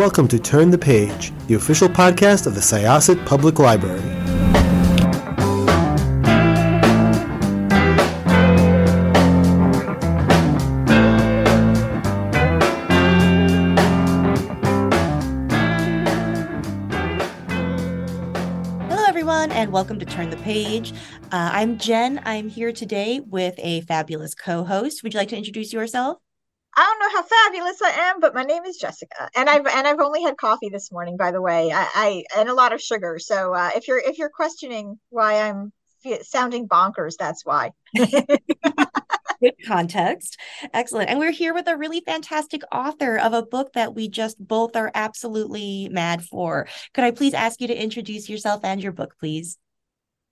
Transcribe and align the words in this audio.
Welcome 0.00 0.28
to 0.28 0.38
Turn 0.38 0.70
the 0.70 0.78
Page, 0.78 1.30
the 1.46 1.56
official 1.56 1.86
podcast 1.86 2.46
of 2.46 2.54
the 2.54 2.60
Syosset 2.62 3.22
Public 3.26 3.58
Library. 3.58 4.00
Hello, 18.88 19.04
everyone, 19.06 19.52
and 19.52 19.70
welcome 19.70 19.98
to 19.98 20.06
Turn 20.06 20.30
the 20.30 20.38
Page. 20.38 20.94
Uh, 21.24 21.50
I'm 21.52 21.76
Jenn. 21.76 22.22
I'm 22.24 22.48
here 22.48 22.72
today 22.72 23.20
with 23.20 23.56
a 23.58 23.82
fabulous 23.82 24.34
co 24.34 24.64
host. 24.64 25.02
Would 25.02 25.12
you 25.12 25.20
like 25.20 25.28
to 25.28 25.36
introduce 25.36 25.74
yourself? 25.74 26.16
I 26.76 26.82
don't 26.82 26.98
know 27.00 27.20
how 27.20 27.26
fabulous 27.26 27.82
I 27.82 28.10
am, 28.10 28.20
but 28.20 28.34
my 28.34 28.44
name 28.44 28.64
is 28.64 28.80
Jessikah, 28.80 29.28
and 29.36 29.48
I've 29.48 29.66
and 29.66 29.86
I've 29.86 30.00
only 30.00 30.22
had 30.22 30.36
coffee 30.36 30.68
this 30.68 30.92
morning, 30.92 31.16
by 31.16 31.32
the 31.32 31.42
way. 31.42 31.72
I, 31.72 31.88
I 31.94 32.24
and 32.38 32.48
a 32.48 32.54
lot 32.54 32.72
of 32.72 32.80
sugar. 32.80 33.18
So 33.18 33.54
uh, 33.54 33.70
if 33.74 33.88
you're 33.88 33.98
if 33.98 34.18
you're 34.18 34.30
questioning 34.30 34.98
why 35.08 35.48
I'm 35.48 35.72
sounding 36.22 36.68
bonkers, 36.68 37.14
that's 37.18 37.44
why. 37.44 37.72
Good 39.40 39.54
context. 39.66 40.38
Excellent. 40.74 41.08
And 41.08 41.18
we're 41.18 41.30
here 41.30 41.54
with 41.54 41.66
a 41.66 41.76
really 41.76 42.00
fantastic 42.00 42.62
author 42.70 43.16
of 43.16 43.32
a 43.32 43.42
book 43.42 43.72
that 43.72 43.94
we 43.94 44.06
just 44.06 44.36
both 44.38 44.76
are 44.76 44.90
absolutely 44.94 45.88
mad 45.90 46.22
for. 46.22 46.68
Could 46.92 47.04
I 47.04 47.10
please 47.10 47.32
ask 47.32 47.58
you 47.60 47.66
to 47.68 47.82
introduce 47.82 48.28
yourself 48.28 48.64
and 48.64 48.82
your 48.82 48.92
book, 48.92 49.16
please? 49.18 49.56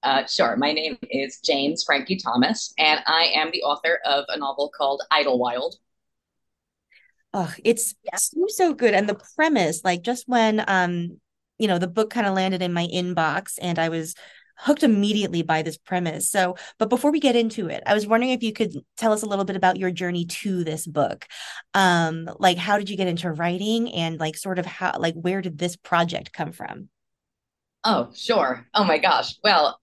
Uh, 0.03 0.27
sure. 0.27 0.57
My 0.57 0.73
name 0.73 0.99
is 1.11 1.41
James 1.41 1.85
Frankie 1.85 2.19
Thomas, 2.19 2.73
and 2.79 3.01
I 3.07 3.33
am 3.35 3.51
the 3.51 3.63
author 3.63 3.99
of 4.05 4.27
a 4.29 4.39
novel 4.39 4.71
called 4.77 5.03
Idlewild, 5.11 5.77
Oh, 7.35 7.53
it's 7.65 7.95
yeah. 8.03 8.17
so 8.17 8.47
so 8.49 8.75
good. 8.75 8.95
And 8.95 9.09
the 9.09 9.21
premise, 9.37 9.83
like 9.85 10.03
just 10.03 10.29
when 10.29 10.65
um, 10.69 11.21
you 11.59 11.69
know, 11.69 11.79
the 11.79 11.89
book 11.89 12.11
kind 12.11 12.27
of 12.27 12.35
landed 12.35 12.63
in 12.63 12.73
my 12.73 12.87
inbox 12.87 13.59
and 13.61 13.79
I 13.79 13.89
was 13.89 14.15
hooked 14.61 14.83
immediately 14.83 15.43
by 15.43 15.63
this 15.63 15.77
premise. 15.77 16.31
So, 16.31 16.57
but 16.79 16.89
before 16.89 17.13
we 17.13 17.21
get 17.21 17.37
into 17.37 17.69
it, 17.69 17.83
I 17.87 17.95
was 17.95 18.07
wondering 18.07 18.33
if 18.33 18.43
you 18.43 18.53
could 18.53 18.75
tell 18.97 19.13
us 19.13 19.23
a 19.23 19.27
little 19.27 19.45
bit 19.45 19.57
about 19.57 19.77
your 19.79 19.91
journey 19.91 20.25
to 20.25 20.65
this 20.65 20.87
book. 20.87 21.27
Um, 21.75 22.29
like 22.39 22.57
how 22.57 22.79
did 22.79 22.91
you 22.91 22.97
get 22.97 23.09
into 23.09 23.31
writing 23.31 23.93
and 23.93 24.19
like 24.19 24.37
sort 24.37 24.59
of 24.59 24.67
how 24.67 24.99
like 24.99 25.15
where 25.15 25.43
did 25.43 25.59
this 25.59 25.77
project 25.77 26.33
come 26.33 26.53
from? 26.53 26.89
Oh, 27.85 28.11
sure. 28.15 28.67
Oh 28.75 28.85
my 28.85 28.99
gosh. 28.99 29.37
Well, 29.43 29.81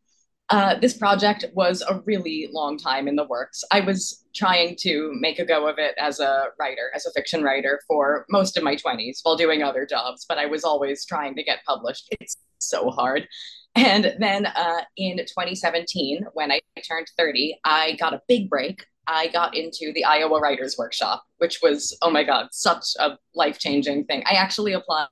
uh, 0.49 0.75
this 0.79 0.95
project 0.95 1.45
was 1.53 1.81
a 1.81 2.01
really 2.05 2.49
long 2.51 2.77
time 2.77 3.07
in 3.07 3.15
the 3.15 3.23
works. 3.23 3.63
I 3.71 3.79
was 3.79 4.25
trying 4.35 4.75
to 4.81 5.11
make 5.19 5.39
a 5.39 5.45
go 5.45 5.67
of 5.67 5.79
it 5.79 5.95
as 5.97 6.19
a 6.19 6.47
writer, 6.59 6.91
as 6.93 7.05
a 7.05 7.11
fiction 7.11 7.41
writer, 7.41 7.81
for 7.87 8.25
most 8.29 8.55
of 8.55 8.63
my 8.63 8.75
20s 8.75 9.19
while 9.23 9.35
doing 9.35 9.63
other 9.63 9.85
jobs, 9.85 10.25
but 10.27 10.37
I 10.37 10.45
was 10.45 10.63
always 10.63 11.05
trying 11.05 11.35
to 11.35 11.43
get 11.43 11.63
published. 11.65 12.09
It's 12.19 12.37
so 12.59 12.91
hard. 12.91 13.27
And 13.75 14.15
then 14.19 14.45
uh, 14.45 14.81
in 14.97 15.17
2017, 15.17 16.25
when 16.33 16.51
I 16.51 16.61
turned 16.87 17.07
30, 17.17 17.59
I 17.63 17.93
got 17.99 18.13
a 18.13 18.21
big 18.27 18.49
break. 18.49 18.85
I 19.07 19.27
got 19.27 19.55
into 19.55 19.91
the 19.93 20.05
Iowa 20.05 20.39
Writers 20.39 20.77
Workshop, 20.77 21.23
which 21.37 21.59
was, 21.61 21.97
oh 22.01 22.09
my 22.09 22.23
God, 22.23 22.47
such 22.51 22.85
a 22.99 23.17
life 23.33 23.59
changing 23.59 24.05
thing. 24.05 24.23
I 24.25 24.35
actually 24.35 24.73
applied 24.73 25.07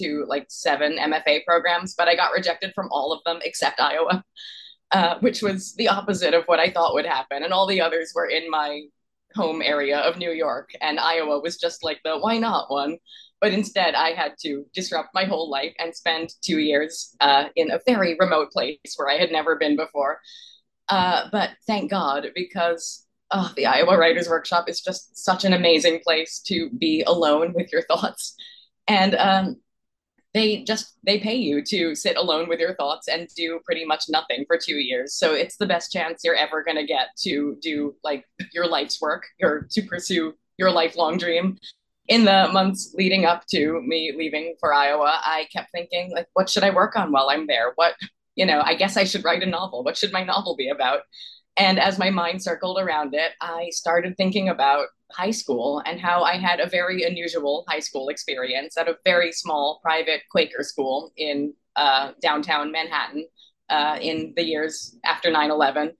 to 0.00 0.24
like 0.26 0.46
seven 0.48 0.96
MFA 0.98 1.44
programs, 1.44 1.94
but 1.96 2.08
I 2.08 2.16
got 2.16 2.32
rejected 2.32 2.72
from 2.74 2.88
all 2.90 3.12
of 3.12 3.20
them 3.24 3.40
except 3.44 3.80
Iowa. 3.80 4.24
Uh, 4.92 5.18
which 5.20 5.40
was 5.40 5.74
the 5.76 5.86
opposite 5.86 6.34
of 6.34 6.44
what 6.46 6.58
I 6.58 6.68
thought 6.68 6.94
would 6.94 7.06
happen. 7.06 7.44
And 7.44 7.52
all 7.52 7.66
the 7.66 7.80
others 7.80 8.10
were 8.12 8.26
in 8.26 8.50
my 8.50 8.82
home 9.36 9.62
area 9.62 9.98
of 9.98 10.16
New 10.16 10.32
York, 10.32 10.70
and 10.80 10.98
Iowa 10.98 11.38
was 11.38 11.58
just 11.58 11.84
like 11.84 12.00
the 12.04 12.18
why 12.18 12.38
not 12.38 12.70
one. 12.70 12.98
But 13.40 13.52
instead, 13.52 13.94
I 13.94 14.10
had 14.10 14.34
to 14.42 14.66
disrupt 14.74 15.14
my 15.14 15.24
whole 15.24 15.48
life 15.48 15.74
and 15.78 15.94
spend 15.94 16.30
two 16.42 16.58
years 16.58 17.14
uh, 17.20 17.44
in 17.54 17.70
a 17.70 17.80
very 17.86 18.16
remote 18.18 18.50
place 18.50 18.78
where 18.96 19.08
I 19.08 19.16
had 19.16 19.30
never 19.30 19.56
been 19.56 19.76
before. 19.76 20.20
Uh, 20.88 21.28
but 21.30 21.50
thank 21.66 21.90
God, 21.90 22.26
because 22.34 23.06
oh, 23.30 23.52
the 23.56 23.66
Iowa 23.66 23.96
Writers 23.96 24.28
Workshop 24.28 24.68
is 24.68 24.80
just 24.80 25.16
such 25.16 25.44
an 25.44 25.52
amazing 25.52 26.00
place 26.00 26.40
to 26.46 26.68
be 26.70 27.02
alone 27.06 27.52
with 27.54 27.72
your 27.72 27.82
thoughts. 27.82 28.34
And 28.88 29.14
um, 29.14 29.56
they 30.32 30.62
just 30.62 30.96
they 31.04 31.18
pay 31.18 31.34
you 31.34 31.62
to 31.64 31.94
sit 31.94 32.16
alone 32.16 32.48
with 32.48 32.60
your 32.60 32.74
thoughts 32.74 33.08
and 33.08 33.28
do 33.36 33.60
pretty 33.64 33.84
much 33.84 34.04
nothing 34.08 34.44
for 34.46 34.56
two 34.56 34.76
years. 34.76 35.14
So 35.14 35.34
it's 35.34 35.56
the 35.56 35.66
best 35.66 35.92
chance 35.92 36.22
you're 36.22 36.36
ever 36.36 36.62
going 36.62 36.76
to 36.76 36.86
get 36.86 37.08
to 37.22 37.56
do 37.60 37.96
like 38.04 38.24
your 38.52 38.68
life's 38.68 39.00
work 39.00 39.24
or 39.42 39.66
to 39.70 39.82
pursue 39.82 40.34
your 40.58 40.70
lifelong 40.70 41.18
dream. 41.18 41.58
In 42.08 42.24
the 42.24 42.48
months 42.52 42.94
leading 42.96 43.24
up 43.24 43.44
to 43.50 43.80
me 43.82 44.12
leaving 44.16 44.56
for 44.58 44.74
iowa 44.74 45.20
i 45.22 45.46
kept 45.52 45.70
thinking 45.70 46.10
like 46.10 46.26
what 46.32 46.50
should 46.50 46.64
i 46.64 46.70
work 46.70 46.96
on 46.96 47.12
while 47.12 47.28
i'm 47.30 47.46
there? 47.46 47.72
What 47.76 47.94
you 48.34 48.46
know 48.46 48.60
i 48.64 48.74
guess 48.74 48.96
i 48.96 49.04
should 49.04 49.24
write 49.24 49.42
a 49.42 49.46
novel. 49.46 49.84
What 49.84 49.96
should 49.96 50.12
my 50.12 50.24
novel 50.24 50.56
be 50.56 50.68
about 50.68 51.02
and 51.56 51.78
as 51.78 51.98
my 51.98 52.10
mind 52.10 52.42
circled 52.42 52.78
around 52.78 53.14
it 53.14 53.32
i 53.40 53.68
started 53.70 54.16
thinking 54.16 54.48
about 54.48 54.88
high 55.12 55.30
school 55.30 55.82
and 55.86 56.00
how 56.00 56.22
I 56.22 56.36
had 56.36 56.60
a 56.60 56.68
very 56.68 57.02
unusual 57.04 57.64
high 57.68 57.80
school 57.80 58.08
experience 58.08 58.76
at 58.76 58.88
a 58.88 58.96
very 59.04 59.32
small 59.32 59.80
private 59.82 60.22
Quaker 60.30 60.62
school 60.62 61.12
in 61.16 61.54
uh, 61.76 62.12
downtown 62.20 62.72
Manhattan 62.72 63.26
uh, 63.68 63.98
in 64.00 64.32
the 64.36 64.44
years 64.44 64.96
after 65.04 65.30
9 65.30 65.50
11. 65.50 65.92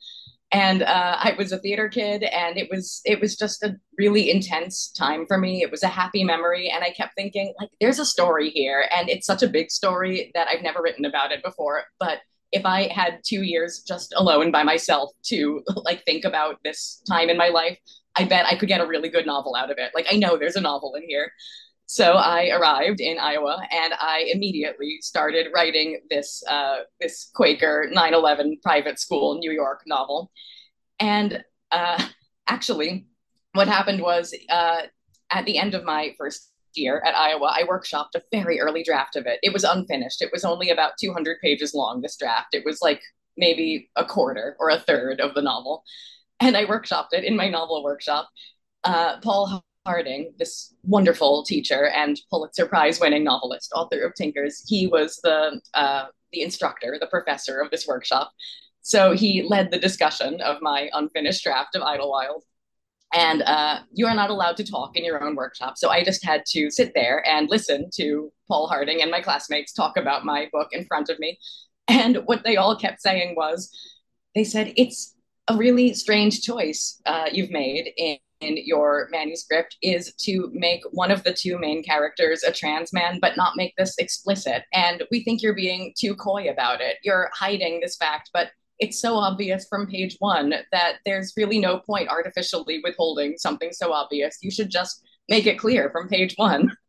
And 0.53 0.83
uh, 0.83 1.17
I 1.21 1.35
was 1.39 1.53
a 1.53 1.59
theater 1.59 1.89
kid, 1.89 2.25
and 2.25 2.59
it 2.59 2.69
was 2.73 3.03
it 3.05 3.21
was 3.21 3.37
just 3.37 3.63
a 3.63 3.77
really 3.97 4.33
intense 4.33 4.91
time 4.91 5.25
for 5.29 5.39
me. 5.39 5.63
It 5.63 5.71
was 5.71 5.85
a 5.85 5.89
happy 5.89 6.25
memory, 6.25 6.69
and 6.69 6.83
I 6.83 6.91
kept 6.91 7.15
thinking 7.15 7.55
like, 7.61 7.71
"There's 7.81 8.01
a 8.01 8.05
story 8.05 8.51
here, 8.51 8.87
and 8.91 9.09
it's 9.09 9.29
such 9.29 9.45
a 9.45 9.49
big 9.49 9.71
story 9.71 10.33
that 10.35 10.49
I've 10.49 10.65
never 10.65 10.83
written 10.83 11.05
about 11.05 11.31
it 11.31 11.45
before." 11.45 11.85
But 12.01 12.19
if 12.53 12.67
I 12.67 12.89
had 12.93 13.21
two 13.25 13.43
years 13.43 13.83
just 13.87 14.13
alone 14.17 14.51
by 14.51 14.63
myself 14.63 15.11
to 15.25 15.63
like 15.77 16.05
think 16.05 16.25
about 16.25 16.57
this 16.65 17.03
time 17.09 17.29
in 17.29 17.37
my 17.37 17.49
life, 17.49 17.79
I 18.17 18.25
bet 18.25 18.47
I 18.47 18.57
could 18.57 18.69
get 18.69 18.81
a 18.81 18.87
really 18.87 19.09
good 19.09 19.27
novel 19.27 19.55
out 19.55 19.71
of 19.71 19.79
it. 19.79 19.93
Like 19.95 20.07
I 20.11 20.17
know 20.17 20.37
there's 20.37 20.57
a 20.57 20.61
novel 20.61 20.95
in 20.95 21.03
here. 21.07 21.33
So 21.87 22.13
I 22.13 22.51
arrived 22.51 23.01
in 23.01 23.19
Iowa 23.19 23.61
and 23.71 23.93
I 23.99 24.31
immediately 24.33 24.99
started 25.01 25.49
writing 25.53 26.01
this 26.09 26.43
uh, 26.49 26.81
this 27.01 27.31
Quaker 27.35 27.91
9/11 27.93 28.63
private 28.63 28.99
school 28.99 29.39
New 29.39 29.51
York 29.51 29.83
novel. 29.87 30.31
And 31.01 31.43
uh, 31.73 32.01
actually, 32.47 33.07
what 33.55 33.69
happened 33.69 34.03
was 34.03 34.35
uh, 34.49 34.83
at 35.31 35.47
the 35.47 35.59
end 35.59 35.75
of 35.75 35.85
my 35.85 36.15
first 36.19 36.50
year 36.75 37.03
at 37.05 37.17
Iowa, 37.17 37.53
I 37.55 37.65
workshopped 37.65 38.15
a 38.15 38.23
very 38.33 38.61
early 38.61 38.83
draft 38.83 39.17
of 39.17 39.27
it. 39.27 39.39
It 39.43 39.53
was 39.53 39.65
unfinished. 39.65 40.23
It 40.23 40.31
was 40.33 40.45
only 40.45 40.71
about 40.71 40.93
200 41.01 41.39
pages 41.43 41.75
long. 41.75 42.01
This 42.01 42.17
draft. 42.17 42.55
It 42.55 42.65
was 42.65 42.81
like 42.83 43.03
maybe 43.37 43.91
a 43.97 44.05
quarter 44.05 44.57
or 44.59 44.71
a 44.71 44.79
third 44.79 45.21
of 45.21 45.35
the 45.35 45.43
novel 45.43 45.85
and 46.41 46.57
I 46.57 46.65
workshopped 46.65 47.13
it 47.13 47.25
in 47.25 47.37
my 47.37 47.49
novel 47.49 47.85
workshop. 47.85 48.29
Uh, 48.83 49.21
Paul 49.21 49.63
Harding, 49.87 50.33
this 50.39 50.75
wonderful 50.83 51.45
teacher 51.45 51.89
and 51.89 52.21
Pulitzer 52.31 52.67
Prize 52.67 53.01
winning 53.01 53.25
novelist, 53.25 53.73
author 53.75 54.01
of 54.03 54.15
Tinkers, 54.15 54.65
he 54.67 54.87
was 54.87 55.21
the 55.23 55.61
uh, 55.75 56.07
the 56.33 56.43
instructor, 56.43 56.97
the 56.99 57.07
professor 57.07 57.61
of 57.61 57.71
this 57.71 57.87
workshop. 57.87 58.31
So 58.83 59.13
he 59.13 59.43
led 59.43 59.71
the 59.71 59.79
discussion 59.79 60.41
of 60.41 60.63
my 60.63 60.89
unfinished 60.93 61.45
draft 61.45 61.75
of 61.75 61.83
Idlewild. 61.83 62.45
And 63.13 63.43
uh, 63.43 63.81
you 63.93 64.07
are 64.07 64.15
not 64.15 64.31
allowed 64.31 64.57
to 64.59 64.65
talk 64.65 64.97
in 64.97 65.05
your 65.05 65.23
own 65.23 65.35
workshop. 65.35 65.77
So 65.77 65.91
I 65.91 66.05
just 66.05 66.25
had 66.25 66.45
to 66.51 66.71
sit 66.71 66.93
there 66.95 67.27
and 67.27 67.51
listen 67.51 67.91
to 67.95 68.33
Paul 68.47 68.69
Harding 68.69 69.03
and 69.03 69.11
my 69.11 69.21
classmates 69.21 69.73
talk 69.73 69.97
about 69.97 70.25
my 70.25 70.49
book 70.53 70.69
in 70.73 70.85
front 70.85 71.09
of 71.09 71.19
me. 71.19 71.39
And 71.89 72.19
what 72.27 72.45
they 72.45 72.57
all 72.57 72.77
kept 72.77 73.03
saying 73.03 73.35
was, 73.37 73.77
they 74.35 74.45
said, 74.45 74.73
it's 74.77 75.17
a 75.49 75.57
really 75.57 75.93
strange 75.93 76.43
choice 76.43 77.01
uh, 77.05 77.27
you've 77.33 77.51
made 77.51 77.91
in, 77.97 78.17
in 78.41 78.57
your 78.65 79.09
manuscript 79.11 79.77
is 79.83 80.15
to 80.21 80.49
make 80.53 80.83
one 80.93 81.11
of 81.11 81.25
the 81.25 81.33
two 81.33 81.59
main 81.59 81.83
characters 81.83 82.45
a 82.45 82.53
trans 82.53 82.93
man, 82.93 83.19
but 83.21 83.37
not 83.37 83.57
make 83.57 83.75
this 83.77 83.99
explicit. 83.99 84.63
And 84.73 85.03
we 85.11 85.25
think 85.25 85.43
you're 85.43 85.55
being 85.55 85.93
too 85.99 86.15
coy 86.15 86.49
about 86.49 86.81
it. 86.81 86.99
You're 87.03 87.29
hiding 87.35 87.81
this 87.81 87.97
fact, 87.97 88.31
but 88.33 88.51
it's 88.81 89.01
so 89.01 89.15
obvious 89.15 89.67
from 89.69 89.87
page 89.87 90.17
one 90.19 90.55
that 90.73 90.97
there's 91.05 91.35
really 91.37 91.59
no 91.59 91.81
point 91.81 92.09
artificially 92.09 92.81
withholding 92.83 93.37
something 93.37 93.73
so 93.73 93.93
obvious. 93.93 94.39
You 94.41 94.51
should 94.51 94.71
just 94.71 95.03
make 95.29 95.47
it 95.47 95.59
clear 95.59 95.91
from 95.91 96.09
page 96.09 96.35
one. 96.37 96.77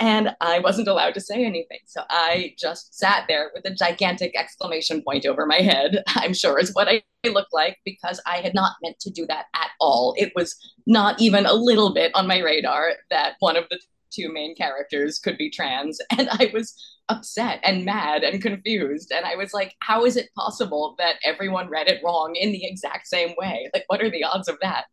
And 0.00 0.34
I 0.40 0.58
wasn't 0.58 0.88
allowed 0.88 1.14
to 1.14 1.20
say 1.20 1.44
anything. 1.44 1.78
So 1.86 2.02
I 2.10 2.54
just 2.58 2.98
sat 2.98 3.26
there 3.28 3.52
with 3.54 3.64
a 3.64 3.74
gigantic 3.74 4.36
exclamation 4.36 5.02
point 5.02 5.24
over 5.24 5.46
my 5.46 5.58
head, 5.58 6.02
I'm 6.08 6.34
sure 6.34 6.58
is 6.58 6.74
what 6.74 6.88
I 6.88 7.02
looked 7.28 7.54
like 7.54 7.78
because 7.84 8.20
I 8.26 8.38
had 8.38 8.54
not 8.54 8.72
meant 8.82 8.98
to 9.00 9.10
do 9.10 9.24
that 9.26 9.46
at 9.54 9.70
all. 9.80 10.14
It 10.18 10.32
was 10.34 10.56
not 10.86 11.20
even 11.20 11.46
a 11.46 11.54
little 11.54 11.94
bit 11.94 12.10
on 12.14 12.26
my 12.26 12.40
radar 12.40 12.94
that 13.10 13.34
one 13.38 13.56
of 13.56 13.64
the 13.70 13.78
two 14.14 14.32
main 14.32 14.54
characters 14.54 15.18
could 15.18 15.36
be 15.38 15.50
trans. 15.50 16.00
And 16.18 16.28
I 16.30 16.50
was 16.52 16.74
upset 17.08 17.60
and 17.62 17.84
mad 17.84 18.22
and 18.22 18.40
confused. 18.42 19.12
And 19.12 19.26
I 19.26 19.36
was 19.36 19.52
like, 19.52 19.74
how 19.80 20.04
is 20.04 20.16
it 20.16 20.30
possible 20.36 20.94
that 20.98 21.16
everyone 21.24 21.68
read 21.68 21.88
it 21.88 22.00
wrong 22.04 22.34
in 22.36 22.52
the 22.52 22.64
exact 22.64 23.06
same 23.06 23.34
way? 23.36 23.68
Like, 23.74 23.84
what 23.88 24.02
are 24.02 24.10
the 24.10 24.24
odds 24.24 24.48
of 24.48 24.56
that? 24.62 24.84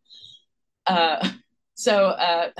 Uh, 0.86 1.30
so, 1.74 2.06
uh, 2.08 2.50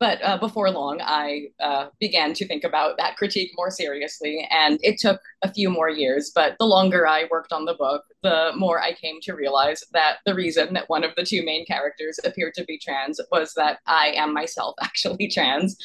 but 0.00 0.18
uh, 0.22 0.38
before 0.38 0.70
long, 0.70 0.98
I 1.02 1.48
uh, 1.62 1.88
began 2.00 2.32
to 2.32 2.46
think 2.46 2.64
about 2.64 2.96
that 2.96 3.18
critique 3.18 3.52
more 3.54 3.70
seriously. 3.70 4.48
And 4.50 4.80
it 4.82 4.98
took 4.98 5.20
a 5.42 5.52
few 5.52 5.68
more 5.68 5.90
years. 5.90 6.32
But 6.34 6.56
the 6.58 6.64
longer 6.64 7.06
I 7.06 7.26
worked 7.30 7.52
on 7.52 7.66
the 7.66 7.74
book, 7.74 8.04
the 8.22 8.52
more 8.56 8.80
I 8.80 8.94
came 8.94 9.20
to 9.22 9.34
realize 9.34 9.84
that 9.92 10.16
the 10.24 10.34
reason 10.34 10.72
that 10.72 10.88
one 10.88 11.04
of 11.04 11.14
the 11.16 11.22
two 11.22 11.44
main 11.44 11.66
characters 11.66 12.18
appeared 12.24 12.54
to 12.54 12.64
be 12.64 12.78
trans 12.78 13.20
was 13.30 13.52
that 13.54 13.80
I 13.86 14.14
am 14.16 14.32
myself 14.32 14.74
actually 14.82 15.28
trans. 15.28 15.76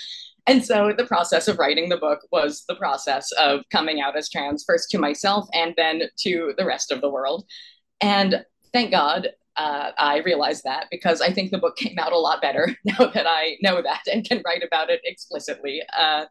And 0.47 0.63
so 0.63 0.93
the 0.97 1.05
process 1.05 1.49
of 1.49 1.59
writing 1.59 1.89
the 1.89 1.97
book 1.97 2.19
was 2.31 2.63
the 2.69 2.75
process 2.75 3.29
of 3.33 3.61
coming 3.69 3.99
out 3.99 4.15
as 4.15 4.29
trans, 4.29 4.63
first 4.65 4.89
to 4.91 4.97
myself 4.97 5.45
and 5.53 5.73
then 5.75 6.03
to 6.19 6.53
the 6.57 6.65
rest 6.65 6.89
of 6.89 7.01
the 7.01 7.09
world. 7.09 7.45
And 7.99 8.45
thank 8.71 8.91
God 8.91 9.29
uh, 9.57 9.91
I 9.97 10.19
realized 10.19 10.63
that 10.65 10.87
because 10.91 11.21
I 11.21 11.31
think 11.31 11.51
the 11.51 11.57
book 11.57 11.77
came 11.77 11.97
out 11.97 12.11
a 12.11 12.17
lot 12.17 12.41
better 12.41 12.75
now 12.85 13.07
that 13.13 13.25
I 13.27 13.57
know 13.61 13.81
that 13.81 14.03
and 14.11 14.27
can 14.27 14.41
write 14.45 14.63
about 14.65 14.89
it 14.89 15.01
explicitly. 15.03 15.81
Uh, 15.97 16.25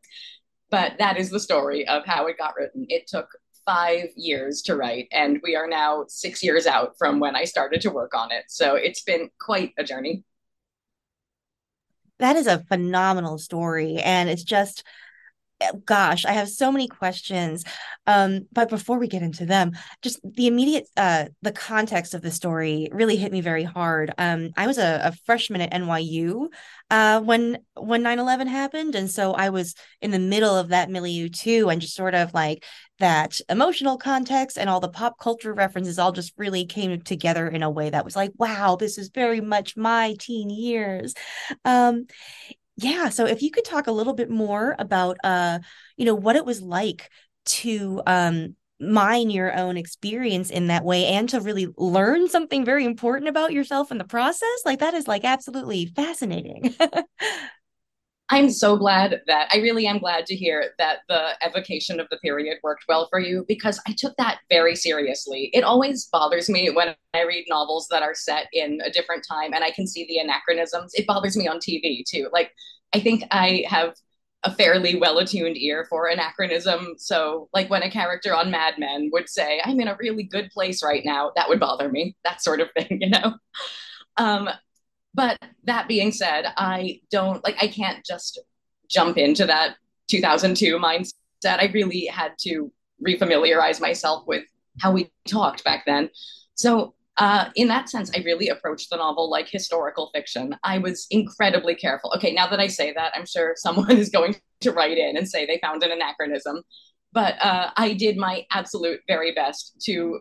but 0.71 0.95
that 0.99 1.19
is 1.19 1.31
the 1.31 1.41
story 1.41 1.87
of 1.87 2.05
how 2.05 2.27
it 2.27 2.39
got 2.39 2.55
written. 2.57 2.87
It 2.89 3.07
took 3.07 3.29
five 3.65 4.09
years 4.17 4.61
to 4.63 4.77
write, 4.77 5.09
and 5.13 5.41
we 5.43 5.57
are 5.57 5.67
now 5.67 6.05
six 6.09 6.43
years 6.43 6.67
out 6.67 6.99
from 6.99 7.21
when 7.21 7.37
I 7.37 7.45
started 7.45 7.81
to 7.83 7.91
work 7.91 8.15
on 8.15 8.31
it. 8.31 8.45
So 8.49 8.75
it's 8.75 9.03
been 9.03 9.31
quite 9.41 9.73
a 9.79 9.85
journey. 9.85 10.25
That 12.19 12.37
is 12.37 12.47
a 12.47 12.65
phenomenal 12.69 13.39
story. 13.39 13.97
And 13.97 14.29
it's 14.29 14.45
just, 14.45 14.85
gosh, 15.85 16.25
I 16.25 16.33
have 16.33 16.49
so 16.49 16.71
many 16.71 16.89
questions. 16.89 17.65
Um, 18.07 18.47
but 18.53 18.69
before 18.69 18.99
we 18.99 19.09
get 19.09 19.23
into 19.23 19.47
them, 19.47 19.73
just 20.03 20.21
the 20.25 20.47
immediate 20.47 20.87
uh 20.97 21.27
the 21.43 21.53
context 21.53 22.15
of 22.15 22.23
the 22.23 22.31
story 22.31 22.89
really 22.93 23.17
hit 23.17 23.33
me 23.33 23.41
very 23.41 23.65
hard. 23.65 24.13
Um, 24.19 24.51
I 24.57 24.67
was 24.67 24.79
a, 24.79 25.01
a 25.05 25.13
freshman 25.25 25.61
at 25.61 25.73
NYU 25.73 26.49
uh 26.91 27.21
when 27.21 27.59
when 27.77 28.03
9-11 28.03 28.47
happened. 28.47 28.95
And 28.95 29.11
so 29.11 29.33
I 29.33 29.51
was 29.51 29.75
in 30.01 30.11
the 30.11 30.19
middle 30.19 30.57
of 30.57 30.69
that 30.69 30.91
milieu 30.91 31.29
too, 31.29 31.69
and 31.71 31.81
just 31.81 31.95
sort 31.95 32.15
of 32.15 32.35
like 32.35 32.65
that 33.01 33.41
emotional 33.49 33.99
context 33.99 34.57
and 34.57 34.71
all 34.71 34.81
the 34.81 34.89
pop 34.89 35.19
culture 35.19 35.53
references 35.53 35.99
all 35.99 36.13
just 36.13 36.33
really 36.37 36.65
came 36.65 37.01
together 37.01 37.49
in 37.49 37.63
a 37.63 37.71
way 37.71 37.91
that 37.91 38.05
was 38.05 38.15
like, 38.15 38.31
wow, 38.39 38.77
this 38.77 38.99
is 38.99 39.09
very 39.09 39.41
much 39.41 39.77
my 39.77 40.15
teen 40.19 40.49
years. 40.49 41.15
Um, 41.65 42.07
yeah 42.77 43.09
so 43.09 43.27
if 43.27 43.43
you 43.43 43.51
could 43.51 43.65
talk 43.65 43.87
a 43.87 43.93
little 43.93 44.15
bit 44.15 44.31
more 44.31 44.75
about 44.79 45.17
uh 45.25 45.59
you 45.97 46.05
know 46.05 46.15
what 46.15 46.37
it 46.37 46.45
was 46.45 46.61
like 46.61 47.09
to 47.45 48.03
um 48.07 48.57
mine 48.81 49.31
your 49.31 49.57
own 49.57 49.77
experience 49.77 50.51
in 50.51 50.67
that 50.67 50.85
way 50.85 51.07
and 51.07 51.29
to 51.29 51.41
really 51.41 51.69
learn 51.79 52.29
something 52.29 52.65
very 52.65 52.85
important 52.85 53.29
about 53.29 53.53
yourself 53.53 53.93
in 53.93 53.99
the 53.99 54.05
process 54.05 54.49
like 54.65 54.81
that 54.81 54.95
is 54.95 55.07
like 55.07 55.25
absolutely 55.25 55.87
fascinating 55.87 56.75
I'm 58.35 58.51
so 58.51 58.77
glad 58.77 59.23
that 59.29 59.49
I 59.53 59.59
really 59.59 59.87
am 59.87 59.99
glad 59.99 60.27
to 60.27 60.35
hear 60.35 60.73
that 60.79 61.03
the 61.09 61.37
evocation 61.47 62.01
of 62.01 62.09
the 62.11 62.17
period 62.17 62.59
worked 62.65 62.83
well 62.89 63.07
for 63.09 63.21
you 63.21 63.45
because 63.47 63.81
I 63.87 63.95
took 63.97 64.17
that 64.17 64.41
very 64.51 64.75
seriously. 64.75 65.51
It 65.53 65.63
always 65.63 66.07
bothers 66.07 66.51
me 66.51 66.69
when 66.69 66.97
I 67.15 67.23
read 67.23 67.45
novels 67.49 67.87
that 67.93 68.03
are 68.03 68.13
set 68.13 68.49
in 68.53 68.81
a 68.85 68.91
different 68.91 69.25
time 69.25 69.55
and 69.55 69.63
I 69.63 69.71
can 69.71 69.87
see 69.87 70.05
the 70.09 70.19
anachronisms. 70.19 70.95
It 70.95 71.07
bothers 71.07 71.37
me 71.37 71.47
on 71.47 71.59
TV 71.59 72.03
too. 72.05 72.29
Like, 72.33 72.51
I 72.93 72.99
think 72.99 73.23
I 73.31 73.63
have 73.69 73.95
a 74.43 74.53
fairly 74.53 74.97
well 74.97 75.19
attuned 75.19 75.57
ear 75.57 75.87
for 75.89 76.09
anachronism. 76.09 76.95
So, 76.99 77.49
like 77.53 77.71
when 77.71 77.85
a 77.85 77.91
character 77.91 78.35
on 78.35 78.51
Mad 78.51 78.81
Men 78.81 79.11
would 79.13 79.29
say, 79.29 79.63
I'm 79.65 79.79
in 79.79 79.87
a 79.87 79.97
really 80.01 80.25
good 80.25 80.51
place 80.51 80.83
right 80.83 81.05
now, 81.05 81.31
that 81.37 81.49
would 81.49 81.61
bother 81.61 81.89
me, 81.89 82.17
that 82.25 82.43
sort 82.43 82.61
of 82.61 82.69
thing, 82.77 82.99
you 83.01 83.11
know? 83.11 83.37
Um, 84.17 84.51
but 85.15 85.39
that 85.65 85.89
being 85.89 86.13
said, 86.13 86.47
I 86.57 87.01
don't 87.11 87.43
like, 87.45 87.57
I 87.63 87.69
can't 87.69 88.05
just 88.05 88.41
jump 88.91 89.17
into 89.17 89.47
that 89.47 89.77
2002 90.09 90.79
mindset. 90.79 91.15
I 91.45 91.71
really 91.73 92.07
had 92.07 92.33
to 92.41 92.73
refamiliarize 93.07 93.81
myself 93.81 94.25
with 94.27 94.45
how 94.81 94.93
we 94.93 95.11
talked 95.29 95.63
back 95.65 95.85
then. 95.87 96.11
So, 96.55 96.95
uh, 97.17 97.51
in 97.55 97.69
that 97.69 97.89
sense, 97.89 98.11
I 98.13 98.23
really 98.25 98.49
approached 98.49 98.91
the 98.91 98.97
novel 98.97 99.31
like 99.31 99.49
historical 99.49 100.11
fiction. 100.13 100.57
I 100.65 100.79
was 100.79 101.07
incredibly 101.11 101.77
careful. 101.77 102.13
Okay, 102.17 102.33
now 102.33 102.49
that 102.49 102.59
I 102.59 102.67
say 102.67 102.93
that, 102.93 103.13
I'm 103.15 103.27
sure 103.27 103.55
someone 103.57 103.93
is 103.97 104.09
going 104.09 104.35
to 104.63 104.73
write 104.73 104.99
in 104.99 105.17
and 105.17 105.29
say 105.29 105.47
they 105.47 105.59
found 105.63 105.85
an 105.85 105.93
anachronism. 105.93 106.63
But 107.13 107.41
uh, 107.41 107.71
I 107.77 107.93
did 107.93 108.17
my 108.17 108.45
absolute 108.51 109.01
very 109.07 109.33
best 109.33 109.77
to 109.85 110.21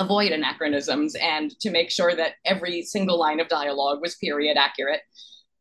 avoid 0.00 0.32
anachronisms 0.32 1.14
and 1.16 1.52
to 1.60 1.70
make 1.70 1.90
sure 1.90 2.16
that 2.16 2.32
every 2.44 2.82
single 2.82 3.18
line 3.18 3.38
of 3.38 3.48
dialogue 3.48 4.00
was 4.00 4.16
period 4.16 4.56
accurate. 4.56 5.02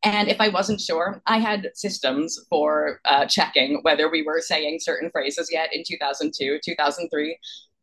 And 0.03 0.29
if 0.29 0.39
I 0.39 0.47
wasn't 0.47 0.79
sure, 0.79 1.21
I 1.25 1.39
had 1.39 1.71
systems 1.73 2.39
for 2.49 3.01
uh, 3.03 3.25
checking 3.25 3.79
whether 3.81 4.09
we 4.09 4.23
were 4.23 4.39
saying 4.39 4.79
certain 4.81 5.11
phrases 5.11 5.49
yet 5.51 5.73
in 5.73 5.83
2002, 5.85 6.59
2003. 6.63 7.37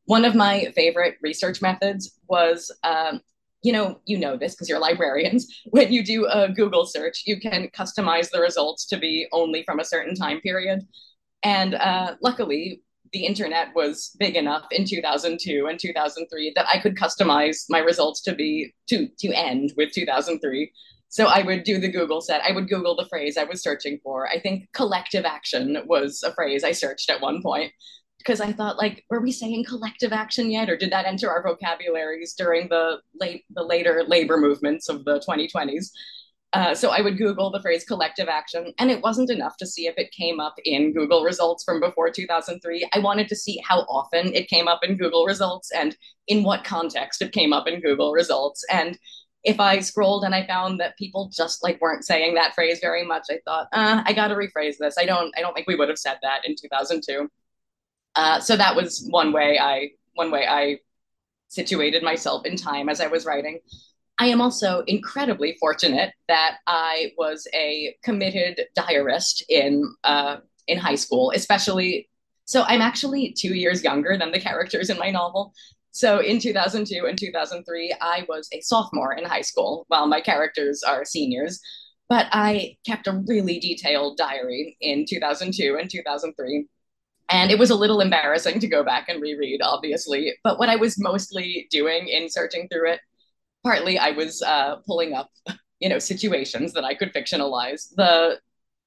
One 0.06 0.24
of 0.24 0.34
my 0.34 0.72
favorite 0.74 1.16
research 1.22 1.60
methods 1.60 2.18
was, 2.26 2.74
um, 2.84 3.20
you 3.62 3.72
know, 3.72 4.00
you 4.06 4.18
know 4.18 4.38
this 4.38 4.54
because 4.54 4.68
you're 4.68 4.78
librarians. 4.78 5.46
When 5.70 5.92
you 5.92 6.02
do 6.02 6.26
a 6.26 6.48
Google 6.48 6.86
search, 6.86 7.24
you 7.26 7.38
can 7.38 7.68
customize 7.76 8.30
the 8.30 8.40
results 8.40 8.86
to 8.86 8.96
be 8.96 9.26
only 9.32 9.62
from 9.64 9.78
a 9.78 9.84
certain 9.84 10.14
time 10.14 10.40
period. 10.40 10.86
And 11.42 11.74
uh, 11.74 12.14
luckily, 12.22 12.82
the 13.16 13.24
internet 13.24 13.68
was 13.74 14.14
big 14.18 14.36
enough 14.36 14.66
in 14.70 14.84
2002 14.84 15.68
and 15.68 15.80
2003 15.80 16.52
that 16.54 16.66
I 16.70 16.78
could 16.78 16.96
customize 16.96 17.64
my 17.70 17.78
results 17.78 18.20
to 18.22 18.34
be 18.34 18.74
to 18.90 19.08
to 19.20 19.32
end 19.32 19.72
with 19.74 19.92
2003. 19.92 20.70
So 21.08 21.24
I 21.24 21.42
would 21.42 21.62
do 21.62 21.78
the 21.78 21.88
Google 21.88 22.20
set. 22.20 22.42
I 22.42 22.52
would 22.52 22.68
Google 22.68 22.94
the 22.94 23.08
phrase 23.08 23.38
I 23.38 23.44
was 23.44 23.62
searching 23.62 23.98
for. 24.04 24.28
I 24.28 24.38
think 24.38 24.68
collective 24.74 25.24
action 25.24 25.78
was 25.86 26.22
a 26.22 26.34
phrase 26.34 26.62
I 26.62 26.72
searched 26.72 27.08
at 27.08 27.22
one 27.22 27.40
point 27.40 27.72
because 28.18 28.42
I 28.42 28.52
thought 28.52 28.76
like, 28.76 29.02
were 29.08 29.22
we 29.22 29.32
saying 29.32 29.64
collective 29.64 30.12
action 30.12 30.50
yet, 30.50 30.68
or 30.68 30.76
did 30.76 30.92
that 30.92 31.06
enter 31.06 31.30
our 31.30 31.42
vocabularies 31.42 32.34
during 32.34 32.68
the 32.68 32.98
late 33.18 33.44
the 33.48 33.62
later 33.62 34.04
labor 34.06 34.36
movements 34.36 34.90
of 34.90 35.06
the 35.06 35.20
2020s? 35.26 35.86
Uh, 36.52 36.74
so 36.74 36.90
I 36.90 37.00
would 37.00 37.18
Google 37.18 37.50
the 37.50 37.60
phrase 37.60 37.84
collective 37.84 38.28
action, 38.28 38.72
and 38.78 38.90
it 38.90 39.02
wasn't 39.02 39.30
enough 39.30 39.56
to 39.58 39.66
see 39.66 39.86
if 39.86 39.94
it 39.98 40.10
came 40.12 40.40
up 40.40 40.54
in 40.64 40.92
Google 40.92 41.22
results 41.22 41.64
from 41.64 41.80
before 41.80 42.10
2003. 42.10 42.88
I 42.92 42.98
wanted 43.00 43.28
to 43.28 43.36
see 43.36 43.60
how 43.66 43.80
often 43.80 44.32
it 44.32 44.48
came 44.48 44.68
up 44.68 44.80
in 44.82 44.96
Google 44.96 45.26
results 45.26 45.70
and 45.72 45.96
in 46.28 46.44
what 46.44 46.64
context 46.64 47.20
it 47.20 47.32
came 47.32 47.52
up 47.52 47.66
in 47.66 47.80
Google 47.80 48.12
results. 48.12 48.64
And 48.72 48.98
if 49.44 49.60
I 49.60 49.80
scrolled 49.80 50.24
and 50.24 50.34
I 50.34 50.46
found 50.46 50.80
that 50.80 50.96
people 50.96 51.30
just 51.32 51.62
like 51.62 51.80
weren't 51.80 52.04
saying 52.04 52.34
that 52.34 52.54
phrase 52.54 52.78
very 52.80 53.04
much, 53.04 53.26
I 53.30 53.38
thought, 53.44 53.68
uh, 53.72 54.02
I 54.04 54.12
got 54.12 54.28
to 54.28 54.34
rephrase 54.34 54.76
this. 54.78 54.96
I 54.98 55.04
don't, 55.04 55.32
I 55.36 55.40
don't 55.40 55.54
think 55.54 55.68
we 55.68 55.76
would 55.76 55.88
have 55.88 55.98
said 55.98 56.18
that 56.22 56.40
in 56.46 56.56
2002. 56.60 57.28
Uh, 58.16 58.40
so 58.40 58.56
that 58.56 58.74
was 58.74 59.06
one 59.10 59.32
way 59.32 59.58
I, 59.58 59.90
one 60.14 60.30
way 60.30 60.46
I 60.48 60.78
situated 61.48 62.02
myself 62.02 62.44
in 62.44 62.56
time 62.56 62.88
as 62.88 63.00
I 63.00 63.06
was 63.06 63.24
writing. 63.24 63.60
I 64.18 64.26
am 64.26 64.40
also 64.40 64.82
incredibly 64.86 65.56
fortunate 65.60 66.12
that 66.28 66.58
I 66.66 67.12
was 67.18 67.46
a 67.54 67.94
committed 68.02 68.66
diarist 68.74 69.44
in 69.48 69.94
uh, 70.04 70.38
in 70.66 70.78
high 70.78 70.94
school, 70.94 71.32
especially. 71.34 72.08
So 72.44 72.62
I'm 72.62 72.80
actually 72.80 73.34
two 73.36 73.54
years 73.54 73.82
younger 73.82 74.16
than 74.16 74.32
the 74.32 74.40
characters 74.40 74.88
in 74.88 74.98
my 74.98 75.10
novel. 75.10 75.52
So 75.90 76.20
in 76.20 76.38
2002 76.38 77.06
and 77.06 77.18
2003, 77.18 77.94
I 78.00 78.24
was 78.28 78.48
a 78.52 78.60
sophomore 78.60 79.14
in 79.14 79.24
high 79.24 79.40
school, 79.40 79.84
while 79.88 80.06
my 80.06 80.20
characters 80.20 80.82
are 80.82 81.04
seniors. 81.04 81.60
But 82.08 82.26
I 82.32 82.76
kept 82.86 83.08
a 83.08 83.22
really 83.26 83.58
detailed 83.58 84.16
diary 84.16 84.76
in 84.80 85.06
2002 85.08 85.76
and 85.80 85.90
2003. 85.90 86.66
And 87.28 87.50
it 87.50 87.58
was 87.58 87.70
a 87.70 87.74
little 87.74 88.00
embarrassing 88.00 88.60
to 88.60 88.68
go 88.68 88.84
back 88.84 89.08
and 89.08 89.20
reread, 89.20 89.60
obviously. 89.62 90.32
But 90.44 90.58
what 90.58 90.68
I 90.68 90.76
was 90.76 90.98
mostly 90.98 91.66
doing 91.70 92.06
in 92.08 92.30
searching 92.30 92.68
through 92.68 92.92
it 92.92 93.00
partly 93.66 93.98
I 93.98 94.12
was 94.12 94.42
uh, 94.42 94.76
pulling 94.86 95.12
up, 95.12 95.28
you 95.80 95.88
know, 95.88 95.98
situations 95.98 96.72
that 96.74 96.84
I 96.84 96.94
could 96.94 97.12
fictionalize. 97.12 97.92
The 97.96 98.38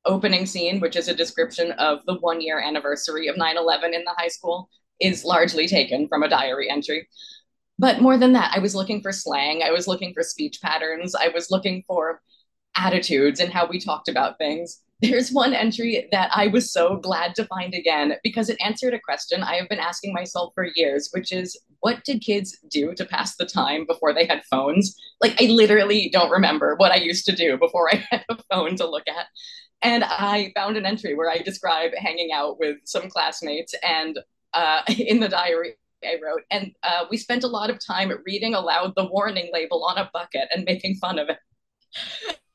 opening 0.05 0.45
scene, 0.45 0.79
which 0.79 0.95
is 0.95 1.09
a 1.09 1.13
description 1.13 1.73
of 1.73 1.99
the 2.05 2.15
one 2.15 2.39
year 2.39 2.61
anniversary 2.61 3.27
of 3.27 3.37
9 3.37 3.57
11 3.57 3.93
in 3.93 4.05
the 4.05 4.13
high 4.17 4.29
school, 4.29 4.69
is 5.01 5.25
largely 5.25 5.67
taken 5.67 6.07
from 6.07 6.23
a 6.23 6.29
diary 6.29 6.69
entry. 6.69 7.09
But 7.77 8.01
more 8.01 8.17
than 8.17 8.31
that, 8.33 8.53
I 8.55 8.59
was 8.59 8.73
looking 8.73 9.01
for 9.01 9.11
slang, 9.11 9.63
I 9.63 9.71
was 9.71 9.85
looking 9.85 10.13
for 10.13 10.23
speech 10.23 10.61
patterns, 10.61 11.13
I 11.13 11.27
was 11.27 11.51
looking 11.51 11.83
for 11.85 12.21
attitudes 12.77 13.41
and 13.41 13.51
how 13.51 13.67
we 13.67 13.79
talked 13.81 14.07
about 14.07 14.37
things. 14.37 14.81
There's 15.01 15.31
one 15.31 15.53
entry 15.53 16.09
that 16.11 16.29
I 16.33 16.47
was 16.47 16.73
so 16.73 16.97
glad 16.97 17.33
to 17.35 17.45
find 17.45 17.73
again 17.73 18.15
because 18.21 18.49
it 18.49 18.57
answered 18.59 18.93
a 18.93 18.99
question 18.99 19.43
I 19.43 19.55
have 19.55 19.69
been 19.69 19.79
asking 19.79 20.13
myself 20.13 20.51
for 20.53 20.67
years, 20.75 21.09
which 21.13 21.31
is 21.31 21.57
what 21.79 22.03
did 22.03 22.21
kids 22.21 22.57
do 22.69 22.93
to 22.95 23.05
pass 23.05 23.37
the 23.37 23.45
time 23.45 23.85
before 23.87 24.13
they 24.13 24.25
had 24.25 24.43
phones? 24.51 24.95
Like, 25.21 25.41
I 25.41 25.45
literally 25.45 26.09
don't 26.11 26.29
remember 26.29 26.75
what 26.75 26.91
I 26.91 26.97
used 26.97 27.25
to 27.27 27.35
do 27.35 27.57
before 27.57 27.89
I 27.93 28.05
had 28.11 28.25
a 28.29 28.37
phone 28.51 28.75
to 28.75 28.89
look 28.89 29.07
at. 29.07 29.27
And 29.81 30.03
I 30.03 30.51
found 30.53 30.75
an 30.75 30.85
entry 30.85 31.15
where 31.15 31.29
I 31.29 31.37
describe 31.37 31.91
hanging 31.95 32.31
out 32.33 32.59
with 32.59 32.77
some 32.83 33.09
classmates, 33.09 33.73
and 33.81 34.19
uh, 34.53 34.81
in 34.97 35.21
the 35.21 35.29
diary, 35.29 35.75
I 36.03 36.17
wrote, 36.21 36.41
and 36.51 36.73
uh, 36.83 37.05
we 37.09 37.17
spent 37.17 37.43
a 37.43 37.47
lot 37.47 37.69
of 37.69 37.79
time 37.85 38.11
reading 38.25 38.53
aloud 38.53 38.93
the 38.95 39.05
warning 39.05 39.49
label 39.53 39.85
on 39.85 39.97
a 39.97 40.09
bucket 40.13 40.49
and 40.53 40.65
making 40.65 40.95
fun 40.95 41.19
of 41.19 41.29
it. 41.29 41.37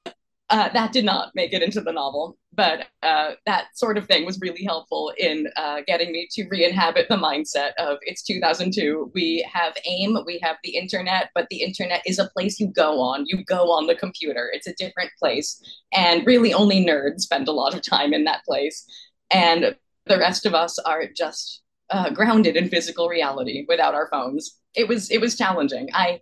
uh, 0.54 0.68
that 0.68 0.92
did 0.92 1.04
not 1.04 1.32
make 1.34 1.52
it 1.52 1.64
into 1.64 1.80
the 1.80 1.90
novel, 1.90 2.38
but 2.52 2.87
uh, 3.02 3.32
that 3.44 3.76
sort 3.76 3.99
of 3.99 4.06
thing 4.06 4.25
was 4.25 4.38
really 4.40 4.62
helpful 4.62 5.12
in 5.18 5.49
uh, 5.56 5.80
getting 5.84 6.12
me 6.12 6.28
to 6.30 6.46
re-inhabit 6.49 7.08
the 7.08 7.16
mindset 7.16 7.73
of 7.76 7.99
it's 8.02 8.23
2002. 8.23 9.11
We 9.16 9.44
have 9.52 9.76
AIM, 9.84 10.16
we 10.25 10.38
have 10.44 10.54
the 10.62 10.76
internet, 10.76 11.30
but 11.34 11.49
the 11.50 11.61
internet 11.61 12.02
is 12.06 12.20
a 12.20 12.28
place 12.28 12.61
you 12.61 12.68
go 12.68 13.00
on. 13.00 13.25
You 13.26 13.42
go 13.44 13.73
on 13.73 13.88
the 13.88 13.96
computer. 13.96 14.49
It's 14.52 14.68
a 14.68 14.75
different 14.75 15.11
place, 15.18 15.61
and 15.92 16.25
really 16.25 16.54
only 16.54 16.87
nerds 16.87 17.23
spend 17.23 17.49
a 17.49 17.52
lot 17.52 17.75
of 17.75 17.82
time 17.82 18.14
in 18.14 18.23
that 18.23 18.44
place, 18.44 18.87
and 19.32 19.75
the 20.06 20.18
rest 20.18 20.46
of 20.46 20.54
us 20.54 20.78
are 20.78 21.06
just 21.16 21.62
uh, 21.90 22.11
grounded 22.11 22.56
in 22.56 22.68
physical 22.68 23.08
reality 23.08 23.64
without 23.66 23.96
our 23.96 24.08
phones. 24.08 24.56
It 24.76 24.87
was 24.87 25.11
it 25.11 25.20
was 25.20 25.37
challenging. 25.37 25.88
I 25.92 26.20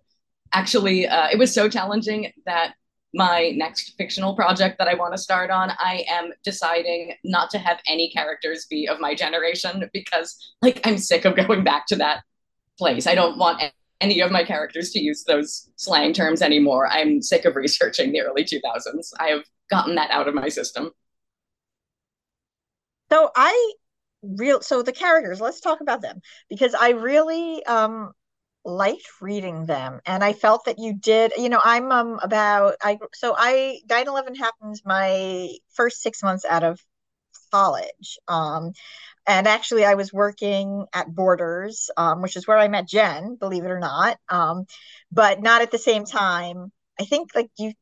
actually 0.55 1.07
uh, 1.07 1.29
it 1.31 1.39
was 1.39 1.53
so 1.53 1.69
challenging 1.69 2.33
that 2.47 2.77
my 3.15 3.53
next 3.57 3.95
fictional 3.97 4.35
project 4.35 4.79
that 4.79 4.89
I 4.89 4.95
want 4.95 5.13
to 5.13 5.19
start 5.19 5.51
on, 5.51 5.71
I 5.79 6.05
am 6.09 6.33
deciding 6.45 7.15
not 7.25 7.51
to 7.51 7.59
have 7.59 7.79
any 7.87 8.11
characters 8.11 8.67
be 8.67 8.89
of 8.89 9.01
my 9.01 9.15
generation 9.15 9.89
because, 9.93 10.55
like, 10.63 10.81
I'm 10.85 10.99
sick 10.99 11.25
of 11.25 11.37
going 11.37 11.65
back 11.65 11.87
to 11.89 11.97
that 11.97 12.23
place. 12.79 13.07
I 13.07 13.15
don't 13.15 13.39
want 13.39 13.63
any 14.01 14.21
of 14.21 14.31
my 14.31 14.45
characters 14.45 14.91
to 14.91 15.01
use 15.01 15.25
those 15.25 15.71
slang 15.77 16.13
terms 16.13 16.43
anymore. 16.43 16.89
I'm 16.89 17.23
sick 17.23 17.45
of 17.45 17.55
researching 17.55 18.13
the 18.13 18.23
early 18.23 18.45
2000s. 18.45 19.13
I 19.21 19.29
have 19.29 19.45
gotten 19.71 19.95
that 19.95 20.11
out 20.11 20.29
of 20.29 20.35
my 20.35 20.49
system. 20.49 20.91
So 23.11 23.31
I 23.37 23.73
real 24.23 24.63
so 24.63 24.83
the 24.83 24.93
characters, 24.93 25.41
let's 25.41 25.61
talk 25.61 25.81
about 25.81 26.01
them 26.01 26.21
because 26.49 26.75
I 26.75 26.91
really 26.91 27.65
um 27.67 28.13
liked 28.65 29.07
reading 29.21 29.67
them 29.67 30.01
and 30.07 30.23
i 30.23 30.33
felt 30.33 30.65
that 30.67 30.79
you 30.79 30.95
did 30.95 31.33
you 31.37 31.49
know 31.49 31.61
i'm 31.65 31.91
um 31.91 32.19
about 32.23 32.77
i 32.83 32.99
so 33.13 33.35
i 33.37 33.79
9-11 33.89 34.37
happened 34.37 34.81
my 34.85 35.49
first 35.73 36.01
six 36.01 36.23
months 36.23 36.45
out 36.45 36.63
of 36.63 36.81
college 37.51 38.19
um 38.29 38.73
and 39.27 39.49
actually 39.49 39.85
i 39.85 39.95
was 39.95 40.13
working 40.13 40.87
at 40.93 41.13
borders 41.13 41.91
um 41.97 42.23
which 42.23 42.37
is 42.37 42.47
where 42.47 42.59
i 42.59 42.69
met 42.69 42.87
jenn 42.87 43.37
believe 43.37 43.65
it 43.65 43.71
or 43.71 43.81
not 43.81 44.17
um 44.29 44.65
but 45.11 45.43
not 45.43 45.63
at 45.63 45.71
the 45.71 45.79
same 45.79 46.05
time. 46.05 46.73
I 46.99 47.05
think 47.05 47.31
like 47.35 47.51
you 47.59 47.73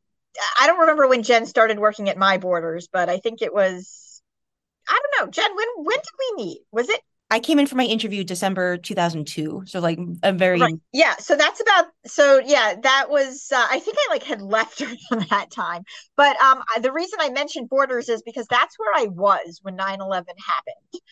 i 0.61 0.67
don't 0.67 0.81
remember 0.81 1.09
when 1.09 1.23
jenn 1.23 1.47
started 1.47 1.79
working 1.79 2.09
at 2.09 2.17
my 2.17 2.39
borders 2.39 2.89
but 2.93 3.09
i 3.09 3.19
think 3.19 3.43
it 3.43 3.53
was 3.53 4.23
i 4.89 4.99
don't 4.99 5.27
know 5.27 5.31
jenn 5.31 5.55
when 5.57 5.67
when 5.85 5.97
did 5.97 6.37
we 6.37 6.45
meet? 6.45 6.61
Was 6.73 6.89
it 6.89 7.01
I 7.31 7.39
came 7.39 7.61
in 7.61 7.67
for 7.67 7.77
my 7.77 7.85
interview 7.85 8.25
December 8.25 8.77
2002. 8.77 9.63
So 9.67 9.81
like 9.81 9.99
a 10.23 10.33
very 10.33 10.61
right. 10.61 10.75
yeah. 10.93 11.17
So 11.19 11.37
that's 11.37 11.61
about 11.61 11.87
so 12.05 12.41
yeah. 12.45 12.75
That 12.83 13.07
was 13.09 13.49
uh, 13.55 13.67
I 13.71 13.79
think 13.79 13.97
I 13.99 14.13
like 14.13 14.25
had 14.25 14.43
left 14.43 14.81
around 15.13 15.27
that 15.31 15.51
time. 15.51 15.85
But 16.17 16.41
um, 16.43 16.63
the 16.81 16.93
reason 16.93 17.19
I 17.21 17.31
mentioned 17.31 17.69
Borders 17.69 18.09
is 18.09 18.23
because 18.23 18.47
that's 18.49 18.79
where 18.79 18.93
I 18.95 19.07
was 19.07 19.61
when 19.63 19.77
9/11 19.77 20.25
happened. 20.47 21.03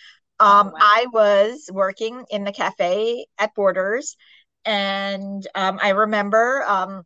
Um, 0.41 0.69
oh, 0.69 0.71
wow. 0.71 0.79
I 0.79 1.07
was 1.13 1.69
working 1.73 2.25
in 2.31 2.45
the 2.45 2.53
cafe 2.53 3.27
at 3.39 3.55
Borders, 3.55 4.17
and 4.65 5.47
um, 5.55 5.79
I 5.81 5.91
remember 5.91 6.65
um, 6.67 7.03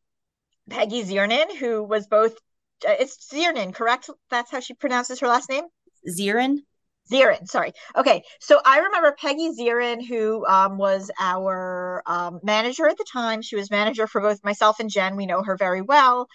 Peggy 0.70 1.02
Ziernan, 1.02 1.54
who 1.56 1.82
was 1.82 2.06
both 2.06 2.34
uh, 2.86 2.94
it's 2.98 3.28
Ziernan, 3.32 3.74
correct? 3.74 4.10
That's 4.30 4.50
how 4.50 4.60
she 4.60 4.74
pronounces 4.74 5.20
her 5.20 5.28
last 5.28 5.48
name. 5.48 5.64
Zierin. 6.08 6.58
Zierin, 7.12 7.46
sorry. 7.46 7.72
Okay, 7.96 8.22
so 8.40 8.60
I 8.64 8.78
remember 8.78 9.14
Peggy 9.20 9.50
Zirin, 9.50 10.04
who 10.04 10.46
um, 10.46 10.78
was 10.78 11.10
our 11.20 12.02
um, 12.06 12.40
manager 12.42 12.88
at 12.88 12.96
the 12.96 13.06
time. 13.12 13.42
She 13.42 13.56
was 13.56 13.70
manager 13.70 14.06
for 14.06 14.20
both 14.20 14.42
myself 14.42 14.80
and 14.80 14.90
Jenn. 14.90 15.16
We 15.16 15.26
know 15.26 15.42
her 15.42 15.56
very 15.56 15.82
well. 15.82 16.28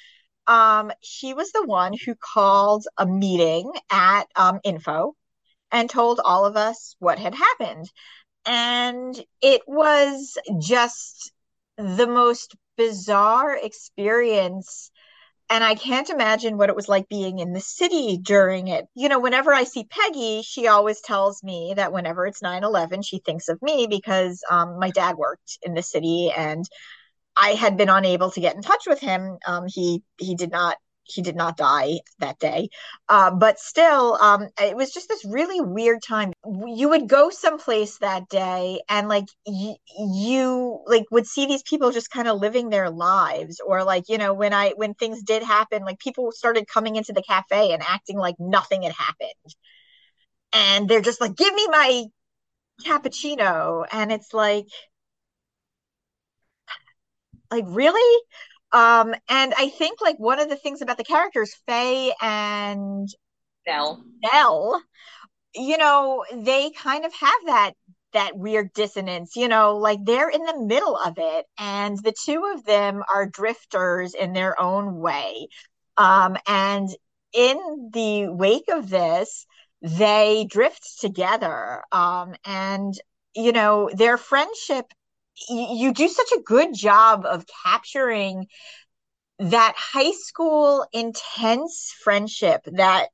Um, 0.45 0.91
she 1.01 1.33
was 1.33 1.51
the 1.51 1.65
one 1.65 1.93
who 1.93 2.15
called 2.15 2.85
a 2.97 3.05
meeting 3.05 3.71
at 3.91 4.23
um, 4.35 4.59
Info 4.63 5.13
and 5.71 5.89
told 5.89 6.21
all 6.23 6.45
of 6.45 6.55
us 6.55 6.95
what 6.99 7.19
had 7.19 7.35
happened. 7.35 7.91
And 8.45 9.19
it 9.41 9.61
was 9.67 10.37
just 10.59 11.31
the 11.77 12.07
most 12.07 12.55
bizarre 12.77 13.57
experience 13.57 14.91
and 15.49 15.63
I 15.63 15.75
can't 15.75 16.09
imagine 16.09 16.57
what 16.57 16.69
it 16.69 16.75
was 16.75 16.89
like 16.89 17.07
being 17.07 17.39
in 17.39 17.53
the 17.53 17.61
city 17.61 18.17
during 18.21 18.67
it. 18.67 18.85
You 18.95 19.07
know, 19.09 19.19
whenever 19.19 19.53
I 19.53 19.63
see 19.63 19.85
Peggy, 19.85 20.41
she 20.43 20.67
always 20.67 20.99
tells 21.01 21.43
me 21.43 21.73
that 21.77 21.93
whenever 21.93 22.25
it's 22.25 22.41
9 22.41 22.63
11, 22.63 23.01
she 23.01 23.19
thinks 23.19 23.47
of 23.47 23.61
me 23.61 23.87
because 23.87 24.43
um, 24.49 24.77
my 24.79 24.91
dad 24.91 25.15
worked 25.15 25.57
in 25.61 25.73
the 25.73 25.83
city 25.83 26.31
and 26.35 26.65
I 27.37 27.51
had 27.51 27.77
been 27.77 27.89
unable 27.89 28.31
to 28.31 28.41
get 28.41 28.55
in 28.55 28.61
touch 28.61 28.83
with 28.87 28.99
him. 28.99 29.37
Um, 29.45 29.65
he 29.67 30.03
he 30.17 30.35
did 30.35 30.51
not 30.51 30.77
he 31.07 31.21
did 31.21 31.35
not 31.35 31.57
die 31.57 31.99
that 32.19 32.39
day. 32.39 32.69
Uh, 33.09 33.31
but 33.31 33.59
still, 33.59 34.17
um, 34.21 34.47
it 34.61 34.75
was 34.75 34.91
just 34.91 35.09
this 35.09 35.25
really 35.25 35.61
weird 35.61 36.01
time. 36.03 36.33
You 36.67 36.89
would 36.89 37.07
go 37.07 37.29
someplace 37.29 37.97
that 37.99 38.29
day 38.29 38.81
and 38.89 39.07
like 39.07 39.25
y- 39.45 39.75
you 39.97 40.81
like 40.87 41.05
would 41.11 41.25
see 41.27 41.45
these 41.45 41.63
people 41.63 41.91
just 41.91 42.11
kind 42.11 42.27
of 42.27 42.39
living 42.39 42.69
their 42.69 42.89
lives 42.89 43.59
or 43.65 43.83
like, 43.83 44.05
you 44.09 44.17
know, 44.17 44.33
when 44.33 44.53
I, 44.53 44.73
when 44.75 44.93
things 44.93 45.23
did 45.23 45.43
happen, 45.43 45.83
like 45.83 45.99
people 45.99 46.31
started 46.31 46.67
coming 46.67 46.95
into 46.95 47.13
the 47.13 47.23
cafe 47.23 47.71
and 47.71 47.81
acting 47.87 48.17
like 48.17 48.35
nothing 48.39 48.83
had 48.83 48.93
happened. 48.93 49.55
And 50.53 50.89
they're 50.89 51.01
just 51.01 51.21
like, 51.21 51.35
give 51.35 51.53
me 51.53 51.67
my 51.69 52.05
cappuccino. 52.85 53.85
And 53.91 54.11
it's 54.11 54.33
like, 54.33 54.67
like 57.51 57.65
really 57.67 58.21
um, 58.77 59.15
and 59.27 59.55
I 59.57 59.69
think 59.69 60.01
like 60.01 60.19
one 60.19 60.39
of 60.39 60.49
the 60.49 60.55
things 60.55 60.83
about 60.83 60.97
the 60.97 61.03
characters, 61.03 61.55
Faye 61.65 62.13
and 62.21 63.09
Nell, 63.65 64.03
Nell, 64.21 64.83
you 65.55 65.79
know, 65.79 66.23
they 66.31 66.69
kind 66.69 67.03
of 67.03 67.11
have 67.13 67.45
that 67.47 67.71
that 68.13 68.37
weird 68.37 68.71
dissonance, 68.73 69.35
you 69.35 69.47
know, 69.47 69.77
like 69.77 69.97
they're 70.03 70.29
in 70.29 70.43
the 70.43 70.63
middle 70.63 70.95
of 70.95 71.15
it, 71.17 71.47
and 71.57 71.97
the 72.03 72.13
two 72.23 72.53
of 72.55 72.65
them 72.65 73.01
are 73.11 73.25
drifters 73.25 74.13
in 74.13 74.33
their 74.33 74.59
own 74.61 74.99
way. 74.99 75.47
Um, 75.97 76.37
and 76.47 76.87
in 77.33 77.89
the 77.91 78.27
wake 78.29 78.69
of 78.71 78.91
this, 78.91 79.47
they 79.81 80.45
drift 80.47 80.99
together. 81.01 81.81
Um, 81.91 82.35
and 82.45 82.93
you 83.35 83.53
know, 83.53 83.89
their 83.91 84.17
friendship 84.17 84.85
you 85.49 85.93
do 85.93 86.07
such 86.07 86.31
a 86.37 86.41
good 86.41 86.73
job 86.73 87.25
of 87.25 87.45
capturing 87.63 88.47
that 89.39 89.75
high 89.77 90.11
school 90.11 90.85
intense 90.93 91.93
friendship 92.03 92.61
that 92.73 93.09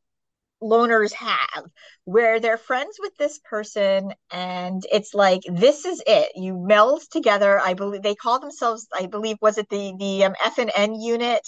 loners 0.62 1.12
have 1.14 1.66
where 2.06 2.40
they're 2.40 2.58
friends 2.58 2.98
with 3.00 3.16
this 3.18 3.40
person 3.40 4.14
and 4.32 4.84
it's 4.92 5.14
like 5.14 5.42
this 5.52 5.86
is 5.86 6.02
it. 6.08 6.32
You 6.36 6.58
meld 6.58 7.02
together 7.12 7.60
i 7.60 7.74
believe 7.74 8.02
they 8.02 8.16
call 8.16 8.40
themselves 8.40 8.88
i 8.94 9.08
believe 9.08 9.38
was 9.42 9.58
it 9.58 9.70
the 9.70 9.94
the 10.00 10.24
um, 10.26 10.36
f 10.44 10.58
and 10.60 10.72
n 10.76 10.96
unit? 10.96 11.46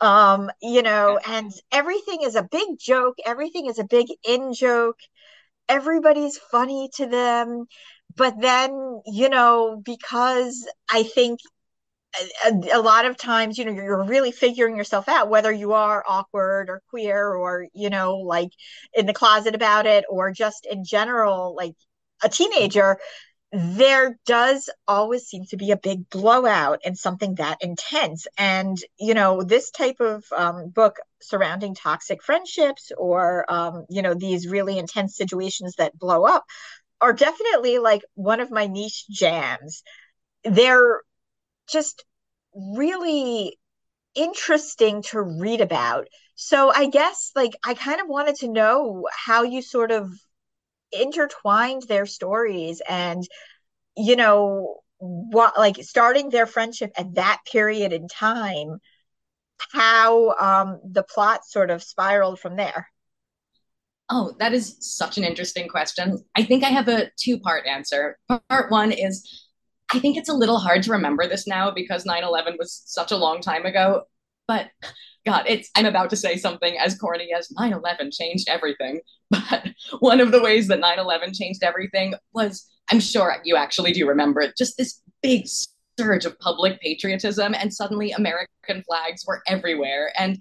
Um 0.00 0.50
you 0.60 0.82
know 0.82 1.18
and 1.26 1.52
everything 1.72 2.22
is 2.22 2.34
a 2.34 2.42
big 2.42 2.78
joke 2.78 3.16
everything 3.24 3.66
is 3.66 3.78
a 3.78 3.84
big 3.84 4.08
in 4.28 4.52
joke 4.52 4.98
everybody's 5.68 6.38
funny 6.38 6.90
to 6.96 7.06
them 7.06 7.66
but 8.14 8.40
then 8.40 9.00
you 9.06 9.28
know 9.28 9.80
because 9.84 10.66
i 10.90 11.02
think 11.02 11.40
a, 12.46 12.78
a, 12.78 12.80
lot 12.80 13.04
of 13.04 13.16
times 13.16 13.58
you 13.58 13.64
know 13.64 13.72
you're 13.72 14.04
really 14.04 14.32
figuring 14.32 14.76
yourself 14.76 15.08
out 15.08 15.28
whether 15.28 15.52
you 15.52 15.72
are 15.72 16.04
awkward 16.08 16.70
or 16.70 16.82
queer 16.88 17.34
or 17.34 17.66
you 17.74 17.90
know 17.90 18.16
like 18.16 18.50
in 18.94 19.06
the 19.06 19.12
closet 19.12 19.54
about 19.54 19.86
it 19.86 20.04
or 20.08 20.30
just 20.32 20.66
in 20.70 20.84
general 20.84 21.54
like 21.54 21.74
a 22.22 22.28
teenager 22.28 22.98
there 23.52 24.18
does 24.26 24.68
always 24.88 25.24
seem 25.24 25.44
to 25.46 25.56
be 25.56 25.70
a 25.70 25.76
big 25.76 26.10
blowout 26.10 26.80
and 26.84 26.98
something 26.98 27.36
that 27.36 27.58
intense. 27.60 28.26
And 28.36 28.76
you 28.98 29.14
know 29.14 29.42
this 29.42 29.70
type 29.70 30.00
of 30.00 30.24
um, 30.36 30.68
book 30.68 30.96
surrounding 31.22 31.74
toxic 31.74 32.22
friendships 32.22 32.92
or 32.96 33.50
um, 33.50 33.86
you 33.88 34.02
know 34.02 34.14
these 34.14 34.48
really 34.48 34.78
intense 34.78 35.16
situations 35.16 35.76
that 35.76 35.98
blow 35.98 36.24
up 36.24 36.44
are 37.00 37.12
definitely 37.12 37.78
like 37.78 38.02
one 38.14 38.40
of 38.40 38.50
my 38.50 38.66
niche 38.66 39.06
jams. 39.08 39.82
They're 40.44 41.02
just 41.68 42.04
really 42.54 43.58
interesting 44.14 45.02
to 45.02 45.20
read 45.22 45.60
about. 45.60 46.08
So 46.34 46.72
I 46.74 46.88
guess 46.88 47.32
like 47.36 47.52
I 47.64 47.74
kind 47.74 48.00
of 48.00 48.08
wanted 48.08 48.36
to 48.36 48.48
know 48.48 49.06
how 49.12 49.42
you 49.44 49.62
sort 49.62 49.92
of 49.92 50.10
intertwined 50.92 51.82
their 51.88 52.06
stories 52.06 52.80
and 52.88 53.24
you 53.96 54.16
know 54.16 54.80
what 54.98 55.58
like 55.58 55.76
starting 55.82 56.30
their 56.30 56.46
friendship 56.46 56.92
at 56.96 57.14
that 57.14 57.40
period 57.50 57.92
in 57.92 58.08
time 58.08 58.78
how 59.72 60.34
um 60.36 60.80
the 60.84 61.02
plot 61.02 61.44
sort 61.44 61.70
of 61.70 61.82
spiraled 61.82 62.38
from 62.40 62.56
there 62.56 62.88
Oh, 64.08 64.34
that 64.38 64.52
is 64.52 64.76
such 64.80 65.18
an 65.18 65.24
interesting 65.24 65.68
question. 65.68 66.18
I 66.36 66.44
think 66.44 66.62
I 66.64 66.68
have 66.68 66.88
a 66.88 67.10
two 67.18 67.38
part 67.40 67.66
answer. 67.66 68.18
Part 68.28 68.70
one 68.70 68.92
is 68.92 69.44
I 69.92 69.98
think 70.00 70.16
it's 70.16 70.28
a 70.28 70.34
little 70.34 70.58
hard 70.58 70.82
to 70.84 70.92
remember 70.92 71.26
this 71.28 71.46
now 71.46 71.70
because 71.70 72.04
9 72.06 72.24
11 72.24 72.56
was 72.58 72.82
such 72.86 73.12
a 73.12 73.16
long 73.16 73.40
time 73.40 73.66
ago. 73.66 74.02
but 74.48 74.70
God, 75.26 75.44
it's 75.48 75.70
I'm 75.74 75.86
about 75.86 76.10
to 76.10 76.16
say 76.16 76.36
something 76.36 76.76
as 76.78 76.96
corny 76.96 77.30
as 77.36 77.48
9/11 77.58 78.12
changed 78.12 78.48
everything. 78.48 79.00
But 79.30 79.66
one 79.98 80.20
of 80.20 80.30
the 80.30 80.40
ways 80.40 80.68
that 80.68 80.80
9/11 80.80 81.36
changed 81.36 81.64
everything 81.64 82.14
was, 82.32 82.64
I'm 82.92 83.00
sure 83.00 83.36
you 83.44 83.56
actually 83.56 83.92
do 83.92 84.06
remember 84.08 84.40
it, 84.40 84.54
just 84.56 84.76
this 84.76 85.02
big 85.20 85.46
surge 85.98 86.24
of 86.24 86.38
public 86.38 86.80
patriotism, 86.80 87.54
and 87.54 87.74
suddenly 87.74 88.12
American 88.12 88.84
flags 88.86 89.24
were 89.26 89.42
everywhere. 89.48 90.12
And 90.16 90.38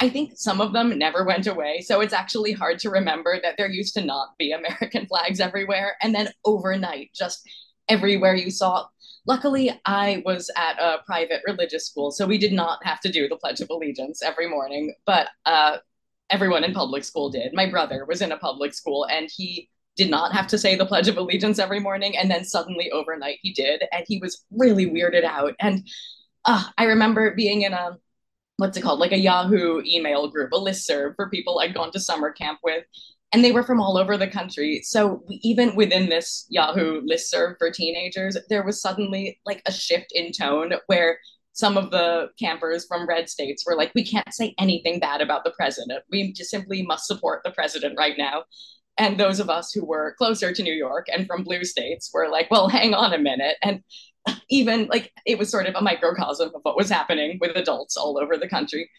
I 0.00 0.08
think 0.08 0.32
some 0.36 0.60
of 0.60 0.72
them 0.72 0.96
never 0.96 1.24
went 1.24 1.46
away. 1.46 1.80
So 1.80 2.00
it's 2.00 2.12
actually 2.12 2.52
hard 2.52 2.78
to 2.80 2.90
remember 2.90 3.40
that 3.42 3.56
there 3.56 3.68
used 3.68 3.94
to 3.94 4.04
not 4.04 4.38
be 4.38 4.52
American 4.52 5.06
flags 5.08 5.40
everywhere. 5.40 5.96
And 6.00 6.14
then 6.14 6.28
overnight, 6.44 7.10
just 7.14 7.42
everywhere 7.88 8.34
you 8.34 8.50
saw 8.50 8.86
Luckily, 9.28 9.70
I 9.84 10.22
was 10.24 10.50
at 10.56 10.80
a 10.80 11.02
private 11.04 11.42
religious 11.46 11.86
school, 11.86 12.10
so 12.10 12.26
we 12.26 12.38
did 12.38 12.54
not 12.54 12.82
have 12.86 12.98
to 13.00 13.12
do 13.12 13.28
the 13.28 13.36
Pledge 13.36 13.60
of 13.60 13.68
Allegiance 13.68 14.22
every 14.22 14.48
morning, 14.48 14.94
but 15.04 15.28
uh, 15.44 15.76
everyone 16.30 16.64
in 16.64 16.72
public 16.72 17.04
school 17.04 17.28
did. 17.28 17.52
My 17.52 17.66
brother 17.66 18.06
was 18.06 18.22
in 18.22 18.32
a 18.32 18.38
public 18.38 18.72
school, 18.72 19.04
and 19.04 19.28
he 19.30 19.68
did 19.98 20.08
not 20.08 20.32
have 20.32 20.46
to 20.46 20.56
say 20.56 20.76
the 20.76 20.86
Pledge 20.86 21.08
of 21.08 21.18
Allegiance 21.18 21.58
every 21.58 21.78
morning. 21.78 22.16
And 22.16 22.30
then 22.30 22.42
suddenly 22.42 22.90
overnight 22.90 23.36
he 23.42 23.52
did, 23.52 23.84
and 23.92 24.02
he 24.08 24.18
was 24.18 24.46
really 24.50 24.86
weirded 24.86 25.24
out. 25.24 25.54
And 25.60 25.86
uh, 26.46 26.64
I 26.78 26.84
remember 26.84 27.34
being 27.34 27.62
in 27.62 27.74
a 27.74 27.98
what's 28.58 28.76
it 28.76 28.82
called, 28.82 29.00
like 29.00 29.12
a 29.12 29.18
Yahoo 29.18 29.80
email 29.84 30.28
group, 30.28 30.52
a 30.52 30.56
listserv 30.56 31.14
for 31.16 31.30
people 31.30 31.58
I'd 31.58 31.74
gone 31.74 31.90
to 31.92 32.00
summer 32.00 32.30
camp 32.30 32.60
with 32.62 32.84
and 33.32 33.44
they 33.44 33.52
were 33.52 33.62
from 33.62 33.80
all 33.80 33.98
over 33.98 34.16
the 34.16 34.26
country. 34.26 34.80
So 34.82 35.22
even 35.28 35.76
within 35.76 36.08
this 36.08 36.46
Yahoo 36.48 37.02
listserv 37.02 37.56
for 37.58 37.70
teenagers, 37.70 38.36
there 38.48 38.64
was 38.64 38.80
suddenly 38.80 39.38
like 39.44 39.62
a 39.66 39.72
shift 39.72 40.12
in 40.12 40.32
tone 40.32 40.72
where 40.86 41.18
some 41.52 41.76
of 41.76 41.90
the 41.90 42.28
campers 42.38 42.86
from 42.86 43.06
red 43.06 43.28
states 43.28 43.64
were 43.66 43.76
like, 43.76 43.92
we 43.94 44.04
can't 44.04 44.32
say 44.32 44.54
anything 44.58 45.00
bad 45.00 45.20
about 45.20 45.44
the 45.44 45.52
president. 45.56 46.02
We 46.10 46.32
just 46.32 46.50
simply 46.50 46.82
must 46.82 47.06
support 47.06 47.42
the 47.44 47.50
president 47.50 47.98
right 47.98 48.16
now. 48.16 48.44
And 48.96 49.18
those 49.18 49.40
of 49.40 49.50
us 49.50 49.72
who 49.72 49.84
were 49.84 50.14
closer 50.18 50.52
to 50.52 50.62
New 50.62 50.72
York 50.72 51.06
and 51.12 51.26
from 51.26 51.44
blue 51.44 51.64
states 51.64 52.10
were 52.12 52.28
like, 52.28 52.50
well, 52.50 52.68
hang 52.68 52.94
on 52.94 53.12
a 53.12 53.18
minute. 53.18 53.56
And 53.62 53.82
even 54.50 54.86
like 54.86 55.12
it 55.26 55.38
was 55.38 55.50
sort 55.50 55.66
of 55.66 55.74
a 55.74 55.80
microcosm 55.80 56.50
of 56.54 56.60
what 56.62 56.76
was 56.76 56.90
happening 56.90 57.38
with 57.40 57.56
adults 57.56 57.96
all 57.96 58.18
over 58.18 58.36
the 58.36 58.48
country. 58.48 58.90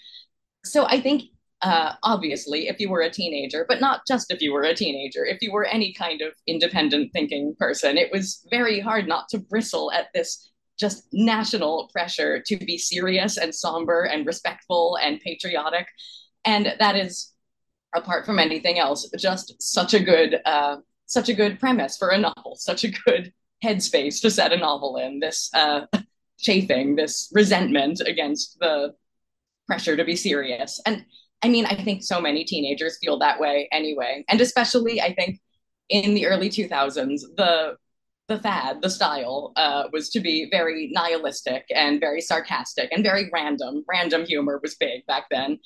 So 0.64 0.86
I 0.86 1.00
think 1.00 1.24
uh, 1.62 1.94
obviously, 2.04 2.70
if 2.70 2.80
you 2.80 2.90
were 2.90 3.02
a 3.02 3.10
teenager, 3.10 3.66
but 3.68 3.82
not 3.82 4.02
just 4.08 4.32
if 4.32 4.42
you 4.42 4.54
were 4.54 4.64
a 4.64 4.74
teenager, 4.74 5.26
if 5.26 5.42
you 5.42 5.52
were 5.52 5.66
any 5.66 5.94
kind 5.94 6.22
of 6.22 6.34
independent 6.48 7.12
thinking 7.12 7.54
person, 7.60 7.98
it 7.98 8.12
was 8.12 8.46
very 8.50 8.80
hard 8.80 9.08
not 9.08 9.28
to 9.30 9.40
bristle 9.40 9.92
at 9.92 10.08
this 10.14 10.52
just 10.80 11.08
national 11.12 11.90
pressure 11.92 12.42
to 12.42 12.56
be 12.58 12.78
serious 12.78 13.38
and 13.38 13.54
somber 13.54 14.04
and 14.04 14.26
respectful 14.26 14.98
and 15.04 15.20
patriotic. 15.20 15.88
And 16.46 16.74
that 16.80 16.96
is, 16.96 17.34
apart 17.94 18.26
from 18.26 18.40
anything 18.40 18.80
else, 18.80 19.10
just 19.18 19.62
such 19.62 19.94
a 19.94 20.00
good, 20.00 20.40
uh, 20.46 20.78
such 21.08 21.28
a 21.28 21.34
good 21.34 21.60
premise 21.60 21.98
for 21.98 22.10
a 22.10 22.18
novel, 22.18 22.56
such 22.56 22.86
a 22.86 22.92
good 23.06 23.34
headspace 23.64 24.22
to 24.22 24.32
set 24.32 24.54
a 24.54 24.58
novel 24.58 24.98
in. 24.98 25.20
This 25.20 25.50
uh, 25.54 25.86
chafing, 26.40 26.96
this 26.96 27.30
resentment 27.34 28.02
against 28.06 28.58
the 28.60 28.94
pressure 29.68 29.98
to 29.98 30.06
be 30.06 30.16
serious, 30.16 30.82
and 30.86 31.06
I 31.42 31.48
mean, 31.48 31.66
I 31.66 31.76
think 31.76 32.04
so 32.04 32.20
many 32.20 32.44
teenagers 32.44 32.98
feel 32.98 33.18
that 33.20 33.40
way 33.40 33.70
anyway. 33.72 34.26
And 34.28 34.42
especially, 34.42 35.02
I 35.02 35.14
think 35.14 35.40
in 35.90 36.14
the 36.14 36.28
early 36.28 36.50
2000s, 36.50 37.22
the 37.38 37.78
the 38.28 38.40
fad, 38.40 38.80
the 38.84 38.90
style, 38.92 39.52
uh, 39.56 39.86
was 39.92 40.10
to 40.12 40.20
be 40.20 40.48
very 40.52 40.92
nihilistic 40.94 41.66
and 41.74 42.00
very 42.00 42.22
sarcastic 42.22 42.88
and 42.92 43.04
very 43.04 43.28
random. 43.34 43.84
Random 43.90 44.24
humor 44.24 44.60
was 44.62 44.76
big 44.76 45.04
back 45.08 45.26
then. 45.32 45.58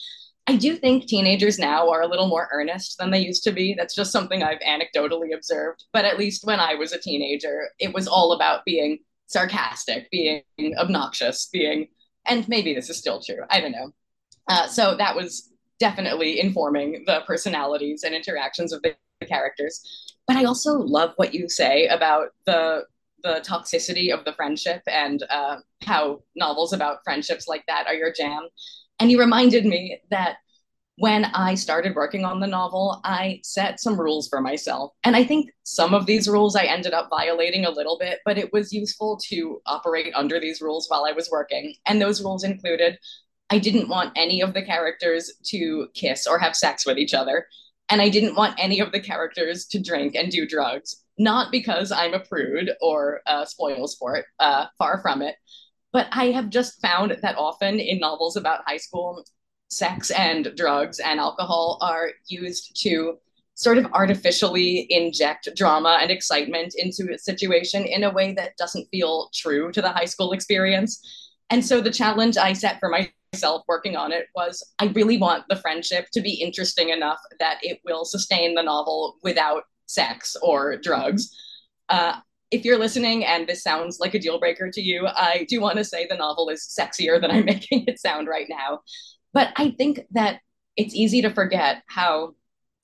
I 0.45 0.57
do 0.57 0.75
think 0.75 1.05
teenagers 1.05 1.57
now 1.57 1.89
are 1.89 2.01
a 2.01 2.07
little 2.07 2.27
more 2.27 2.49
earnest 2.51 2.97
than 2.97 3.12
they 3.12 3.19
used 3.19 3.43
to 3.45 3.51
be. 3.51 3.73
That's 3.77 3.95
just 3.95 4.12
something 4.12 4.43
I've 4.43 4.60
anecdotally 4.60 5.34
observed. 5.34 5.86
But 5.93 6.06
at 6.06 6.19
least 6.19 6.45
when 6.45 6.60
I 6.60 6.75
was 6.75 6.91
a 6.91 6.99
teenager, 6.99 7.69
it 7.79 7.93
was 7.93 8.08
all 8.08 8.34
about 8.34 8.65
being 8.65 8.99
sarcastic, 9.27 10.12
being 10.12 10.43
obnoxious, 10.77 11.47
being, 11.51 11.88
and 12.25 12.47
maybe 12.49 12.73
this 12.73 12.89
is 12.89 12.97
still 12.97 13.21
true. 13.21 13.43
I 13.49 13.62
don't 13.62 13.71
know. 13.71 13.93
Uh, 14.49 14.67
so 14.67 14.95
that 14.97 15.15
was 15.15 15.53
definitely 15.79 16.39
informing 16.39 17.03
the 17.06 17.21
personalities 17.25 18.03
and 18.03 18.13
interactions 18.13 18.73
of 18.73 18.82
the, 18.82 18.95
the 19.21 19.25
characters. 19.25 20.13
But 20.27 20.36
I 20.36 20.43
also 20.43 20.73
love 20.73 21.13
what 21.15 21.34
you 21.34 21.49
say 21.49 21.88
about 21.88 22.29
the 22.45 22.86
the 23.23 23.41
toxicity 23.47 24.13
of 24.13 24.25
the 24.25 24.34
friendship 24.34 24.82
and 24.86 25.23
uh, 25.29 25.58
how 25.84 26.21
novels 26.36 26.73
about 26.73 26.97
friendships 27.06 27.47
like 27.47 27.63
that 27.67 27.88
are 27.88 27.93
your 27.93 28.12
jam. 28.12 28.49
And 28.99 29.10
he 29.10 29.17
reminded 29.17 29.65
me 29.65 29.99
that 30.10 30.38
when 30.97 31.25
I 31.25 31.56
started 31.56 31.95
working 31.95 32.23
on 32.23 32.39
the 32.39 32.47
novel, 32.47 33.01
I 33.03 33.39
set 33.43 33.79
some 33.79 33.99
rules 33.99 34.27
for 34.27 34.41
myself. 34.41 34.91
And 35.03 35.15
I 35.15 35.23
think 35.23 35.49
some 35.63 35.93
of 35.93 36.06
these 36.06 36.27
rules 36.27 36.56
I 36.56 36.65
ended 36.65 36.93
up 36.93 37.10
violating 37.10 37.65
a 37.65 37.71
little 37.71 37.97
bit, 37.97 38.19
but 38.25 38.38
it 38.38 38.53
was 38.53 38.71
useful 38.71 39.17
to 39.29 39.60
operate 39.65 40.13
under 40.13 40.39
these 40.39 40.62
rules 40.62 40.88
while 40.88 41.06
I 41.06 41.12
was 41.12 41.32
working. 41.32 41.73
And 41.88 41.99
those 41.99 42.23
rules 42.23 42.43
included 42.43 42.99
I 43.49 43.60
didn't 43.60 43.89
want 43.89 44.13
any 44.15 44.41
of 44.41 44.53
the 44.53 44.63
characters 44.63 45.32
to 45.45 45.88
kiss 45.93 46.25
or 46.25 46.39
have 46.39 46.56
sex 46.56 46.86
with 46.86 46.97
each 46.97 47.13
other. 47.13 47.47
And 47.89 48.01
I 48.01 48.10
didn't 48.10 48.36
want 48.36 48.56
any 48.58 48.79
of 48.79 48.91
the 48.91 48.99
characters 48.99 49.65
to 49.67 49.82
drink 49.82 50.15
and 50.15 50.32
do 50.32 50.47
drugs. 50.47 51.03
Not 51.19 51.51
because 51.51 51.91
I'm 51.91 52.13
a 52.13 52.19
prude 52.19 52.71
or 52.82 53.21
a 53.27 53.45
spoil 53.45 53.88
sport, 53.88 54.25
uh, 54.39 54.67
far 54.79 55.01
from 55.01 55.21
it. 55.21 55.36
But 55.93 56.08
I 56.12 56.32
have 56.32 56.49
just 56.49 56.82
found 56.82 57.17
that 57.21 57.38
often 57.38 57.79
in 57.79 57.99
novels 57.99 58.36
about 58.36 58.63
high 58.65 58.77
school, 58.77 59.23
sex 59.69 60.12
and 60.12 60.51
drugs 60.58 60.99
and 60.99 61.19
alcohol 61.19 61.77
are 61.82 62.12
used 62.27 62.82
to 62.82 63.17
sort 63.56 63.77
of 63.77 63.86
artificially 63.93 64.88
inject 64.89 65.47
drama 65.56 65.99
and 66.01 66.10
excitement 66.10 66.73
into 66.75 67.13
a 67.13 67.19
situation 67.19 67.86
in 67.86 68.03
a 68.03 68.12
way 68.12 68.34
that 68.34 68.58
doesn't 68.58 68.88
feel 68.89 69.29
true 69.34 69.71
to 69.71 69.82
the 69.82 69.89
high 69.89 70.06
school 70.06 70.32
experience. 70.34 70.99
And 71.51 71.63
so 71.63 71.79
the 71.79 71.91
challenge 71.91 72.36
I 72.38 72.53
set 72.53 72.79
for 72.79 72.89
myself 72.89 73.63
working 73.67 73.95
on 73.95 74.12
it 74.12 74.25
was 74.36 74.63
I 74.79 74.86
really 74.86 75.17
want 75.17 75.45
the 75.49 75.58
friendship 75.58 76.08
to 76.13 76.21
be 76.21 76.34
interesting 76.34 76.89
enough 76.89 77.19
that 77.39 77.60
it 77.62 77.79
will 77.86 78.06
sustain 78.06 78.56
the 78.56 78.63
novel 78.63 79.17
without 79.21 79.63
sex 79.86 80.36
or 80.41 80.77
drugs. 80.77 81.36
Uh, 81.89 82.15
if 82.54 82.63
you're 82.63 82.78
listening 82.78 83.26
and 83.26 83.48
this 83.48 83.63
sounds 83.63 84.00
like 84.00 84.13
a 84.13 84.20
deal 84.20 84.39
breaker 84.39 84.70
to 84.70 84.82
you, 84.82 85.08
I 85.08 85.48
do 85.50 85.60
want 85.60 85.78
to 85.78 85.84
say 85.84 86.06
the 86.06 86.16
novel 86.16 86.50
is 86.50 86.62
sexier 86.80 87.20
than 87.20 87.32
I'm 87.32 87.46
making 87.54 87.86
it 87.88 88.00
sound 88.00 88.28
right 88.28 88.46
now. 88.48 88.82
But 89.34 89.50
I 89.56 89.72
think 89.72 90.02
that 90.12 90.39
it's 90.78 90.94
easy 90.94 91.24
to 91.24 91.32
forget 91.32 91.82
how 91.88 92.36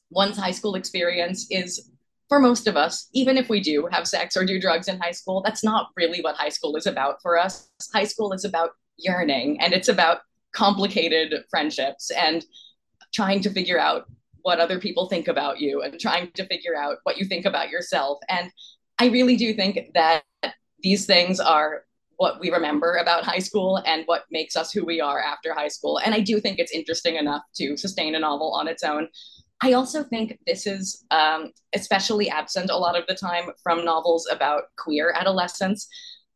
one's 0.10 0.38
high 0.38 0.52
school 0.52 0.74
experience 0.74 1.46
is 1.52 1.92
for 2.30 2.40
most 2.40 2.68
of 2.68 2.76
us, 2.76 3.10
even 3.14 3.38
if 3.38 3.48
we 3.48 3.62
do 3.62 3.88
have 3.92 4.08
sex 4.08 4.36
or 4.36 4.44
do 4.44 4.60
drugs 4.60 4.88
in 4.88 5.00
high 5.00 5.12
school, 5.12 5.44
that's 5.46 5.64
not 5.64 5.90
really 5.96 6.22
what 6.22 6.36
high 6.36 6.50
school 6.50 6.76
is 6.76 6.88
about 6.88 7.22
for 7.22 7.38
us. 7.38 7.70
High 7.94 8.06
school 8.06 8.34
is 8.34 8.46
about 8.46 8.72
yearning 8.98 9.62
and 9.62 9.74
it's 9.74 9.88
about 9.88 10.22
complicated 10.52 11.44
friendships 11.52 12.10
and 12.10 12.44
trying 13.14 13.42
to 13.42 13.52
figure 13.52 13.80
out 13.80 14.06
what 14.42 14.60
other 14.60 14.80
people 14.80 15.08
think 15.08 15.28
about 15.28 15.60
you 15.60 15.84
and 15.84 16.00
trying 16.00 16.32
to 16.32 16.46
figure 16.48 16.76
out 16.76 16.98
what 17.04 17.18
you 17.18 17.26
think 17.26 17.46
about 17.46 17.70
yourself. 17.70 18.18
And 18.30 18.52
I 19.00 19.08
really 19.08 19.38
do 19.38 19.54
think 19.54 19.80
that 19.94 20.24
these 20.82 21.06
things 21.06 21.40
are 21.40 21.84
what 22.18 22.40
we 22.42 22.52
remember 22.52 22.96
about 22.96 23.24
high 23.24 23.40
school 23.40 23.82
and 23.86 24.04
what 24.06 24.26
makes 24.30 24.58
us 24.58 24.74
who 24.74 24.86
we 24.86 25.00
are 25.00 25.22
after 25.22 25.54
high 25.54 25.70
school. 25.70 26.00
And 26.00 26.14
I 26.14 26.20
do 26.20 26.42
think 26.42 26.60
it's 26.60 26.74
interesting 26.74 27.16
enough 27.16 27.44
to 27.56 27.78
sustain 27.78 28.14
a 28.14 28.20
novel 28.20 28.52
on 28.52 28.68
its 28.68 28.84
own. 28.84 29.08
I 29.62 29.74
also 29.74 30.04
think 30.04 30.38
this 30.46 30.68
is 30.68 31.06
um, 31.12 31.52
especially 31.74 32.30
absent 32.30 32.70
a 32.70 32.78
lot 32.78 32.98
of 32.98 33.06
the 33.08 33.16
time 33.16 33.52
from 33.64 33.86
novels 33.86 34.28
about 34.30 34.64
queer 34.78 35.14
adolescence. 35.16 35.88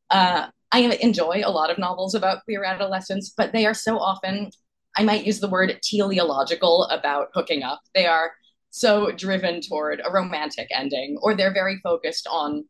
Uh, 0.10 0.48
I 0.72 0.80
enjoy 1.02 1.42
a 1.44 1.52
lot 1.52 1.70
of 1.70 1.78
novels 1.78 2.16
about 2.16 2.44
queer 2.46 2.64
adolescence, 2.64 3.34
but 3.36 3.52
they 3.52 3.66
are 3.66 3.74
so 3.74 4.00
often, 4.00 4.52
I 4.98 5.04
might 5.04 5.26
use 5.26 5.40
the 5.40 5.50
word 5.50 5.78
teleological 5.84 6.86
about 6.86 7.28
hooking 7.34 7.64
up. 7.64 7.82
They 7.94 8.06
are 8.06 8.32
so 8.74 9.12
driven 9.12 9.62
toward 9.62 10.02
a 10.04 10.12
romantic 10.12 10.68
ending, 10.74 11.16
or 11.22 11.36
they're 11.36 11.54
very 11.54 11.78
focused 11.84 12.28
on 12.28 12.66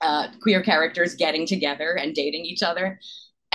uh, 0.00 0.28
queer 0.40 0.62
characters 0.62 1.16
getting 1.16 1.46
together 1.46 1.96
and 1.98 2.14
dating 2.14 2.44
each 2.44 2.62
other. 2.62 3.00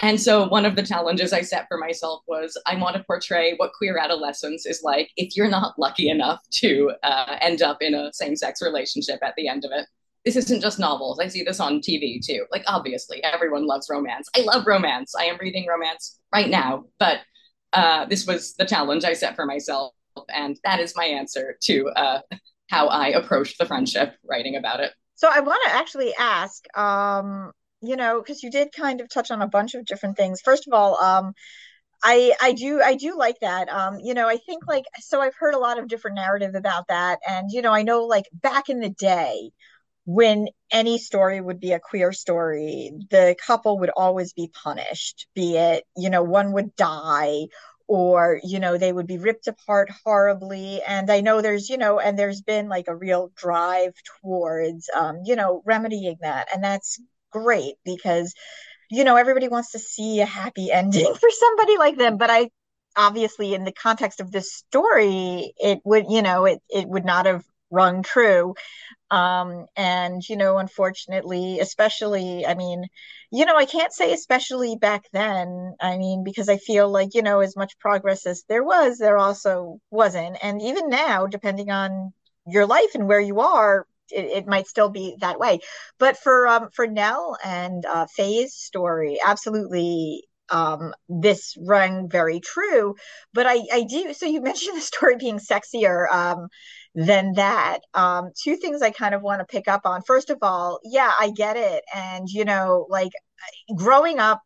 And 0.02 0.20
so, 0.20 0.50
one 0.50 0.66
of 0.66 0.76
the 0.76 0.84
challenges 0.84 1.32
I 1.32 1.42
set 1.42 1.66
for 1.70 1.78
myself 1.78 2.24
was 2.28 2.60
I 2.66 2.76
want 2.76 2.98
to 2.98 3.04
portray 3.06 3.56
what 3.56 3.72
queer 3.72 3.98
adolescence 3.98 4.66
is 4.66 4.84
like 4.84 5.10
if 5.16 5.38
you're 5.38 5.50
not 5.50 5.80
lucky 5.80 6.10
enough 6.10 6.42
to 6.56 6.92
uh, 7.04 7.38
end 7.40 7.62
up 7.62 7.78
in 7.82 7.96
a 7.96 8.12
same 8.12 8.36
sex 8.36 8.62
relationship 8.62 9.20
at 9.24 9.34
the 9.38 9.48
end 9.48 9.64
of 9.64 9.72
it 9.74 9.88
this 10.26 10.36
isn't 10.36 10.62
just 10.62 10.78
novels. 10.78 11.22
I 11.22 11.30
see 11.30 11.44
this 11.44 11.62
on 11.62 11.80
TV 11.80 12.20
too. 12.22 12.46
Like, 12.52 12.64
obviously, 12.68 13.24
everyone 13.24 13.66
loves 13.66 13.88
romance. 13.90 14.28
I 14.36 14.42
love 14.42 14.68
romance. 14.68 15.16
I 15.18 15.24
am 15.24 15.38
reading 15.40 15.66
romance 15.66 16.20
right 16.34 16.50
now, 16.50 16.84
but 17.00 17.20
uh, 17.72 18.06
this 18.08 18.28
was 18.28 18.54
the 18.56 18.66
challenge 18.66 19.06
I 19.06 19.14
set 19.14 19.38
for 19.38 19.46
myself. 19.46 19.94
And 20.34 20.58
that 20.64 20.80
is 20.80 20.94
my 20.96 21.06
answer 21.06 21.58
to 21.64 21.90
uh, 21.90 22.22
how 22.70 22.88
I 22.88 23.10
approached 23.10 23.58
the 23.58 23.66
friendship 23.66 24.16
writing 24.24 24.56
about 24.56 24.80
it. 24.80 24.92
So, 25.16 25.30
I 25.32 25.40
want 25.40 25.62
to 25.66 25.74
actually 25.74 26.14
ask, 26.20 26.64
um, 26.78 27.52
you 27.82 27.96
know, 27.96 28.22
because 28.22 28.44
you 28.44 28.52
did 28.52 28.72
kind 28.72 29.02
of 29.02 29.10
touch 29.10 29.32
on 29.32 29.42
a 29.42 29.48
bunch 29.48 29.74
of 29.74 29.86
different 29.86 30.18
things. 30.18 30.42
First 30.42 30.68
of 30.68 30.74
all, 30.74 30.98
um, 31.02 31.34
I 32.04 32.34
I 32.42 32.54
do 32.54 32.82
I 32.82 32.96
do 32.96 33.18
like 33.18 33.40
that. 33.42 33.70
Um, 33.70 34.00
you 34.00 34.14
know, 34.14 34.28
I 34.28 34.38
think 34.38 34.68
like 34.68 34.86
so 35.00 35.22
I've 35.22 35.36
heard 35.40 35.56
a 35.56 35.60
lot 35.60 35.80
of 35.80 35.88
different 35.88 36.16
narrative 36.16 36.56
about 36.56 36.88
that, 36.90 37.20
and 37.28 37.52
you 37.52 37.62
know, 37.62 37.74
I 37.74 37.82
know 37.84 38.06
like 38.06 38.26
back 38.34 38.70
in 38.70 38.80
the 38.80 38.90
day 38.90 39.52
when 40.06 40.48
any 40.72 40.98
story 40.98 41.42
would 41.42 41.60
be 41.60 41.74
a 41.74 41.80
queer 41.82 42.14
story, 42.14 42.92
the 43.10 43.36
couple 43.46 43.80
would 43.80 43.90
always 43.90 44.32
be 44.32 44.50
punished, 44.64 45.28
be 45.36 45.58
it, 45.58 45.84
you 45.98 46.10
know, 46.10 46.24
one 46.24 46.54
would 46.54 46.74
die 46.78 47.48
or, 47.88 48.40
you 48.44 48.60
know, 48.60 48.78
they 48.78 48.92
would 48.92 49.08
be 49.08 49.18
ripped 49.18 49.48
apart 49.48 49.90
horribly. 50.04 50.82
And 50.88 51.10
I 51.10 51.22
know 51.22 51.42
there's, 51.42 51.70
you 51.70 51.78
know, 51.78 52.00
and 52.00 52.18
there's 52.18 52.42
been 52.42 52.70
like 52.70 52.88
a 52.88 52.96
real 52.96 53.32
drive 53.36 53.94
towards, 54.22 54.90
um, 54.96 55.22
you 55.26 55.36
know, 55.36 55.62
remedying 55.66 56.18
that. 56.22 56.48
And 56.54 56.64
that's 56.64 57.00
great 57.32 57.76
because, 57.86 58.34
you 58.90 59.04
know, 59.04 59.16
everybody 59.16 59.48
wants 59.48 59.72
to 59.72 59.80
see 59.80 60.22
a 60.22 60.26
happy 60.26 60.72
ending 60.74 61.14
for 61.14 61.30
somebody 61.32 61.78
like 61.78 61.98
them. 61.98 62.18
But 62.18 62.30
I, 62.30 62.50
obviously 63.00 63.54
in 63.54 63.64
the 63.64 63.72
context 63.72 64.20
of 64.20 64.32
this 64.32 64.52
story 64.52 65.54
it 65.58 65.80
would 65.86 66.06
you 66.10 66.24
know 66.24 66.46
it 66.46 66.60
it 66.68 66.88
would 66.90 67.06
not 67.06 67.28
have 67.28 67.44
rung 67.72 68.04
true. 68.04 68.56
Um 69.12 69.68
and 69.78 70.22
you 70.30 70.36
know 70.38 70.58
unfortunately 70.58 71.60
especially 71.62 72.46
i 72.46 72.56
mean 72.56 72.86
you 73.32 73.46
know 73.46 73.56
i 73.56 73.66
can't 73.66 73.94
say 73.94 74.14
especially 74.14 74.76
back 74.76 75.06
then 75.14 75.76
i 75.82 75.98
mean 75.98 76.24
because 76.26 76.50
i 76.50 76.58
feel 76.58 76.90
like 76.90 77.14
you 77.16 77.22
know 77.22 77.40
as 77.40 77.56
much 77.56 77.80
progress 77.80 78.26
as 78.26 78.44
there 78.50 78.64
was 78.64 78.98
there 78.98 79.18
also 79.18 79.80
wasn't. 79.92 80.38
And 80.44 80.62
even 80.62 80.90
now 80.90 81.28
depending 81.28 81.72
on 81.72 82.14
your 82.46 82.66
life 82.66 82.96
and 82.96 83.08
where 83.08 83.22
you 83.22 83.40
are 83.42 83.86
it, 84.12 84.26
it 84.26 84.48
might 84.48 84.68
still 84.68 84.90
be 84.90 85.16
that 85.22 85.40
way. 85.40 85.60
But 86.00 86.18
for 86.18 86.48
um 86.48 86.70
for 86.74 86.88
nell 86.88 87.38
and 87.44 87.86
uh 87.86 88.08
faye's 88.08 88.54
story 88.56 89.20
absolutely 89.26 90.27
um, 90.50 90.94
this 91.10 91.56
rang 91.60 92.10
very 92.10 92.40
true. 92.40 92.96
But 93.34 93.48
I, 93.48 93.62
I 93.72 93.84
do. 93.84 94.14
So 94.14 94.26
you 94.26 94.42
mentioned 94.50 94.78
the 94.78 94.82
story 94.82 95.16
being 95.18 95.40
sexier. 95.40 96.12
Um, 96.12 96.48
than 96.96 97.34
that. 97.34 97.82
Um, 97.94 98.32
two 98.36 98.56
things 98.56 98.82
I 98.82 98.90
kind 98.90 99.14
of 99.14 99.22
want 99.22 99.40
to 99.40 99.46
pick 99.46 99.68
up 99.68 99.82
on. 99.86 100.02
First 100.02 100.32
of 100.32 100.40
all, 100.42 100.80
yeah, 100.84 101.12
I 101.20 101.30
get 101.30 101.56
it. 101.56 101.84
And, 101.94 102.28
you 102.28 102.44
know, 102.44 102.88
like 102.90 103.12
growing 103.76 104.18
up 104.18 104.42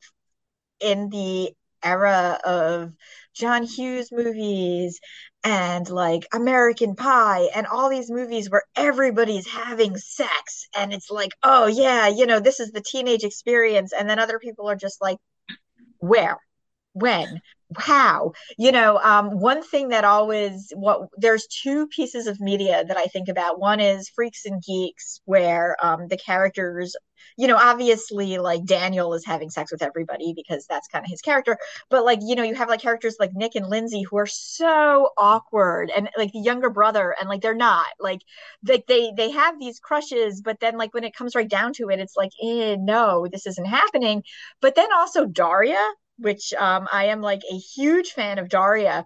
in 0.81 1.09
the 1.09 1.51
era 1.83 2.39
of 2.43 2.91
John 3.33 3.63
Hughes 3.63 4.11
movies 4.11 4.99
and 5.43 5.89
like 5.89 6.27
American 6.33 6.95
Pie 6.95 7.49
and 7.55 7.65
all 7.65 7.89
these 7.89 8.11
movies 8.11 8.49
where 8.49 8.63
everybody's 8.75 9.47
having 9.47 9.97
sex 9.97 10.67
and 10.77 10.93
it's 10.93 11.09
like, 11.09 11.31
oh 11.43 11.67
yeah, 11.67 12.07
you 12.07 12.25
know, 12.25 12.39
this 12.39 12.59
is 12.59 12.71
the 12.71 12.81
teenage 12.81 13.23
experience. 13.23 13.93
And 13.97 14.09
then 14.09 14.19
other 14.19 14.39
people 14.39 14.69
are 14.69 14.75
just 14.75 15.01
like, 15.01 15.17
where? 16.01 16.37
When? 16.93 17.41
How 17.77 18.33
you 18.57 18.71
know 18.71 18.97
um, 18.99 19.39
one 19.39 19.63
thing 19.63 19.89
that 19.89 20.03
always 20.03 20.71
what 20.75 21.09
there's 21.17 21.47
two 21.47 21.87
pieces 21.87 22.27
of 22.27 22.39
media 22.39 22.83
that 22.87 22.97
i 22.97 23.05
think 23.05 23.27
about. 23.29 23.59
One 23.59 23.79
is 23.79 24.09
freaks 24.09 24.45
and 24.45 24.61
geeks 24.63 25.21
where 25.25 25.75
um, 25.83 26.07
the 26.07 26.17
characters 26.17 26.95
you 27.37 27.47
know 27.47 27.55
obviously 27.55 28.37
like 28.39 28.65
daniel 28.65 29.13
is 29.13 29.23
having 29.25 29.49
sex 29.49 29.71
with 29.71 29.83
everybody 29.83 30.33
because 30.35 30.65
that's 30.67 30.87
kind 30.87 31.05
of 31.05 31.09
his 31.09 31.21
character 31.21 31.55
but 31.89 32.03
like 32.03 32.19
you 32.21 32.35
know 32.35 32.41
you 32.43 32.55
have 32.55 32.67
like 32.67 32.81
characters 32.81 33.15
like 33.19 33.31
nick 33.35 33.53
and 33.55 33.67
lindsay 33.69 34.01
who 34.01 34.17
are 34.17 34.25
so 34.25 35.09
awkward 35.19 35.91
and 35.95 36.09
like 36.17 36.31
the 36.31 36.39
younger 36.39 36.69
brother 36.69 37.15
and 37.19 37.29
like 37.29 37.41
they're 37.41 37.53
not 37.53 37.85
like 37.99 38.21
like 38.67 38.85
they 38.87 39.11
they 39.15 39.31
have 39.31 39.59
these 39.59 39.79
crushes 39.79 40.41
but 40.41 40.59
then 40.59 40.77
like 40.77 40.93
when 40.93 41.03
it 41.03 41.15
comes 41.15 41.35
right 41.35 41.49
down 41.49 41.73
to 41.73 41.89
it 41.89 41.99
it's 41.99 42.15
like 42.17 42.31
eh, 42.43 42.75
no 42.79 43.27
this 43.31 43.45
isn't 43.47 43.65
happening. 43.65 44.23
But 44.61 44.75
then 44.75 44.91
also 44.93 45.25
daria 45.25 45.81
which 46.21 46.53
um, 46.53 46.87
I 46.91 47.05
am 47.05 47.21
like 47.21 47.41
a 47.51 47.55
huge 47.55 48.11
fan 48.11 48.39
of 48.39 48.49
Daria. 48.49 49.05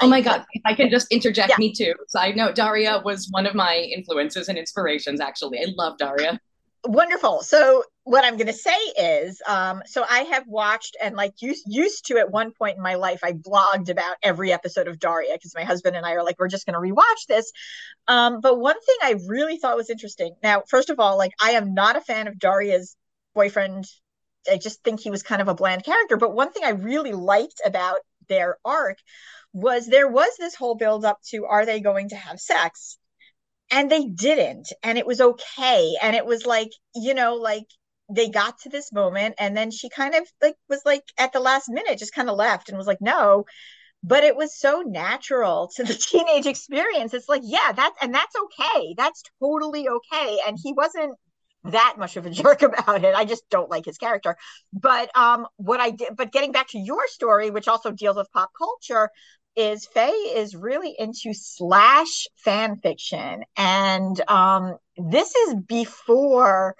Oh 0.00 0.08
my 0.08 0.22
God. 0.22 0.44
If 0.52 0.62
I 0.64 0.74
can 0.74 0.90
just 0.90 1.12
interject 1.12 1.50
yeah. 1.50 1.56
me 1.58 1.72
too. 1.72 1.92
Side 2.08 2.34
note, 2.34 2.54
Daria 2.54 3.02
was 3.04 3.28
one 3.30 3.46
of 3.46 3.54
my 3.54 3.76
influences 3.76 4.48
and 4.48 4.56
inspirations, 4.56 5.20
actually. 5.20 5.58
I 5.58 5.66
love 5.76 5.98
Daria. 5.98 6.40
Wonderful. 6.84 7.42
So 7.42 7.84
what 8.04 8.24
I'm 8.24 8.36
going 8.36 8.48
to 8.48 8.52
say 8.52 8.76
is, 8.98 9.40
um, 9.46 9.82
so 9.86 10.04
I 10.08 10.20
have 10.20 10.44
watched 10.48 10.96
and 11.00 11.14
like 11.14 11.34
used 11.40 11.62
used 11.66 12.06
to 12.06 12.18
at 12.18 12.30
one 12.30 12.52
point 12.52 12.76
in 12.76 12.82
my 12.82 12.94
life, 12.94 13.20
I 13.22 13.32
blogged 13.32 13.88
about 13.88 14.16
every 14.22 14.50
episode 14.50 14.88
of 14.88 14.98
Daria 14.98 15.34
because 15.34 15.54
my 15.54 15.62
husband 15.62 15.94
and 15.94 16.04
I 16.04 16.12
are 16.14 16.24
like, 16.24 16.40
we're 16.40 16.48
just 16.48 16.66
going 16.66 16.74
to 16.74 16.94
rewatch 16.94 17.26
this. 17.28 17.52
Um, 18.08 18.40
but 18.40 18.58
one 18.58 18.80
thing 18.80 18.96
I 19.02 19.14
really 19.28 19.58
thought 19.58 19.76
was 19.76 19.90
interesting. 19.90 20.34
Now, 20.42 20.62
first 20.68 20.90
of 20.90 20.98
all, 20.98 21.16
like 21.16 21.32
I 21.40 21.52
am 21.52 21.74
not 21.74 21.96
a 21.96 22.00
fan 22.00 22.26
of 22.26 22.38
Daria's 22.38 22.96
boyfriend 23.34 23.86
I 24.50 24.58
just 24.58 24.82
think 24.82 25.00
he 25.00 25.10
was 25.10 25.22
kind 25.22 25.42
of 25.42 25.48
a 25.48 25.54
bland 25.54 25.84
character. 25.84 26.16
But 26.16 26.34
one 26.34 26.52
thing 26.52 26.64
I 26.64 26.70
really 26.70 27.12
liked 27.12 27.60
about 27.64 28.00
their 28.28 28.58
arc 28.64 28.98
was 29.52 29.86
there 29.86 30.08
was 30.08 30.30
this 30.38 30.54
whole 30.54 30.74
build 30.74 31.04
up 31.04 31.18
to 31.28 31.44
are 31.46 31.66
they 31.66 31.80
going 31.80 32.08
to 32.10 32.16
have 32.16 32.40
sex? 32.40 32.98
And 33.70 33.90
they 33.90 34.04
didn't. 34.06 34.68
And 34.82 34.98
it 34.98 35.06
was 35.06 35.20
okay. 35.20 35.94
And 36.02 36.14
it 36.14 36.26
was 36.26 36.44
like, 36.44 36.70
you 36.94 37.14
know, 37.14 37.34
like 37.34 37.66
they 38.10 38.28
got 38.28 38.58
to 38.60 38.68
this 38.68 38.92
moment 38.92 39.34
and 39.38 39.56
then 39.56 39.70
she 39.70 39.88
kind 39.88 40.14
of 40.14 40.26
like 40.42 40.56
was 40.68 40.82
like 40.84 41.04
at 41.18 41.32
the 41.32 41.40
last 41.40 41.68
minute 41.68 41.98
just 41.98 42.14
kind 42.14 42.28
of 42.28 42.36
left 42.36 42.68
and 42.68 42.76
was 42.76 42.86
like, 42.86 43.00
no. 43.00 43.44
But 44.04 44.24
it 44.24 44.36
was 44.36 44.58
so 44.58 44.82
natural 44.84 45.70
to 45.76 45.84
the 45.84 45.94
teenage 46.10 46.46
experience. 46.46 47.14
It's 47.14 47.28
like, 47.28 47.42
yeah, 47.44 47.72
that's 47.72 47.96
and 48.02 48.14
that's 48.14 48.34
okay. 48.44 48.94
That's 48.96 49.22
totally 49.40 49.88
okay. 49.88 50.38
And 50.46 50.58
he 50.62 50.72
wasn't 50.72 51.14
that 51.64 51.94
much 51.98 52.16
of 52.16 52.26
a 52.26 52.30
jerk 52.42 52.62
about 52.62 53.04
it. 53.04 53.14
I 53.14 53.24
just 53.24 53.48
don't 53.50 53.70
like 53.70 53.84
his 53.84 53.98
character. 53.98 54.36
But 54.72 55.16
um, 55.16 55.46
what 55.56 55.80
I 55.80 55.90
did, 55.90 56.16
but 56.16 56.32
getting 56.32 56.52
back 56.52 56.68
to 56.68 56.78
your 56.78 57.06
story, 57.08 57.50
which 57.50 57.68
also 57.68 57.90
deals 57.90 58.16
with 58.16 58.30
pop 58.32 58.50
culture, 58.56 59.10
is 59.54 59.86
Faye 59.86 60.10
is 60.10 60.56
really 60.56 60.94
into 60.98 61.34
slash 61.34 62.26
fan 62.36 62.76
fiction, 62.76 63.44
and 63.56 64.20
um, 64.28 64.76
this 64.96 65.34
is 65.34 65.54
before. 65.66 66.74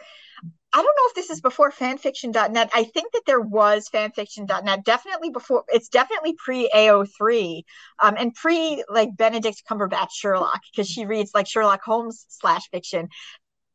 I 0.74 0.78
don't 0.78 0.86
know 0.86 1.08
if 1.10 1.14
this 1.14 1.28
is 1.28 1.42
before 1.42 1.70
fanfiction.net. 1.70 2.70
I 2.72 2.84
think 2.84 3.12
that 3.12 3.24
there 3.26 3.42
was 3.42 3.90
fanfiction.net 3.92 4.86
definitely 4.86 5.28
before 5.28 5.64
it's 5.68 5.90
definitely 5.90 6.34
pre 6.42 6.70
AO3 6.74 7.62
um, 8.02 8.14
and 8.18 8.34
pre 8.34 8.82
like 8.88 9.10
Benedict 9.14 9.64
Cumberbatch 9.70 10.12
Sherlock 10.14 10.62
because 10.72 10.88
she 10.88 11.04
reads 11.04 11.32
like 11.34 11.46
Sherlock 11.46 11.82
Holmes 11.84 12.24
slash 12.30 12.70
fiction. 12.70 13.08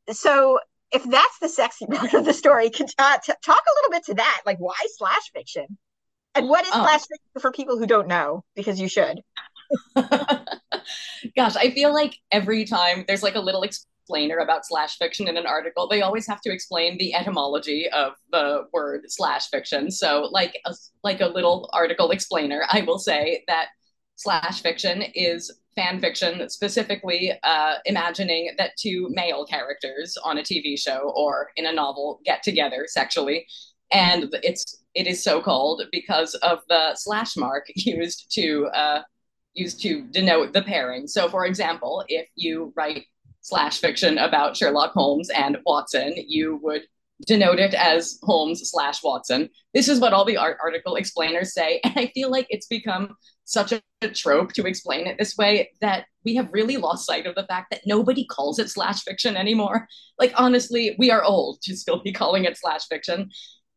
So 0.10 0.58
if 0.92 1.04
that's 1.04 1.40
the 1.40 1.50
sexy 1.50 1.86
part 1.86 2.14
of 2.14 2.26
the 2.26 2.34
story, 2.34 2.70
can 2.70 2.88
uh, 2.98 3.18
t- 3.24 3.34
talk 3.44 3.62
a 3.62 3.76
little 3.78 3.92
bit 3.92 4.06
to 4.06 4.14
that. 4.16 4.42
Like, 4.46 4.58
why 4.60 4.76
slash 4.96 5.32
fiction? 5.34 5.78
And 6.36 6.48
what 6.48 6.66
is 6.66 6.72
oh. 6.74 6.84
slash 6.84 7.02
fiction 7.02 7.42
for 7.42 7.52
people 7.52 7.78
who 7.78 7.88
don't 7.88 8.08
know? 8.08 8.44
Because 8.56 8.80
you 8.80 8.88
should. 8.88 9.22
Gosh, 9.96 11.56
I 11.56 11.72
feel 11.72 11.94
like 11.94 12.18
every 12.32 12.66
time 12.66 13.06
there's 13.08 13.24
like 13.24 13.36
a 13.36 13.40
little 13.40 13.64
explainer 13.64 14.38
about 14.38 14.66
slash 14.66 14.98
fiction 14.98 15.28
in 15.28 15.36
an 15.36 15.46
article, 15.46 15.88
they 15.88 16.02
always 16.02 16.28
have 16.28 16.42
to 16.42 16.52
explain 16.52 16.98
the 16.98 17.14
etymology 17.14 17.90
of 17.90 18.14
the 18.32 18.68
word 18.72 19.06
slash 19.08 19.50
fiction. 19.50 19.92
So, 19.92 20.30
like 20.32 20.58
a, 20.66 20.74
like 21.04 21.22
a 21.22 21.28
little 21.28 21.70
article 21.74 22.12
explainer, 22.12 22.64
I 22.70 22.82
will 22.82 23.00
say 23.00 23.44
that 23.48 23.70
slash 24.16 24.62
fiction 24.62 25.02
is 25.02 25.52
fan 25.78 26.02
fiction, 26.02 26.50
specifically 26.50 27.32
uh, 27.44 27.76
imagining 27.86 28.50
that 28.58 28.72
two 28.78 29.08
male 29.12 29.46
characters 29.46 30.18
on 30.24 30.40
a 30.40 30.42
TV 30.42 30.78
show 30.78 31.14
or 31.16 31.52
in 31.56 31.68
a 31.68 31.72
novel 31.72 32.20
get 32.26 32.44
together 32.44 32.86
sexually. 32.88 33.46
And 33.94 34.36
it's 34.44 34.84
it 34.96 35.08
is 35.08 35.24
so 35.24 35.40
called 35.40 35.84
because 35.92 36.34
of 36.36 36.60
the 36.68 36.96
slash 36.96 37.38
mark 37.38 37.68
used 37.76 38.34
to 38.34 38.66
uh, 38.74 39.02
used 39.54 39.82
to 39.84 40.02
denote 40.12 40.52
the 40.52 40.64
pairing. 40.64 41.08
So, 41.08 41.30
for 41.30 41.46
example, 41.46 42.04
if 42.10 42.28
you 42.36 42.74
write 42.76 43.06
slash 43.42 43.80
fiction 43.80 44.18
about 44.18 44.58
Sherlock 44.58 44.92
Holmes 44.94 45.30
and 45.30 45.58
Watson, 45.66 46.16
you 46.28 46.60
would 46.64 46.82
denote 47.26 47.60
it 47.60 47.74
as 47.74 48.20
Holmes 48.24 48.62
slash 48.70 49.04
Watson. 49.04 49.50
This 49.74 49.88
is 49.88 50.00
what 50.00 50.14
all 50.14 50.26
the 50.26 50.38
art 50.38 50.58
article 50.62 50.96
explainers 50.96 51.54
say. 51.54 51.82
And 51.88 51.94
I 51.98 52.12
feel 52.14 52.30
like 52.30 52.48
it's 52.50 52.68
become 52.68 53.16
such 53.46 53.72
a, 53.72 53.82
a 54.02 54.10
trope 54.10 54.54
to 54.54 54.66
explain 54.66 55.08
it 55.08 55.18
this 55.18 55.36
way 55.38 55.72
that 55.82 56.06
we 56.26 56.36
have 56.36 56.52
really 56.52 56.78
lost 56.78 57.06
sight 57.06 57.26
of 57.26 57.36
the 57.36 57.46
fact 57.46 57.68
that 57.72 57.82
nobody 57.86 58.26
calls 58.26 58.60
it 58.60 58.70
slash 58.70 59.04
fiction 59.04 59.36
anymore. 59.36 59.88
Like, 60.20 60.34
honestly, 60.36 60.96
we 60.98 61.12
are 61.12 61.24
old 61.24 61.62
to 61.62 61.78
still 61.78 62.02
be 62.02 62.12
calling 62.12 62.46
it 62.46 62.58
slash 62.58 62.88
fiction. 62.88 63.30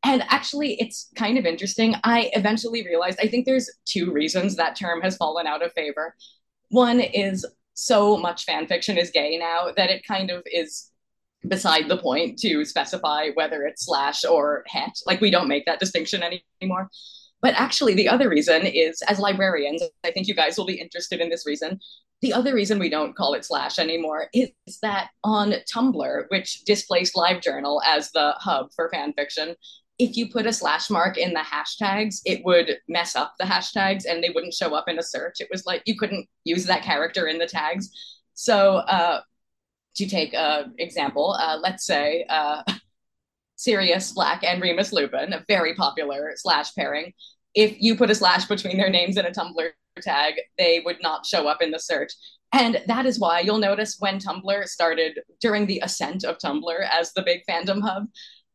And 0.02 0.22
actually, 0.28 0.80
it's 0.80 1.10
kind 1.14 1.36
of 1.36 1.44
interesting. 1.44 1.96
I 2.02 2.30
eventually 2.32 2.82
realized 2.82 3.18
I 3.20 3.28
think 3.28 3.44
there's 3.44 3.70
two 3.84 4.10
reasons 4.10 4.56
that 4.56 4.74
term 4.74 5.02
has 5.02 5.18
fallen 5.18 5.46
out 5.46 5.62
of 5.62 5.74
favor. 5.74 6.14
One 6.70 6.98
is 6.98 7.44
so 7.74 8.16
much 8.16 8.44
fan 8.44 8.66
fiction 8.66 8.96
is 8.96 9.10
gay 9.10 9.36
now 9.36 9.72
that 9.76 9.90
it 9.90 10.02
kind 10.06 10.30
of 10.30 10.42
is 10.46 10.89
beside 11.46 11.88
the 11.88 11.96
point 11.96 12.38
to 12.40 12.64
specify 12.64 13.30
whether 13.34 13.64
it's 13.64 13.86
slash 13.86 14.24
or 14.24 14.64
het. 14.66 14.98
Like 15.06 15.20
we 15.20 15.30
don't 15.30 15.48
make 15.48 15.64
that 15.66 15.80
distinction 15.80 16.22
any- 16.22 16.44
anymore. 16.60 16.90
But 17.42 17.54
actually, 17.56 17.94
the 17.94 18.08
other 18.08 18.28
reason 18.28 18.66
is 18.66 19.00
as 19.08 19.18
librarians, 19.18 19.82
I 20.04 20.10
think 20.10 20.26
you 20.28 20.34
guys 20.34 20.58
will 20.58 20.66
be 20.66 20.80
interested 20.80 21.20
in 21.20 21.30
this 21.30 21.46
reason. 21.46 21.80
The 22.20 22.34
other 22.34 22.54
reason 22.54 22.78
we 22.78 22.90
don't 22.90 23.16
call 23.16 23.32
it 23.32 23.46
slash 23.46 23.78
anymore 23.78 24.26
is 24.34 24.50
that 24.82 25.08
on 25.24 25.54
Tumblr, 25.74 26.24
which 26.28 26.64
displaced 26.64 27.14
LiveJournal 27.14 27.80
as 27.86 28.10
the 28.12 28.34
hub 28.36 28.68
for 28.76 28.90
fan 28.90 29.14
fiction, 29.14 29.54
if 29.98 30.16
you 30.16 30.30
put 30.30 30.46
a 30.46 30.52
slash 30.52 30.90
mark 30.90 31.16
in 31.16 31.32
the 31.32 31.40
hashtags, 31.40 32.20
it 32.26 32.44
would 32.44 32.78
mess 32.88 33.16
up 33.16 33.34
the 33.38 33.44
hashtags 33.44 34.04
and 34.06 34.22
they 34.22 34.30
wouldn't 34.30 34.54
show 34.54 34.74
up 34.74 34.88
in 34.88 34.98
a 34.98 35.02
search. 35.02 35.40
It 35.40 35.48
was 35.50 35.64
like 35.64 35.82
you 35.86 35.98
couldn't 35.98 36.26
use 36.44 36.64
that 36.66 36.82
character 36.82 37.26
in 37.26 37.38
the 37.38 37.46
tags. 37.46 37.90
So 38.34 38.76
uh, 38.76 39.20
to 39.96 40.08
take 40.08 40.34
an 40.34 40.74
example, 40.78 41.36
uh, 41.38 41.58
let's 41.60 41.84
say 41.84 42.24
uh, 42.28 42.62
Sirius 43.56 44.12
Black 44.12 44.42
and 44.44 44.62
Remus 44.62 44.92
Lupin, 44.92 45.32
a 45.32 45.44
very 45.48 45.74
popular 45.74 46.32
slash 46.36 46.74
pairing. 46.74 47.12
If 47.54 47.76
you 47.80 47.96
put 47.96 48.10
a 48.10 48.14
slash 48.14 48.46
between 48.46 48.76
their 48.76 48.90
names 48.90 49.16
in 49.16 49.26
a 49.26 49.30
Tumblr 49.30 49.70
tag, 50.02 50.34
they 50.56 50.80
would 50.84 50.98
not 51.02 51.26
show 51.26 51.48
up 51.48 51.60
in 51.60 51.70
the 51.70 51.78
search. 51.78 52.12
And 52.52 52.82
that 52.86 53.06
is 53.06 53.18
why 53.18 53.40
you'll 53.40 53.58
notice 53.58 53.96
when 53.98 54.18
Tumblr 54.18 54.64
started 54.66 55.20
during 55.40 55.66
the 55.66 55.80
ascent 55.80 56.24
of 56.24 56.38
Tumblr 56.38 56.88
as 56.90 57.12
the 57.12 57.22
big 57.22 57.42
fandom 57.48 57.82
hub, 57.82 58.06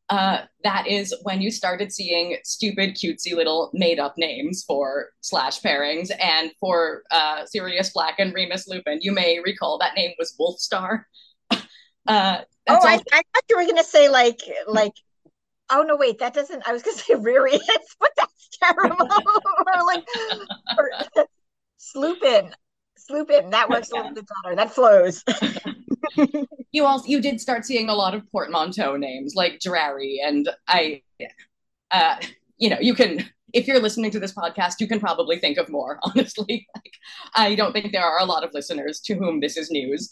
uh, 0.10 0.42
that 0.64 0.86
is 0.88 1.16
when 1.24 1.42
you 1.42 1.50
started 1.50 1.92
seeing 1.92 2.38
stupid, 2.44 2.96
cutesy 2.96 3.36
little 3.36 3.72
made 3.74 4.00
up 4.00 4.16
names 4.18 4.64
for 4.68 5.10
slash 5.22 5.62
pairings. 5.62 6.12
And 6.22 6.52
for 6.60 7.04
uh, 7.12 7.46
Sirius 7.46 7.92
Black 7.92 8.16
and 8.20 8.34
Remus 8.34 8.68
Lupin, 8.68 9.00
you 9.02 9.12
may 9.12 9.40
recall 9.44 9.80
that 9.80 9.96
name 9.96 10.12
was 10.20 10.36
Wolfstar. 10.40 11.04
Uh, 12.08 12.38
oh, 12.70 12.80
I, 12.84 12.94
I, 12.96 12.98
thought 13.00 13.44
you 13.50 13.58
were 13.58 13.64
going 13.64 13.78
to 13.78 13.84
say 13.84 14.10
like, 14.10 14.40
like, 14.68 14.94
oh 15.72 15.84
no, 15.84 15.96
wait, 15.96 16.20
that 16.20 16.34
doesn't, 16.34 16.68
I 16.68 16.74
was 16.74 16.84
going 16.84 16.98
to 16.98 17.04
say 17.04 17.14
Riri, 17.16 17.60
but 18.00 18.12
that's 18.18 18.50
terrible. 18.62 19.10
or 19.68 19.86
like, 19.86 20.06
or, 20.78 20.90
Sloopin. 21.80 22.52
Sloopin. 23.10 23.52
That 23.52 23.70
works 23.70 23.90
yeah. 23.94 24.00
a 24.00 24.02
little 24.02 24.16
bit 24.16 24.26
better. 24.44 24.56
That 24.56 24.72
flows. 24.74 25.24
you 26.72 26.86
also 26.86 27.08
you 27.08 27.22
did 27.22 27.42
start 27.42 27.66
seeing 27.66 27.90
a 27.90 27.94
lot 27.94 28.14
of 28.14 28.30
portmanteau 28.32 28.96
names 28.96 29.34
like 29.36 29.60
Drarry 29.60 30.20
and 30.24 30.50
I 30.68 31.02
uh 31.92 32.18
you 32.58 32.70
know 32.70 32.78
you 32.80 32.94
can 32.94 33.26
if 33.54 33.68
you're 33.68 33.82
listening 33.82 34.12
to 34.12 34.20
this 34.20 34.34
podcast 34.34 34.76
you 34.80 34.88
can 34.88 35.00
probably 35.00 35.40
think 35.40 35.58
of 35.58 35.68
more 35.68 36.00
honestly 36.04 36.68
like 36.76 36.94
I 37.34 37.56
don't 37.56 37.74
think 37.74 37.92
there 37.92 38.04
are 38.04 38.20
a 38.20 38.26
lot 38.26 38.44
of 38.44 38.54
listeners 38.54 39.00
to 39.02 39.16
whom 39.16 39.40
this 39.40 39.58
is 39.58 39.72
news 39.72 40.12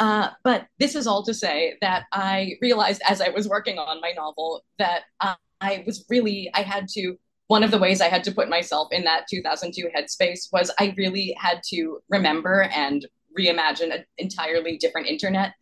uh, 0.00 0.30
but 0.42 0.66
this 0.78 0.94
is 0.96 1.06
all 1.06 1.22
to 1.22 1.34
say 1.34 1.76
that 1.80 2.06
I 2.12 2.54
realized 2.60 3.02
as 3.08 3.20
I 3.20 3.28
was 3.28 3.48
working 3.48 3.78
on 3.78 4.00
my 4.00 4.12
novel 4.16 4.64
that 4.78 5.02
uh, 5.20 5.34
I 5.60 5.84
was 5.86 6.04
really 6.08 6.50
I 6.54 6.62
had 6.62 6.88
to 6.94 7.16
one 7.48 7.64
of 7.64 7.70
the 7.70 7.78
ways 7.78 8.00
I 8.00 8.08
had 8.08 8.24
to 8.24 8.32
put 8.32 8.48
myself 8.48 8.88
in 8.92 9.04
that 9.04 9.26
2002 9.28 9.90
headspace 9.94 10.52
was 10.52 10.70
I 10.78 10.94
really 10.96 11.36
had 11.36 11.60
to 11.70 11.98
remember 12.08 12.62
and 12.62 13.04
reimagine 13.36 13.92
an 13.92 14.04
entirely 14.18 14.78
different 14.78 15.08
internet. 15.08 15.54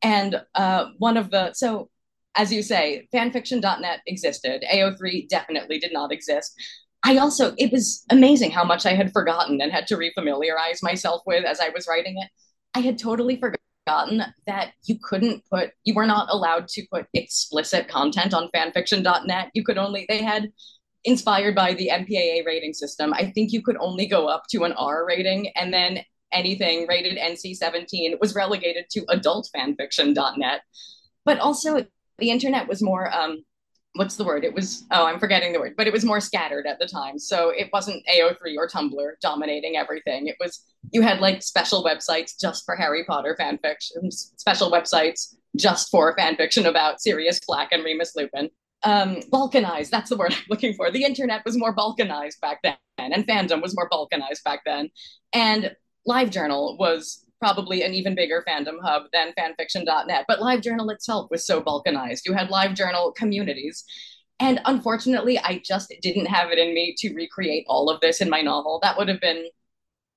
And 0.00 0.40
uh, 0.54 0.86
one 0.98 1.16
of 1.16 1.32
the, 1.32 1.52
so 1.52 1.90
as 2.36 2.52
you 2.52 2.62
say, 2.62 3.08
fanfiction.net 3.12 4.00
existed. 4.06 4.64
AO3 4.72 5.28
definitely 5.28 5.80
did 5.80 5.92
not 5.92 6.12
exist. 6.12 6.54
I 7.02 7.16
also, 7.16 7.52
it 7.58 7.72
was 7.72 8.04
amazing 8.10 8.52
how 8.52 8.62
much 8.62 8.86
I 8.86 8.94
had 8.94 9.12
forgotten 9.12 9.60
and 9.60 9.72
had 9.72 9.88
to 9.88 9.96
refamiliarize 9.96 10.82
myself 10.82 11.22
with 11.26 11.44
as 11.44 11.58
I 11.58 11.70
was 11.70 11.88
writing 11.88 12.16
it. 12.16 12.28
I 12.74 12.80
had 12.80 12.96
totally 12.96 13.34
forgotten 13.34 13.63
that 13.86 14.72
you 14.84 14.98
couldn't 15.02 15.42
put, 15.50 15.70
you 15.84 15.94
were 15.94 16.06
not 16.06 16.28
allowed 16.30 16.68
to 16.68 16.86
put 16.90 17.06
explicit 17.14 17.88
content 17.88 18.34
on 18.34 18.48
fanfiction.net. 18.54 19.50
You 19.54 19.64
could 19.64 19.78
only, 19.78 20.06
they 20.08 20.22
had 20.22 20.50
inspired 21.04 21.54
by 21.54 21.74
the 21.74 21.90
MPAA 21.92 22.46
rating 22.46 22.72
system. 22.72 23.12
I 23.12 23.30
think 23.30 23.52
you 23.52 23.62
could 23.62 23.76
only 23.78 24.06
go 24.06 24.26
up 24.26 24.44
to 24.50 24.64
an 24.64 24.72
R 24.72 25.06
rating 25.06 25.50
and 25.56 25.72
then 25.72 26.00
anything 26.32 26.86
rated 26.88 27.18
NC 27.18 27.54
17 27.56 28.16
was 28.20 28.34
relegated 28.34 28.86
to 28.90 29.02
adultfanfiction.net. 29.02 30.62
But 31.24 31.38
also, 31.38 31.86
the 32.18 32.30
internet 32.30 32.68
was 32.68 32.82
more, 32.82 33.12
um, 33.14 33.44
what's 33.94 34.16
the 34.16 34.24
word? 34.24 34.44
It 34.44 34.54
was, 34.54 34.84
oh, 34.90 35.06
I'm 35.06 35.18
forgetting 35.18 35.52
the 35.52 35.60
word, 35.60 35.74
but 35.76 35.86
it 35.86 35.92
was 35.92 36.04
more 36.04 36.20
scattered 36.20 36.66
at 36.66 36.78
the 36.78 36.86
time. 36.86 37.18
So 37.18 37.50
it 37.50 37.70
wasn't 37.72 38.04
AO3 38.06 38.56
or 38.56 38.68
Tumblr 38.68 39.12
dominating 39.22 39.76
everything. 39.76 40.26
It 40.26 40.36
was, 40.40 40.64
you 40.92 41.00
had 41.00 41.20
like 41.20 41.42
special 41.42 41.84
websites 41.84 42.38
just 42.38 42.64
for 42.64 42.74
Harry 42.74 43.04
Potter 43.04 43.36
fanfiction, 43.38 44.12
special 44.12 44.70
websites 44.70 45.34
just 45.56 45.90
for 45.90 46.16
fanfiction 46.16 46.66
about 46.66 47.00
Sirius 47.00 47.40
Black 47.46 47.70
and 47.70 47.84
Remus 47.84 48.16
Lupin. 48.16 48.50
Um, 48.82 49.20
balkanized, 49.32 49.90
that's 49.90 50.10
the 50.10 50.16
word 50.16 50.32
I'm 50.34 50.44
looking 50.50 50.74
for. 50.74 50.90
The 50.90 51.04
internet 51.04 51.44
was 51.44 51.56
more 51.56 51.74
balkanized 51.74 52.40
back 52.42 52.60
then, 52.62 52.76
and 52.98 53.26
fandom 53.26 53.62
was 53.62 53.74
more 53.74 53.88
balkanized 53.88 54.42
back 54.44 54.60
then. 54.66 54.90
And 55.32 55.74
LiveJournal 56.06 56.78
was 56.78 57.23
probably 57.44 57.82
an 57.82 57.92
even 57.92 58.14
bigger 58.14 58.42
fandom 58.48 58.80
hub 58.82 59.02
than 59.12 59.34
fanfiction.net, 59.38 60.24
but 60.26 60.38
LiveJournal 60.38 60.90
itself 60.90 61.30
was 61.30 61.46
so 61.46 61.60
balkanized. 61.60 62.22
You 62.24 62.32
had 62.32 62.48
LiveJournal 62.48 63.14
communities. 63.16 63.84
And 64.40 64.62
unfortunately, 64.64 65.38
I 65.38 65.60
just 65.62 65.92
didn't 66.00 66.24
have 66.24 66.50
it 66.52 66.58
in 66.58 66.72
me 66.72 66.94
to 67.00 67.12
recreate 67.12 67.66
all 67.68 67.90
of 67.90 68.00
this 68.00 68.22
in 68.22 68.30
my 68.30 68.40
novel. 68.40 68.80
That 68.82 68.96
would 68.96 69.08
have 69.08 69.20
been 69.20 69.44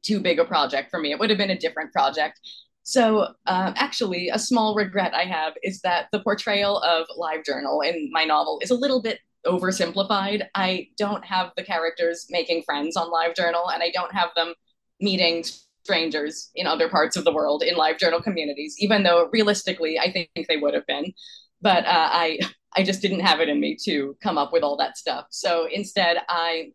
too 0.04 0.22
big 0.22 0.40
a 0.40 0.46
project 0.46 0.90
for 0.90 1.02
me. 1.02 1.12
It 1.12 1.20
would 1.20 1.30
have 1.30 1.38
been 1.38 1.50
a 1.50 1.60
different 1.60 1.92
project. 1.92 2.40
So, 2.84 3.24
um, 3.46 3.74
actually, 3.76 4.30
a 4.30 4.40
small 4.40 4.74
regret 4.74 5.14
I 5.14 5.26
have 5.26 5.52
is 5.64 5.82
that 5.82 6.08
the 6.14 6.22
portrayal 6.22 6.78
of 6.78 7.08
LiveJournal 7.20 7.86
in 7.86 8.10
my 8.14 8.24
novel 8.24 8.60
is 8.62 8.72
a 8.72 8.76
little 8.76 9.02
bit 9.02 9.20
oversimplified. 9.46 10.44
I 10.56 10.88
don't 10.98 11.26
have 11.26 11.52
the 11.58 11.64
characters 11.64 12.26
making 12.30 12.64
friends 12.64 12.96
on 12.96 13.12
LiveJournal, 13.12 13.74
and 13.74 13.84
I 13.84 13.92
don't 13.94 14.14
have 14.14 14.30
them 14.38 14.54
meeting 15.02 15.44
strangers 15.88 16.52
in 16.54 16.68
other 16.68 16.90
parts 16.90 17.16
of 17.16 17.24
the 17.24 17.32
world 17.32 17.64
in 17.64 17.76
LiveJournal 17.76 18.22
communities, 18.22 18.76
even 18.80 19.04
though 19.04 19.30
realistically 19.32 19.98
I 19.98 20.12
think 20.12 20.30
they 20.36 20.58
would 20.58 20.74
have 20.74 20.86
been. 20.86 21.14
But 21.62 21.86
uh, 21.86 22.10
I 22.24 22.40
I 22.76 22.84
just 22.84 23.02
didn't 23.02 23.22
have 23.30 23.40
it 23.40 23.50
in 23.50 23.60
me 23.60 23.78
to 23.86 24.16
come 24.22 24.38
up 24.38 24.52
with 24.52 24.64
all 24.64 24.78
that 24.78 24.98
stuff. 24.98 25.26
So 25.30 25.68
instead, 25.72 26.18
I 26.28 26.74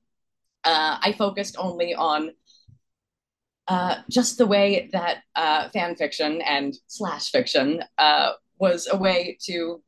uh, 0.64 0.96
I 1.07 1.12
focused 1.12 1.57
only 1.59 1.94
on 1.94 2.31
uh, 3.68 3.96
just 4.11 4.38
the 4.38 4.46
way 4.46 4.88
that 4.92 5.18
uh, 5.37 5.68
fan 5.75 5.94
fiction 5.94 6.40
and 6.42 6.75
slash 6.87 7.31
fiction 7.31 7.85
uh, 7.98 8.33
was 8.59 8.88
a 8.90 8.96
way 8.96 9.38
to 9.48 9.83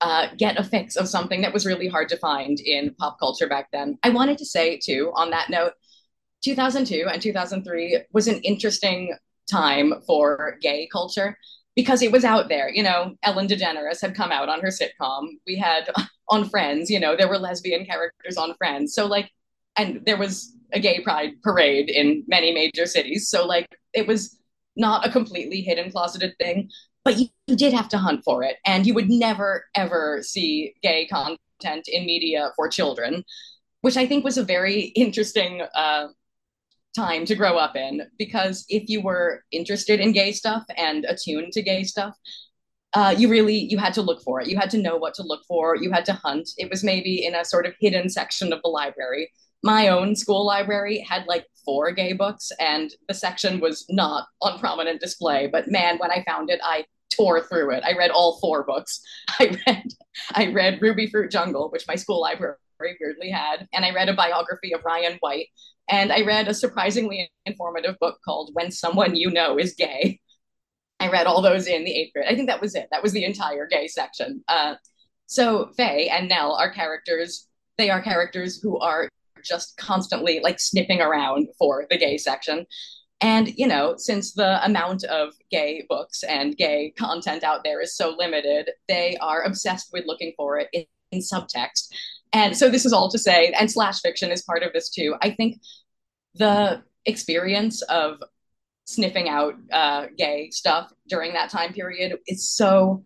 uh, 0.00 0.28
get 0.38 0.58
a 0.58 0.64
fix 0.64 0.96
of 0.96 1.08
something 1.08 1.42
that 1.42 1.52
was 1.52 1.66
really 1.66 1.88
hard 1.88 2.08
to 2.08 2.16
find 2.16 2.60
in 2.60 2.94
pop 2.94 3.18
culture 3.18 3.48
back 3.48 3.68
then. 3.72 3.98
I 4.02 4.10
wanted 4.10 4.38
to 4.38 4.46
say 4.46 4.78
too, 4.78 5.12
on 5.14 5.30
that 5.30 5.50
note, 5.50 5.74
2002 6.42 7.06
and 7.10 7.20
2003 7.20 8.02
was 8.12 8.28
an 8.28 8.40
interesting 8.40 9.16
time 9.50 9.94
for 10.06 10.56
gay 10.60 10.88
culture 10.92 11.36
because 11.76 12.02
it 12.02 12.12
was 12.12 12.24
out 12.24 12.48
there. 12.48 12.68
You 12.68 12.82
know, 12.82 13.14
Ellen 13.22 13.46
DeGeneres 13.46 14.00
had 14.00 14.14
come 14.14 14.32
out 14.32 14.48
on 14.48 14.60
her 14.60 14.68
sitcom. 14.68 15.28
We 15.46 15.56
had 15.56 15.90
on 16.28 16.48
Friends, 16.48 16.90
you 16.90 17.00
know, 17.00 17.16
there 17.16 17.28
were 17.28 17.38
lesbian 17.38 17.84
characters 17.84 18.36
on 18.36 18.54
Friends. 18.54 18.94
So, 18.94 19.06
like, 19.06 19.30
and 19.76 20.00
there 20.06 20.16
was 20.16 20.54
a 20.72 20.80
gay 20.80 21.00
pride 21.00 21.32
parade 21.42 21.90
in 21.90 22.24
many 22.28 22.52
major 22.52 22.86
cities. 22.86 23.28
So, 23.28 23.46
like, 23.46 23.66
it 23.92 24.06
was 24.06 24.38
not 24.76 25.06
a 25.06 25.10
completely 25.10 25.60
hidden, 25.60 25.90
closeted 25.90 26.36
thing, 26.38 26.70
but 27.04 27.18
you, 27.18 27.26
you 27.46 27.56
did 27.56 27.72
have 27.72 27.88
to 27.88 27.98
hunt 27.98 28.22
for 28.24 28.42
it. 28.44 28.56
And 28.64 28.86
you 28.86 28.94
would 28.94 29.10
never, 29.10 29.64
ever 29.74 30.22
see 30.22 30.74
gay 30.82 31.06
content 31.06 31.88
in 31.88 32.06
media 32.06 32.50
for 32.56 32.68
children, 32.68 33.24
which 33.80 33.96
I 33.96 34.06
think 34.06 34.24
was 34.24 34.38
a 34.38 34.44
very 34.44 34.82
interesting 34.94 35.62
uh, 35.74 36.08
time 36.94 37.24
to 37.24 37.36
grow 37.36 37.56
up 37.56 37.76
in 37.76 38.02
because 38.18 38.64
if 38.68 38.88
you 38.88 39.00
were 39.00 39.44
interested 39.52 40.00
in 40.00 40.12
gay 40.12 40.32
stuff 40.32 40.64
and 40.76 41.04
attuned 41.04 41.52
to 41.52 41.62
gay 41.62 41.84
stuff 41.84 42.14
uh, 42.92 43.14
you 43.16 43.28
really 43.28 43.56
you 43.56 43.78
had 43.78 43.94
to 43.94 44.02
look 44.02 44.22
for 44.22 44.40
it. 44.40 44.48
You 44.48 44.56
had 44.56 44.70
to 44.70 44.78
know 44.78 44.96
what 44.96 45.14
to 45.14 45.22
look 45.22 45.42
for. 45.46 45.76
You 45.76 45.92
had 45.92 46.04
to 46.06 46.12
hunt. 46.12 46.50
It 46.56 46.70
was 46.70 46.82
maybe 46.82 47.24
in 47.24 47.34
a 47.34 47.44
sort 47.44 47.66
of 47.66 47.74
hidden 47.80 48.08
section 48.08 48.52
of 48.52 48.60
the 48.62 48.68
library. 48.68 49.30
My 49.62 49.88
own 49.88 50.16
school 50.16 50.44
library 50.44 50.98
had 51.08 51.26
like 51.26 51.46
four 51.64 51.92
gay 51.92 52.14
books 52.14 52.50
and 52.58 52.90
the 53.06 53.14
section 53.14 53.60
was 53.60 53.84
not 53.90 54.26
on 54.40 54.58
prominent 54.58 55.00
display 55.00 55.46
but 55.46 55.70
man 55.70 55.98
when 55.98 56.10
i 56.10 56.24
found 56.26 56.48
it 56.48 56.58
i 56.64 56.84
tore 57.14 57.42
through 57.42 57.72
it. 57.72 57.84
I 57.84 57.92
read 57.92 58.10
all 58.10 58.38
four 58.40 58.64
books. 58.64 59.00
I 59.38 59.58
read 59.66 59.84
i 60.34 60.46
read 60.52 60.80
rubyfruit 60.80 61.30
jungle 61.30 61.68
which 61.70 61.86
my 61.86 61.96
school 61.96 62.20
library 62.20 62.56
weirdly 62.80 63.30
had 63.30 63.68
and 63.74 63.84
i 63.84 63.92
read 63.92 64.08
a 64.08 64.14
biography 64.14 64.72
of 64.72 64.82
ryan 64.84 65.18
white 65.20 65.48
and 65.90 66.12
I 66.12 66.22
read 66.22 66.48
a 66.48 66.54
surprisingly 66.54 67.30
informative 67.46 67.98
book 67.98 68.18
called 68.24 68.50
When 68.52 68.70
Someone 68.70 69.16
You 69.16 69.30
Know 69.30 69.58
Is 69.58 69.74
Gay. 69.74 70.20
I 71.00 71.08
read 71.08 71.26
all 71.26 71.42
those 71.42 71.66
in 71.66 71.84
the 71.84 71.92
eighth 71.92 72.12
grade. 72.12 72.26
I 72.28 72.34
think 72.34 72.48
that 72.48 72.60
was 72.60 72.74
it. 72.74 72.88
That 72.92 73.02
was 73.02 73.12
the 73.12 73.24
entire 73.24 73.66
gay 73.66 73.88
section. 73.88 74.44
Uh, 74.48 74.74
so 75.26 75.70
Faye 75.76 76.08
and 76.08 76.28
Nell 76.28 76.52
are 76.52 76.70
characters. 76.70 77.48
They 77.78 77.90
are 77.90 78.02
characters 78.02 78.60
who 78.62 78.78
are 78.78 79.08
just 79.42 79.76
constantly 79.78 80.40
like 80.40 80.60
sniffing 80.60 81.00
around 81.00 81.48
for 81.58 81.86
the 81.90 81.96
gay 81.96 82.18
section. 82.18 82.66
And, 83.22 83.48
you 83.56 83.66
know, 83.66 83.94
since 83.96 84.32
the 84.32 84.64
amount 84.64 85.04
of 85.04 85.32
gay 85.50 85.84
books 85.88 86.22
and 86.22 86.56
gay 86.56 86.92
content 86.98 87.44
out 87.44 87.64
there 87.64 87.80
is 87.80 87.96
so 87.96 88.14
limited, 88.16 88.70
they 88.88 89.16
are 89.20 89.42
obsessed 89.42 89.90
with 89.92 90.06
looking 90.06 90.32
for 90.36 90.58
it 90.58 90.68
in, 90.72 90.84
in 91.12 91.20
subtext. 91.20 91.88
And 92.32 92.56
so 92.56 92.68
this 92.68 92.84
is 92.84 92.92
all 92.92 93.10
to 93.10 93.18
say, 93.18 93.52
and 93.58 93.70
slash 93.70 94.00
fiction 94.00 94.30
is 94.30 94.42
part 94.42 94.62
of 94.62 94.72
this 94.72 94.88
too. 94.90 95.16
I 95.20 95.30
think 95.30 95.60
the 96.34 96.82
experience 97.06 97.82
of 97.82 98.22
sniffing 98.84 99.28
out 99.28 99.54
uh, 99.72 100.06
gay 100.16 100.50
stuff 100.50 100.92
during 101.08 101.32
that 101.32 101.50
time 101.50 101.72
period 101.72 102.18
is 102.26 102.48
so 102.48 103.02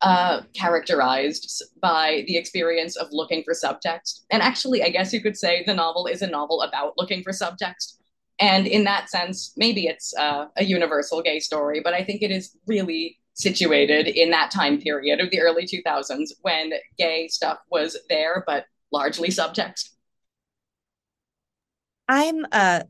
uh, 0.00 0.42
characterized 0.54 1.64
by 1.80 2.24
the 2.28 2.36
experience 2.36 2.96
of 2.96 3.08
looking 3.10 3.42
for 3.42 3.52
subtext. 3.52 4.20
And 4.30 4.42
actually, 4.42 4.82
I 4.82 4.90
guess 4.90 5.12
you 5.12 5.20
could 5.20 5.36
say 5.36 5.64
the 5.64 5.74
novel 5.74 6.06
is 6.06 6.22
a 6.22 6.26
novel 6.26 6.62
about 6.62 6.94
looking 6.96 7.22
for 7.22 7.32
subtext. 7.32 7.94
And 8.40 8.68
in 8.68 8.84
that 8.84 9.10
sense, 9.10 9.52
maybe 9.56 9.86
it's 9.86 10.14
uh, 10.16 10.46
a 10.56 10.64
universal 10.64 11.22
gay 11.22 11.40
story, 11.40 11.80
but 11.82 11.94
I 11.94 12.04
think 12.04 12.22
it 12.22 12.30
is 12.30 12.56
really 12.66 13.18
situated 13.38 14.08
in 14.08 14.30
that 14.30 14.50
time 14.50 14.80
period 14.80 15.20
of 15.20 15.30
the 15.30 15.40
early 15.40 15.66
2000s 15.66 16.34
when 16.42 16.72
gay 16.98 17.28
stuff 17.28 17.58
was 17.70 17.96
there, 18.08 18.44
but 18.46 18.66
largely 18.92 19.28
subtext. 19.28 19.90
I'm 22.08 22.46
uh 22.52 22.82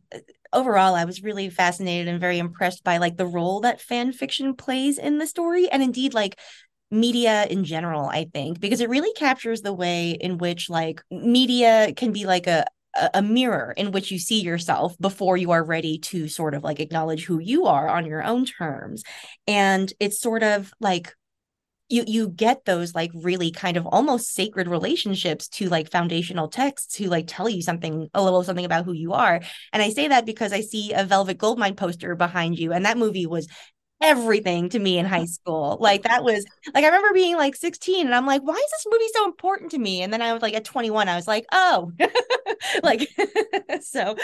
overall 0.53 0.95
I 0.95 1.05
was 1.05 1.23
really 1.23 1.51
fascinated 1.51 2.09
and 2.09 2.21
very 2.21 2.39
impressed 2.39 2.85
by 2.85 2.99
like 2.99 3.17
the 3.17 3.27
role 3.27 3.61
that 3.61 3.81
fan 3.81 4.13
fiction 4.13 4.55
plays 4.55 4.99
in 4.99 5.19
the 5.19 5.27
story 5.27 5.69
and 5.69 5.83
indeed 5.83 6.15
like 6.15 6.39
media 6.91 7.45
in 7.51 7.65
general 7.65 8.07
i 8.07 8.25
think 8.33 8.61
because 8.61 8.81
it 8.81 8.89
really 8.89 9.13
captures 9.13 9.61
the 9.61 9.75
way 9.75 10.13
in 10.13 10.39
which 10.39 10.71
like 10.71 11.03
media 11.11 11.93
can 11.95 12.13
be 12.13 12.25
like 12.25 12.47
a 12.47 12.65
a 13.15 13.23
mirror 13.23 13.73
in 13.77 13.93
which 13.93 14.11
you 14.11 14.19
see 14.19 14.41
yourself 14.41 14.97
before 14.99 15.37
you 15.37 15.51
are 15.51 15.65
ready 15.65 15.99
to 15.99 16.29
sort 16.29 16.55
of 16.55 16.63
like 16.63 16.81
acknowledge 16.81 17.25
who 17.25 17.39
you 17.39 17.67
are 17.67 17.89
on 17.89 18.07
your 18.07 18.23
own 18.23 18.45
terms 18.45 19.03
and 19.47 19.93
it's 20.01 20.21
sort 20.21 20.43
of 20.43 20.73
like 20.81 21.15
you 21.89 22.05
you 22.07 22.29
get 22.29 22.65
those 22.65 22.95
like 22.95 23.11
really 23.15 23.51
kind 23.51 23.77
of 23.77 23.87
almost 23.87 24.35
sacred 24.35 24.69
relationships 24.69 25.49
to 25.49 25.69
like 25.69 25.91
foundational 25.91 26.49
texts 26.49 26.97
who 26.97 27.07
like 27.07 27.25
tell 27.27 27.49
you 27.49 27.63
something 27.63 28.09
a 28.15 28.23
little 28.23 28.43
something 28.43 28.65
about 28.65 28.85
who 28.85 28.93
you 28.93 29.13
are 29.13 29.41
and 29.73 29.83
i 29.83 29.91
say 29.91 30.09
that 30.09 30.27
because 30.27 30.53
i 30.53 30.61
see 30.61 30.93
a 30.93 31.05
velvet 31.05 31.39
goldmine 31.39 31.75
poster 31.75 32.15
behind 32.15 32.59
you 32.59 32.73
and 32.73 32.85
that 32.85 32.99
movie 32.99 33.27
was 33.27 33.49
everything 34.01 34.69
to 34.71 34.79
me 34.79 34.99
in 34.99 35.07
high 35.07 35.25
school. 35.27 35.77
Like 35.81 36.03
that 36.03 36.25
was 36.25 36.45
like 36.75 36.85
I 36.85 36.89
remember 36.89 37.13
being 37.13 37.37
like 37.37 37.57
16 37.57 38.07
and 38.07 38.15
I'm 38.15 38.27
like, 38.27 38.43
why 38.43 38.55
is 38.55 38.71
this 38.71 38.87
movie 38.91 39.09
so 39.15 39.25
important 39.25 39.71
to 39.73 39.79
me? 39.79 40.03
And 40.03 40.13
then 40.13 40.23
I 40.23 40.33
was 40.33 40.43
like 40.43 40.55
at 40.55 40.65
21, 40.65 41.09
I 41.09 41.17
was 41.17 41.27
like, 41.29 41.47
oh, 41.53 41.93
like 42.83 43.09
so. 43.81 44.17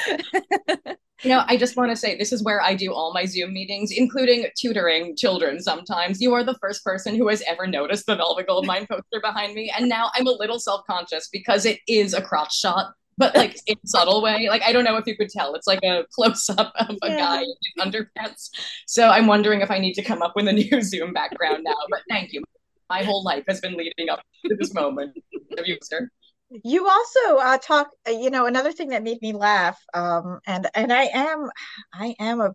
you 1.22 1.30
know, 1.30 1.44
I 1.46 1.56
just 1.56 1.76
want 1.76 1.90
to 1.90 1.96
say 1.96 2.16
this 2.16 2.32
is 2.32 2.42
where 2.42 2.60
I 2.60 2.74
do 2.74 2.92
all 2.92 3.12
my 3.12 3.24
Zoom 3.24 3.52
meetings, 3.52 3.90
including 3.90 4.46
tutoring 4.58 5.16
children 5.16 5.60
sometimes. 5.60 6.20
You 6.20 6.34
are 6.34 6.44
the 6.44 6.58
first 6.60 6.84
person 6.84 7.14
who 7.14 7.28
has 7.28 7.42
ever 7.46 7.66
noticed 7.66 8.06
the 8.06 8.16
Velvet 8.16 8.46
Goldmine 8.46 8.86
poster 8.86 9.20
behind 9.22 9.54
me. 9.54 9.72
And 9.76 9.88
now 9.88 10.10
I'm 10.14 10.26
a 10.26 10.32
little 10.32 10.58
self-conscious 10.58 11.28
because 11.32 11.66
it 11.66 11.78
is 11.88 12.14
a 12.14 12.22
crotch 12.22 12.54
shot 12.54 12.94
but 13.16 13.34
like 13.36 13.58
in 13.66 13.76
subtle 13.86 14.22
way. 14.22 14.48
Like 14.48 14.62
I 14.62 14.72
don't 14.72 14.84
know 14.84 14.96
if 14.96 15.06
you 15.06 15.16
could 15.16 15.28
tell. 15.28 15.54
It's 15.54 15.66
like 15.66 15.82
a 15.82 16.04
close 16.12 16.48
up 16.50 16.72
of 16.76 16.96
a 17.02 17.08
guy 17.08 17.42
in 17.42 17.52
underpants. 17.92 18.50
So 18.86 19.08
I'm 19.08 19.26
wondering 19.26 19.60
if 19.60 19.70
I 19.70 19.78
need 19.78 19.94
to 19.94 20.02
come 20.02 20.22
up 20.22 20.32
with 20.34 20.48
a 20.48 20.52
new 20.52 20.82
Zoom 20.82 21.12
background 21.12 21.64
now. 21.64 21.76
But 21.90 22.00
thank 22.08 22.32
you. 22.32 22.42
My 22.90 23.02
whole 23.02 23.24
life 23.24 23.44
has 23.48 23.60
been 23.60 23.76
leading 23.76 24.08
up 24.10 24.20
to 24.46 24.56
this 24.56 24.74
moment 24.74 25.16
of 25.58 25.66
you, 25.66 25.78
sir. 25.82 26.08
You 26.50 26.88
also 26.88 27.36
uh, 27.38 27.58
talk. 27.58 27.90
Uh, 28.06 28.12
you 28.12 28.30
know, 28.30 28.46
another 28.46 28.72
thing 28.72 28.88
that 28.88 29.02
made 29.02 29.20
me 29.22 29.32
laugh, 29.32 29.78
um, 29.92 30.40
and 30.46 30.68
and 30.74 30.92
I 30.92 31.04
am, 31.04 31.50
I 31.92 32.14
am 32.20 32.40
a, 32.40 32.54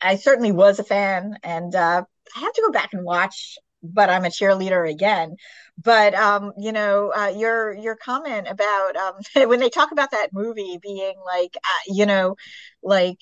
I 0.00 0.16
certainly 0.16 0.52
was 0.52 0.78
a 0.78 0.84
fan, 0.84 1.36
and 1.42 1.74
uh, 1.74 2.04
I 2.36 2.40
have 2.40 2.52
to 2.54 2.62
go 2.62 2.72
back 2.72 2.94
and 2.94 3.04
watch 3.04 3.58
but 3.82 4.10
I'm 4.10 4.24
a 4.24 4.28
cheerleader 4.28 4.90
again. 4.90 5.36
But 5.82 6.14
um, 6.14 6.52
you 6.58 6.72
know, 6.72 7.12
uh, 7.16 7.32
your 7.36 7.72
your 7.74 7.96
comment 7.96 8.48
about 8.48 8.96
um, 8.96 9.14
when 9.48 9.60
they 9.60 9.70
talk 9.70 9.92
about 9.92 10.10
that 10.12 10.30
movie 10.32 10.78
being 10.82 11.14
like, 11.24 11.56
uh, 11.56 11.82
you 11.94 12.06
know, 12.06 12.36
like 12.82 13.18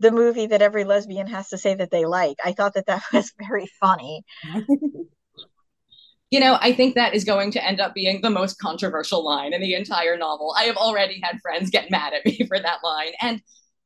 the 0.00 0.12
movie 0.12 0.46
that 0.46 0.62
every 0.62 0.84
lesbian 0.84 1.26
has 1.26 1.48
to 1.50 1.58
say 1.58 1.74
that 1.74 1.90
they 1.90 2.06
like. 2.06 2.38
I 2.44 2.52
thought 2.52 2.74
that 2.74 2.86
that 2.86 3.02
was 3.12 3.32
very 3.38 3.66
funny. 3.80 4.24
you 6.30 6.40
know, 6.40 6.58
I 6.60 6.72
think 6.72 6.94
that 6.94 7.14
is 7.14 7.24
going 7.24 7.50
to 7.52 7.64
end 7.64 7.80
up 7.80 7.94
being 7.94 8.20
the 8.20 8.30
most 8.30 8.58
controversial 8.58 9.24
line 9.24 9.54
in 9.54 9.62
the 9.62 9.74
entire 9.74 10.16
novel. 10.16 10.54
I 10.58 10.64
have 10.64 10.76
already 10.76 11.20
had 11.22 11.40
friends 11.40 11.70
get 11.70 11.90
mad 11.90 12.12
at 12.12 12.24
me 12.24 12.44
for 12.48 12.58
that 12.58 12.78
line. 12.84 13.12
And 13.20 13.40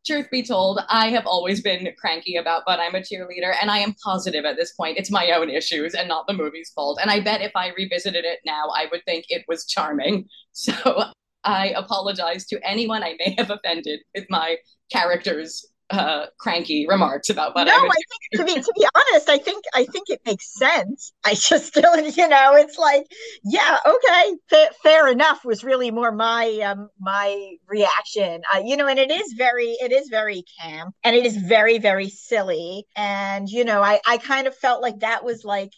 truth 0.04 0.26
be 0.30 0.42
told, 0.42 0.80
I 0.88 1.10
have 1.10 1.26
always 1.26 1.62
been 1.62 1.88
cranky 1.96 2.36
about 2.36 2.62
but 2.66 2.80
I'm 2.80 2.96
a 2.96 3.00
cheerleader, 3.00 3.54
and 3.60 3.70
I 3.70 3.78
am 3.78 3.94
positive 4.04 4.44
at 4.44 4.56
this 4.56 4.72
point 4.72 4.98
it's 4.98 5.10
my 5.10 5.30
own 5.30 5.50
issues 5.50 5.94
and 5.94 6.08
not 6.08 6.26
the 6.26 6.32
movie's 6.32 6.70
fault. 6.70 6.98
And 7.00 7.10
I 7.10 7.20
bet 7.20 7.42
if 7.42 7.52
I 7.54 7.70
revisited 7.76 8.24
it 8.24 8.40
now, 8.44 8.68
I 8.74 8.86
would 8.90 9.04
think 9.04 9.26
it 9.28 9.44
was 9.48 9.66
charming. 9.66 10.28
So 10.54 11.04
I 11.44 11.68
apologize 11.68 12.44
to 12.48 12.60
anyone 12.62 13.02
I 13.02 13.16
may 13.18 13.34
have 13.38 13.50
offended 13.50 14.00
with 14.14 14.26
my 14.28 14.58
character's 14.92 15.64
uh, 15.90 16.26
cranky 16.38 16.86
remarks 16.88 17.28
about 17.28 17.54
what 17.54 17.66
no, 17.66 17.72
I, 17.72 17.76
I 17.76 17.88
think 17.88 18.48
to 18.48 18.54
be 18.54 18.60
to 18.60 18.72
be 18.74 18.86
honest, 18.94 19.28
I 19.28 19.38
think 19.38 19.64
I 19.74 19.84
think 19.84 20.08
it 20.08 20.20
makes 20.24 20.52
sense. 20.54 21.12
I 21.24 21.34
just 21.34 21.66
still, 21.66 21.96
you 22.00 22.28
know, 22.28 22.54
it's 22.54 22.78
like, 22.78 23.06
yeah, 23.44 23.78
okay, 23.86 24.36
fa- 24.48 24.74
fair 24.82 25.08
enough. 25.08 25.44
Was 25.44 25.62
really 25.64 25.90
more 25.90 26.12
my 26.12 26.48
um 26.60 26.88
my 26.98 27.56
reaction, 27.68 28.42
uh, 28.54 28.62
you 28.64 28.76
know, 28.76 28.86
and 28.86 28.98
it 28.98 29.10
is 29.10 29.34
very 29.36 29.76
it 29.80 29.92
is 29.92 30.08
very 30.08 30.44
camp 30.60 30.94
and 31.04 31.14
it 31.14 31.26
is 31.26 31.36
very 31.36 31.78
very 31.78 32.08
silly, 32.08 32.86
and 32.96 33.48
you 33.48 33.64
know, 33.64 33.82
I 33.82 34.00
I 34.06 34.18
kind 34.18 34.46
of 34.46 34.56
felt 34.56 34.82
like 34.82 35.00
that 35.00 35.24
was 35.24 35.44
like 35.44 35.72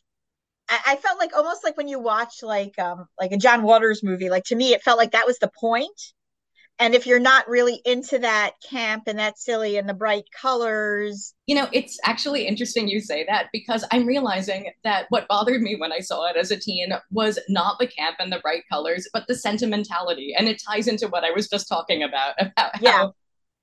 I 0.68 0.96
felt 0.96 1.18
like 1.18 1.36
almost 1.36 1.62
like 1.62 1.76
when 1.76 1.88
you 1.88 1.98
watch 2.00 2.42
like 2.42 2.78
um 2.78 3.06
like 3.20 3.32
a 3.32 3.36
John 3.36 3.62
Waters 3.62 4.02
movie, 4.02 4.30
like 4.30 4.44
to 4.44 4.56
me 4.56 4.72
it 4.72 4.82
felt 4.82 4.98
like 4.98 5.12
that 5.12 5.26
was 5.26 5.38
the 5.38 5.50
point 5.60 6.00
and 6.78 6.94
if 6.94 7.06
you're 7.06 7.20
not 7.20 7.48
really 7.48 7.80
into 7.84 8.18
that 8.18 8.52
camp 8.68 9.04
and 9.06 9.18
that 9.18 9.38
silly 9.38 9.76
and 9.76 9.88
the 9.88 9.94
bright 9.94 10.24
colors. 10.38 11.34
You 11.46 11.54
know 11.54 11.68
it's 11.72 11.98
actually 12.04 12.46
interesting 12.46 12.88
you 12.88 13.00
say 13.00 13.24
that 13.28 13.48
because 13.52 13.84
i'm 13.90 14.06
realizing 14.06 14.70
that 14.82 15.06
what 15.10 15.28
bothered 15.28 15.60
me 15.60 15.76
when 15.76 15.92
i 15.92 16.00
saw 16.00 16.26
it 16.26 16.36
as 16.36 16.50
a 16.50 16.56
teen 16.56 16.88
was 17.10 17.38
not 17.48 17.78
the 17.78 17.86
camp 17.86 18.16
and 18.18 18.32
the 18.32 18.38
bright 18.40 18.62
colors 18.70 19.08
but 19.12 19.26
the 19.28 19.34
sentimentality. 19.34 20.34
And 20.36 20.48
it 20.48 20.62
ties 20.66 20.88
into 20.88 21.08
what 21.08 21.24
i 21.24 21.30
was 21.30 21.48
just 21.48 21.68
talking 21.68 22.02
about 22.02 22.34
about 22.38 22.80
yeah. 22.80 22.92
how 22.92 23.14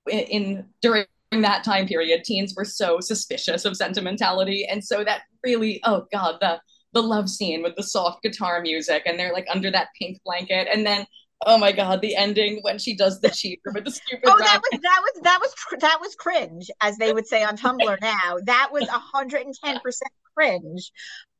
in, 0.08 0.18
in 0.20 0.64
during 0.80 1.06
that 1.32 1.64
time 1.64 1.86
period 1.86 2.24
teens 2.24 2.54
were 2.56 2.64
so 2.64 3.00
suspicious 3.00 3.64
of 3.64 3.76
sentimentality. 3.76 4.66
And 4.66 4.84
so 4.84 5.02
that 5.04 5.22
really 5.42 5.80
oh 5.84 6.06
god 6.12 6.36
the 6.40 6.60
the 6.92 7.02
love 7.02 7.28
scene 7.28 7.62
with 7.62 7.74
the 7.76 7.82
soft 7.82 8.22
guitar 8.22 8.60
music 8.60 9.02
and 9.06 9.18
they're 9.18 9.32
like 9.32 9.46
under 9.50 9.70
that 9.70 9.88
pink 9.98 10.20
blanket. 10.24 10.68
And 10.70 10.86
then 10.86 11.06
Oh 11.46 11.58
my 11.58 11.72
god, 11.72 12.00
the 12.00 12.16
ending 12.16 12.60
when 12.62 12.78
she 12.78 12.94
does 12.96 13.20
the 13.20 13.30
cheater 13.30 13.72
with 13.74 13.84
the 13.84 13.90
stupid. 13.90 14.24
oh, 14.26 14.38
that 14.38 14.60
was 14.60 14.80
that 14.80 15.00
was 15.02 15.22
that 15.22 15.38
was 15.40 15.80
that 15.80 15.98
was 16.00 16.14
cringe, 16.14 16.70
as 16.80 16.96
they 16.98 17.12
would 17.12 17.26
say 17.26 17.42
on 17.42 17.56
Tumblr 17.56 17.98
now. 18.02 18.38
That 18.44 18.70
was 18.72 18.88
hundred 18.88 19.42
and 19.42 19.54
ten 19.54 19.80
percent 19.80 20.12
cringe. 20.36 20.92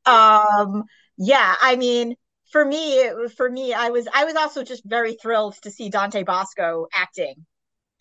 Um, 0.05 0.83
yeah, 1.17 1.55
I 1.61 1.75
mean, 1.75 2.15
for 2.51 2.63
me, 2.63 2.95
it, 2.99 3.31
for 3.31 3.49
me, 3.49 3.73
I 3.73 3.89
was 3.89 4.07
I 4.13 4.25
was 4.25 4.35
also 4.35 4.63
just 4.63 4.83
very 4.85 5.15
thrilled 5.15 5.55
to 5.63 5.71
see 5.71 5.89
Dante 5.89 6.23
Basco 6.23 6.87
acting 6.93 7.45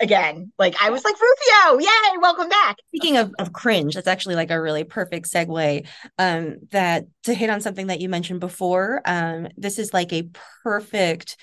again. 0.01 0.53
Like 0.59 0.75
I 0.83 0.91
was 0.91 1.05
like 1.05 1.15
Rufio, 1.15 1.79
yay, 1.79 2.19
welcome 2.21 2.49
back. 2.49 2.77
Speaking 2.89 3.17
of, 3.17 3.33
of 3.39 3.53
cringe, 3.53 3.95
that's 3.95 4.09
actually 4.09 4.35
like 4.35 4.51
a 4.51 4.61
really 4.61 4.85
perfect 4.85 5.31
segue. 5.31 5.87
Um, 6.19 6.57
that 6.71 7.07
to 7.25 7.35
hit 7.35 7.49
on 7.49 7.61
something 7.61 7.87
that 7.87 8.01
you 8.01 8.09
mentioned 8.09 8.41
before. 8.41 9.01
Um, 9.07 9.49
this 9.57 9.79
is 9.79 9.95
like 9.95 10.13
a 10.13 10.29
perfect 10.63 11.37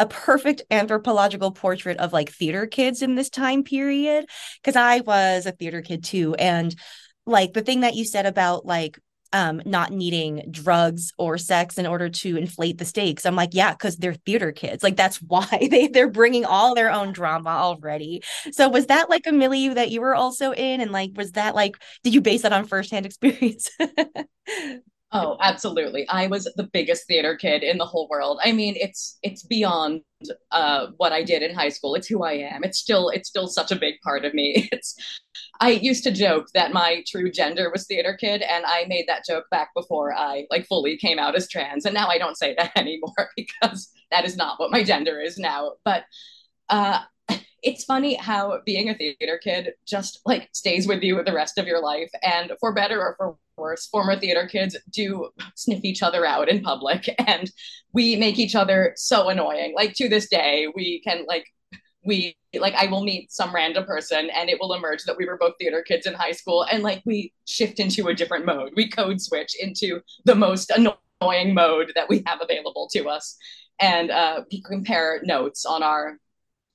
a 0.00 0.06
perfect 0.06 0.62
anthropological 0.70 1.52
portrait 1.52 1.98
of 1.98 2.12
like 2.12 2.30
theater 2.30 2.66
kids 2.66 3.02
in 3.02 3.14
this 3.14 3.30
time 3.30 3.62
period 3.62 4.26
because 4.62 4.74
I 4.74 5.00
was 5.00 5.46
a 5.46 5.52
theater 5.52 5.82
kid 5.82 6.02
too 6.02 6.34
and 6.34 6.74
like 7.26 7.52
the 7.52 7.62
thing 7.62 7.80
that 7.80 7.94
you 7.94 8.04
said 8.04 8.26
about 8.26 8.64
like 8.64 8.98
um 9.32 9.62
not 9.64 9.92
needing 9.92 10.42
drugs 10.50 11.12
or 11.18 11.38
sex 11.38 11.78
in 11.78 11.86
order 11.86 12.08
to 12.08 12.36
inflate 12.36 12.78
the 12.78 12.84
stakes 12.84 13.24
i'm 13.24 13.36
like 13.36 13.50
yeah 13.52 13.70
because 13.70 13.96
they're 13.96 14.14
theater 14.14 14.50
kids 14.50 14.82
like 14.82 14.96
that's 14.96 15.18
why 15.28 15.68
they 15.70 15.86
they're 15.86 16.10
bringing 16.10 16.44
all 16.44 16.74
their 16.74 16.90
own 16.90 17.12
drama 17.12 17.50
already. 17.50 18.22
So 18.52 18.68
was 18.68 18.86
that 18.86 19.08
like 19.08 19.26
a 19.26 19.32
milieu 19.32 19.74
that 19.74 19.90
you 19.90 20.00
were 20.00 20.14
also 20.14 20.52
in 20.52 20.80
and 20.80 20.90
like 20.90 21.12
was 21.14 21.32
that 21.32 21.54
like 21.54 21.76
did 22.02 22.14
you 22.14 22.20
base 22.20 22.42
that 22.42 22.52
on 22.52 22.66
firsthand 22.66 23.06
experience 23.10 23.70
Oh, 25.12 25.36
absolutely. 25.40 26.06
I 26.08 26.28
was 26.28 26.44
the 26.54 26.68
biggest 26.72 27.08
theater 27.08 27.34
kid 27.34 27.64
in 27.64 27.78
the 27.78 27.84
whole 27.84 28.06
world. 28.08 28.38
I 28.44 28.52
mean, 28.52 28.76
it's 28.76 29.18
it's 29.24 29.42
beyond 29.42 30.02
uh, 30.52 30.88
what 30.98 31.12
I 31.12 31.24
did 31.24 31.42
in 31.42 31.52
high 31.52 31.70
school. 31.70 31.96
It's 31.96 32.06
who 32.06 32.22
I 32.22 32.34
am. 32.34 32.62
It's 32.62 32.78
still 32.78 33.08
it's 33.08 33.28
still 33.28 33.48
such 33.48 33.72
a 33.72 33.76
big 33.76 33.94
part 34.02 34.24
of 34.24 34.34
me. 34.34 34.68
It's 34.72 34.94
I 35.60 35.70
used 35.70 36.04
to 36.04 36.12
joke 36.12 36.46
that 36.54 36.72
my 36.72 37.02
true 37.08 37.30
gender 37.30 37.70
was 37.72 37.86
theater 37.86 38.16
kid, 38.18 38.42
and 38.42 38.64
I 38.64 38.84
made 38.88 39.06
that 39.08 39.24
joke 39.26 39.46
back 39.50 39.70
before 39.74 40.14
I 40.14 40.46
like 40.48 40.66
fully 40.66 40.96
came 40.96 41.18
out 41.18 41.34
as 41.34 41.48
trans. 41.48 41.84
And 41.86 41.94
now 41.94 42.08
I 42.08 42.18
don't 42.18 42.38
say 42.38 42.54
that 42.56 42.72
anymore 42.76 43.30
because 43.36 43.90
that 44.12 44.24
is 44.24 44.36
not 44.36 44.60
what 44.60 44.70
my 44.70 44.84
gender 44.84 45.20
is 45.20 45.38
now. 45.38 45.72
But 45.84 46.04
uh, 46.68 47.00
it's 47.62 47.84
funny 47.84 48.14
how 48.14 48.60
being 48.64 48.88
a 48.88 48.94
theater 48.94 49.38
kid 49.42 49.72
just 49.86 50.20
like 50.24 50.48
stays 50.52 50.86
with 50.86 51.02
you 51.02 51.22
the 51.22 51.32
rest 51.32 51.58
of 51.58 51.66
your 51.66 51.82
life. 51.82 52.10
And 52.22 52.52
for 52.60 52.72
better 52.72 53.00
or 53.00 53.14
for 53.16 53.36
worse, 53.56 53.86
former 53.86 54.18
theater 54.18 54.48
kids 54.50 54.76
do 54.90 55.30
sniff 55.54 55.84
each 55.84 56.02
other 56.02 56.24
out 56.24 56.48
in 56.48 56.62
public 56.62 57.14
and 57.26 57.50
we 57.92 58.16
make 58.16 58.38
each 58.38 58.54
other 58.54 58.92
so 58.96 59.28
annoying. 59.28 59.74
Like 59.74 59.94
to 59.94 60.08
this 60.08 60.28
day, 60.28 60.68
we 60.74 61.00
can 61.00 61.24
like 61.26 61.46
we 62.04 62.34
like 62.54 62.74
I 62.74 62.86
will 62.86 63.04
meet 63.04 63.30
some 63.30 63.54
random 63.54 63.84
person 63.84 64.30
and 64.30 64.48
it 64.48 64.58
will 64.60 64.72
emerge 64.72 65.04
that 65.04 65.16
we 65.16 65.26
were 65.26 65.36
both 65.36 65.54
theater 65.58 65.82
kids 65.86 66.06
in 66.06 66.14
high 66.14 66.32
school 66.32 66.64
and 66.70 66.82
like 66.82 67.02
we 67.04 67.32
shift 67.46 67.78
into 67.78 68.08
a 68.08 68.14
different 68.14 68.46
mode. 68.46 68.72
We 68.74 68.88
code 68.88 69.20
switch 69.20 69.54
into 69.60 70.00
the 70.24 70.34
most 70.34 70.70
annoying 70.70 71.54
mode 71.54 71.92
that 71.94 72.08
we 72.08 72.22
have 72.26 72.40
available 72.40 72.88
to 72.92 73.08
us 73.08 73.36
and 73.78 74.10
uh, 74.10 74.42
compare 74.66 75.20
notes 75.24 75.64
on 75.66 75.82
our 75.82 76.18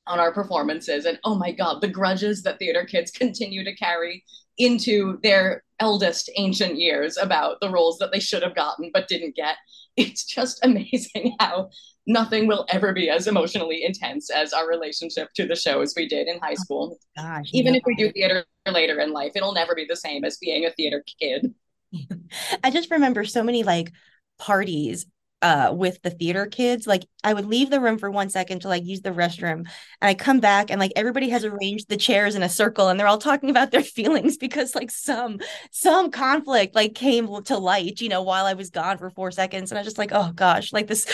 on 0.07 0.19
our 0.19 0.31
performances 0.31 1.05
and 1.05 1.19
oh 1.23 1.35
my 1.35 1.51
god 1.51 1.81
the 1.81 1.87
grudges 1.87 2.43
that 2.43 2.59
theater 2.59 2.85
kids 2.85 3.11
continue 3.11 3.63
to 3.63 3.75
carry 3.75 4.23
into 4.57 5.19
their 5.23 5.63
eldest 5.79 6.29
ancient 6.37 6.77
years 6.79 7.17
about 7.17 7.59
the 7.59 7.69
roles 7.69 7.97
that 7.97 8.11
they 8.11 8.19
should 8.19 8.43
have 8.43 8.55
gotten 8.55 8.89
but 8.93 9.07
didn't 9.07 9.35
get. 9.35 9.57
It's 9.97 10.25
just 10.25 10.59
amazing 10.63 11.35
how 11.39 11.69
nothing 12.07 12.47
will 12.47 12.65
ever 12.69 12.93
be 12.93 13.09
as 13.09 13.27
emotionally 13.27 13.83
intense 13.83 14.29
as 14.29 14.53
our 14.53 14.67
relationship 14.67 15.29
to 15.35 15.47
the 15.47 15.55
shows 15.55 15.93
we 15.95 16.07
did 16.07 16.27
in 16.27 16.39
high 16.39 16.53
school. 16.53 16.97
Oh 17.17 17.21
gosh, 17.21 17.49
even 17.53 17.73
no. 17.73 17.77
if 17.77 17.83
we 17.85 17.95
do 17.95 18.11
theater 18.11 18.45
later 18.71 18.99
in 18.99 19.11
life 19.11 19.33
it'll 19.35 19.53
never 19.53 19.75
be 19.75 19.85
the 19.87 19.95
same 19.95 20.23
as 20.23 20.37
being 20.37 20.65
a 20.65 20.71
theater 20.71 21.03
kid. 21.19 21.53
I 22.63 22.71
just 22.71 22.91
remember 22.91 23.25
so 23.25 23.43
many 23.43 23.63
like 23.63 23.91
parties 24.37 25.05
uh 25.45 25.71
with 25.71 26.01
the 26.01 26.09
theater 26.09 26.47
kids 26.47 26.87
like 26.87 27.05
i 27.23 27.31
would 27.31 27.45
leave 27.45 27.69
the 27.69 27.79
room 27.79 27.99
for 27.99 28.09
one 28.09 28.29
second 28.29 28.61
to 28.61 28.67
like 28.67 28.83
use 28.83 29.01
the 29.01 29.11
restroom 29.11 29.59
and 29.59 29.67
i 30.01 30.15
come 30.15 30.39
back 30.39 30.71
and 30.71 30.79
like 30.79 30.91
everybody 30.95 31.29
has 31.29 31.45
arranged 31.45 31.87
the 31.87 31.97
chairs 31.97 32.33
in 32.33 32.41
a 32.41 32.49
circle 32.49 32.87
and 32.87 32.99
they're 32.99 33.05
all 33.05 33.19
talking 33.19 33.51
about 33.51 33.69
their 33.69 33.83
feelings 33.97 34.37
because 34.37 34.73
like 34.73 34.89
some 34.89 35.39
some 35.69 36.09
conflict 36.09 36.73
like 36.73 36.95
came 36.95 37.43
to 37.43 37.57
light 37.59 38.01
you 38.01 38.09
know 38.09 38.23
while 38.23 38.45
i 38.45 38.53
was 38.53 38.71
gone 38.71 38.97
for 38.97 39.11
four 39.11 39.29
seconds 39.29 39.71
and 39.71 39.77
i 39.77 39.81
was 39.81 39.87
just 39.87 39.99
like 39.99 40.11
oh 40.11 40.31
gosh 40.33 40.73
like 40.73 40.87
this 40.87 41.05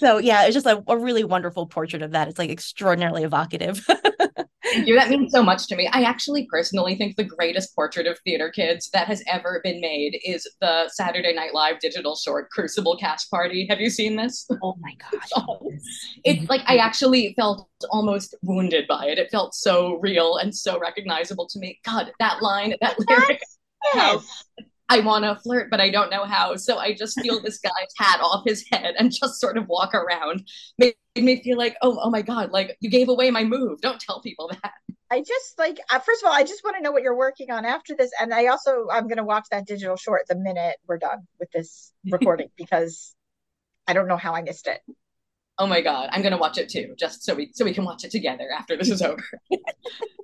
so 0.00 0.18
yeah 0.18 0.44
it's 0.44 0.54
just 0.54 0.66
like 0.66 0.78
a 0.88 0.96
really 0.96 1.24
wonderful 1.24 1.66
portrait 1.66 2.02
of 2.02 2.12
that. 2.12 2.28
It's 2.28 2.38
like 2.38 2.50
extraordinarily 2.50 3.22
evocative 3.22 3.84
you. 4.74 4.94
That 4.94 5.10
means 5.10 5.32
so 5.32 5.42
much 5.42 5.66
to 5.68 5.76
me. 5.76 5.88
I 5.92 6.02
actually 6.02 6.46
personally 6.46 6.94
think 6.94 7.16
the 7.16 7.24
greatest 7.24 7.74
portrait 7.74 8.06
of 8.06 8.18
theater 8.20 8.50
kids 8.50 8.90
that 8.92 9.06
has 9.06 9.22
ever 9.28 9.60
been 9.62 9.80
made 9.80 10.20
is 10.24 10.48
the 10.60 10.88
Saturday 10.88 11.32
Night 11.34 11.54
Live 11.54 11.78
digital 11.80 12.16
short 12.16 12.50
Crucible 12.50 12.96
Cast 12.96 13.30
Party. 13.30 13.66
Have 13.68 13.80
you 13.80 13.90
seen 13.90 14.16
this? 14.16 14.48
Oh 14.62 14.76
my 14.80 14.94
gosh. 14.94 15.28
oh, 15.36 15.70
it's 16.24 16.48
like 16.48 16.62
I 16.66 16.76
actually 16.76 17.34
felt 17.34 17.68
almost 17.90 18.34
wounded 18.42 18.86
by 18.88 19.06
it. 19.06 19.18
It 19.18 19.30
felt 19.30 19.54
so 19.54 19.98
real 20.00 20.36
and 20.36 20.54
so 20.54 20.78
recognizable 20.78 21.46
to 21.48 21.58
me. 21.58 21.80
God, 21.84 22.12
that 22.18 22.42
line, 22.42 22.74
that 22.80 22.96
lyric. 23.08 23.40
Yes. 23.94 24.44
I 24.90 25.00
want 25.00 25.24
to 25.24 25.36
flirt, 25.36 25.70
but 25.70 25.80
I 25.80 25.90
don't 25.90 26.10
know 26.10 26.24
how. 26.24 26.56
So 26.56 26.78
I 26.78 26.94
just 26.94 27.18
steal 27.18 27.40
this 27.42 27.58
guy's 27.58 27.72
hat 27.96 28.20
off 28.22 28.42
his 28.46 28.64
head 28.70 28.94
and 28.98 29.12
just 29.12 29.40
sort 29.40 29.58
of 29.58 29.66
walk 29.68 29.94
around. 29.94 30.48
Made 30.78 30.94
me 31.16 31.42
feel 31.42 31.58
like, 31.58 31.76
oh, 31.82 31.98
oh 32.02 32.10
my 32.10 32.22
God, 32.22 32.52
like 32.52 32.76
you 32.80 32.90
gave 32.90 33.08
away 33.08 33.30
my 33.30 33.44
move. 33.44 33.80
Don't 33.80 34.00
tell 34.00 34.22
people 34.22 34.48
that. 34.48 34.72
I 35.10 35.20
just 35.20 35.58
like, 35.58 35.78
uh, 35.90 35.98
first 35.98 36.22
of 36.22 36.28
all, 36.28 36.34
I 36.34 36.42
just 36.42 36.62
want 36.64 36.76
to 36.76 36.82
know 36.82 36.90
what 36.90 37.02
you're 37.02 37.16
working 37.16 37.50
on 37.50 37.64
after 37.64 37.94
this. 37.96 38.10
And 38.20 38.32
I 38.32 38.46
also, 38.46 38.86
I'm 38.90 39.04
going 39.04 39.18
to 39.18 39.24
watch 39.24 39.46
that 39.50 39.66
digital 39.66 39.96
short 39.96 40.22
the 40.28 40.36
minute 40.36 40.76
we're 40.86 40.98
done 40.98 41.26
with 41.38 41.50
this 41.50 41.92
recording 42.10 42.48
because 42.56 43.14
I 43.86 43.92
don't 43.92 44.08
know 44.08 44.16
how 44.16 44.34
I 44.34 44.42
missed 44.42 44.66
it. 44.66 44.80
Oh 45.60 45.66
my 45.66 45.80
God, 45.80 46.08
I'm 46.12 46.22
going 46.22 46.32
to 46.32 46.38
watch 46.38 46.56
it 46.56 46.68
too, 46.68 46.94
just 46.96 47.24
so 47.24 47.34
we, 47.34 47.50
so 47.52 47.64
we 47.64 47.74
can 47.74 47.84
watch 47.84 48.04
it 48.04 48.12
together 48.12 48.48
after 48.56 48.76
this 48.76 48.90
is 48.90 49.02
over. 49.02 49.24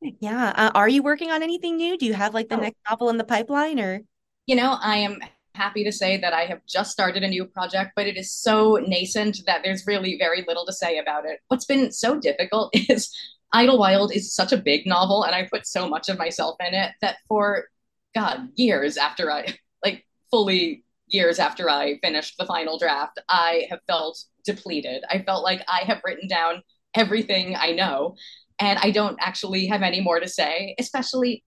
Yeah. 0.00 0.52
Uh, 0.54 0.70
are 0.74 0.88
you 0.88 1.02
working 1.02 1.30
on 1.30 1.42
anything 1.42 1.76
new? 1.76 1.96
Do 1.98 2.06
you 2.06 2.14
have 2.14 2.34
like 2.34 2.48
the 2.48 2.56
oh. 2.56 2.60
next 2.60 2.78
novel 2.88 3.10
in 3.10 3.18
the 3.18 3.24
pipeline 3.24 3.80
or? 3.80 4.00
You 4.46 4.56
know, 4.56 4.78
I 4.80 4.98
am 4.98 5.18
happy 5.54 5.82
to 5.84 5.92
say 5.92 6.16
that 6.18 6.32
I 6.32 6.44
have 6.44 6.60
just 6.66 6.92
started 6.92 7.22
a 7.22 7.28
new 7.28 7.44
project, 7.44 7.92
but 7.96 8.06
it 8.06 8.16
is 8.16 8.32
so 8.32 8.78
nascent 8.86 9.40
that 9.46 9.62
there's 9.64 9.86
really 9.86 10.16
very 10.16 10.44
little 10.46 10.64
to 10.66 10.72
say 10.72 10.98
about 10.98 11.26
it. 11.26 11.40
What's 11.48 11.66
been 11.66 11.90
so 11.90 12.18
difficult 12.18 12.70
is 12.88 13.14
Idlewild 13.52 14.14
is 14.14 14.34
such 14.34 14.52
a 14.52 14.56
big 14.56 14.86
novel 14.86 15.24
and 15.24 15.34
I 15.34 15.48
put 15.50 15.66
so 15.66 15.88
much 15.88 16.08
of 16.08 16.18
myself 16.18 16.56
in 16.60 16.74
it 16.74 16.92
that 17.00 17.16
for 17.28 17.66
God, 18.14 18.48
years 18.54 18.96
after 18.96 19.30
I 19.30 19.56
like 19.84 20.06
fully 20.30 20.84
years 21.08 21.38
after 21.38 21.68
I 21.70 21.98
finished 22.02 22.36
the 22.38 22.46
final 22.46 22.78
draft, 22.78 23.18
I 23.28 23.66
have 23.70 23.80
felt 23.86 24.22
depleted. 24.44 25.02
I 25.10 25.22
felt 25.22 25.42
like 25.42 25.62
I 25.66 25.80
have 25.80 26.02
written 26.04 26.28
down 26.28 26.62
everything 26.94 27.56
I 27.56 27.72
know 27.72 28.16
and 28.60 28.78
I 28.80 28.90
don't 28.90 29.16
actually 29.20 29.66
have 29.66 29.82
any 29.82 30.00
more 30.00 30.20
to 30.20 30.28
say, 30.28 30.74
especially 30.78 31.44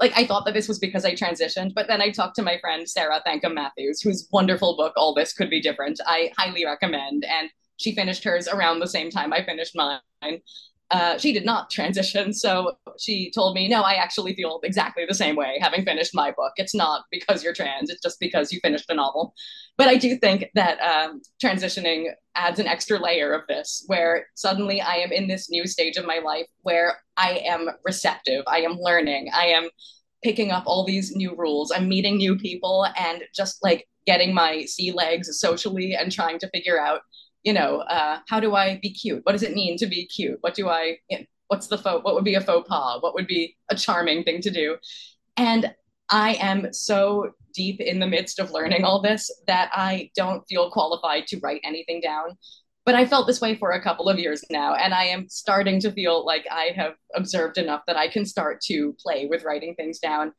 like 0.00 0.12
I 0.14 0.26
thought 0.26 0.44
that 0.44 0.54
this 0.54 0.68
was 0.68 0.78
because 0.78 1.04
I 1.04 1.14
transitioned, 1.14 1.72
but 1.74 1.88
then 1.88 2.02
I 2.02 2.10
talked 2.10 2.36
to 2.36 2.42
my 2.42 2.58
friend 2.58 2.88
Sarah 2.88 3.22
Thankam 3.26 3.54
Mathews, 3.54 4.02
whose 4.02 4.28
wonderful 4.30 4.76
book 4.76 4.92
All 4.96 5.14
This 5.14 5.32
Could 5.32 5.48
Be 5.48 5.60
Different. 5.60 6.00
I 6.06 6.32
highly 6.36 6.66
recommend, 6.66 7.24
and 7.24 7.48
she 7.78 7.94
finished 7.94 8.24
hers 8.24 8.46
around 8.46 8.80
the 8.80 8.88
same 8.88 9.10
time 9.10 9.32
I 9.32 9.44
finished 9.44 9.74
mine 9.74 10.00
uh, 10.90 11.18
she 11.18 11.32
did 11.32 11.44
not 11.44 11.68
transition. 11.70 12.32
So 12.32 12.76
she 12.98 13.30
told 13.32 13.54
me, 13.54 13.68
no, 13.68 13.82
I 13.82 13.94
actually 13.94 14.34
feel 14.34 14.60
exactly 14.62 15.04
the 15.06 15.14
same 15.14 15.34
way 15.34 15.58
having 15.60 15.84
finished 15.84 16.14
my 16.14 16.30
book. 16.30 16.52
It's 16.56 16.74
not 16.74 17.04
because 17.10 17.42
you're 17.42 17.52
trans, 17.52 17.90
it's 17.90 18.02
just 18.02 18.20
because 18.20 18.52
you 18.52 18.60
finished 18.60 18.88
a 18.88 18.94
novel. 18.94 19.34
But 19.76 19.88
I 19.88 19.96
do 19.96 20.16
think 20.16 20.46
that 20.54 20.78
um, 20.80 21.22
transitioning 21.42 22.10
adds 22.36 22.60
an 22.60 22.66
extra 22.66 22.98
layer 22.98 23.32
of 23.32 23.42
this, 23.48 23.84
where 23.88 24.28
suddenly 24.34 24.80
I 24.80 24.96
am 24.96 25.10
in 25.10 25.26
this 25.26 25.50
new 25.50 25.66
stage 25.66 25.96
of 25.96 26.06
my 26.06 26.18
life 26.18 26.46
where 26.62 26.98
I 27.16 27.42
am 27.46 27.68
receptive, 27.84 28.44
I 28.46 28.60
am 28.60 28.78
learning, 28.78 29.30
I 29.34 29.46
am 29.46 29.68
picking 30.22 30.50
up 30.50 30.64
all 30.66 30.86
these 30.86 31.14
new 31.16 31.34
rules, 31.34 31.72
I'm 31.72 31.88
meeting 31.88 32.16
new 32.16 32.36
people, 32.36 32.86
and 32.96 33.22
just 33.34 33.62
like 33.62 33.86
getting 34.06 34.32
my 34.32 34.64
sea 34.64 34.92
legs 34.92 35.28
socially 35.40 35.94
and 35.94 36.12
trying 36.12 36.38
to 36.38 36.48
figure 36.50 36.80
out 36.80 37.00
you 37.46 37.52
know, 37.52 37.78
uh, 37.78 38.18
how 38.28 38.40
do 38.40 38.56
I 38.56 38.80
be 38.82 38.90
cute? 38.90 39.20
What 39.22 39.32
does 39.32 39.44
it 39.44 39.54
mean 39.54 39.78
to 39.78 39.86
be 39.86 40.04
cute? 40.04 40.38
What 40.40 40.54
do 40.54 40.68
I, 40.68 40.98
you 41.08 41.20
know, 41.20 41.24
what's 41.46 41.68
the 41.68 41.78
faux, 41.78 42.04
what 42.04 42.16
would 42.16 42.24
be 42.24 42.34
a 42.34 42.40
faux 42.40 42.68
pas? 42.68 43.00
What 43.00 43.14
would 43.14 43.28
be 43.28 43.56
a 43.70 43.76
charming 43.76 44.24
thing 44.24 44.40
to 44.42 44.50
do? 44.50 44.76
And 45.36 45.72
I 46.10 46.34
am 46.34 46.72
so 46.72 47.30
deep 47.54 47.80
in 47.80 48.00
the 48.00 48.06
midst 48.06 48.40
of 48.40 48.50
learning 48.50 48.82
all 48.82 49.00
this 49.00 49.30
that 49.46 49.70
I 49.72 50.10
don't 50.16 50.42
feel 50.48 50.72
qualified 50.72 51.28
to 51.28 51.38
write 51.38 51.60
anything 51.62 52.00
down. 52.00 52.36
But 52.84 52.96
I 52.96 53.06
felt 53.06 53.28
this 53.28 53.40
way 53.40 53.56
for 53.56 53.72
a 53.72 53.82
couple 53.82 54.08
of 54.08 54.18
years 54.18 54.44
now, 54.50 54.74
and 54.74 54.94
I 54.94 55.04
am 55.04 55.28
starting 55.28 55.80
to 55.80 55.92
feel 55.92 56.24
like 56.24 56.46
I 56.50 56.70
have 56.76 56.94
observed 57.14 57.58
enough 57.58 57.82
that 57.86 57.96
I 57.96 58.08
can 58.08 58.24
start 58.24 58.60
to 58.62 58.94
play 59.00 59.26
with 59.26 59.44
writing 59.44 59.74
things 59.76 59.98
down. 60.00 60.32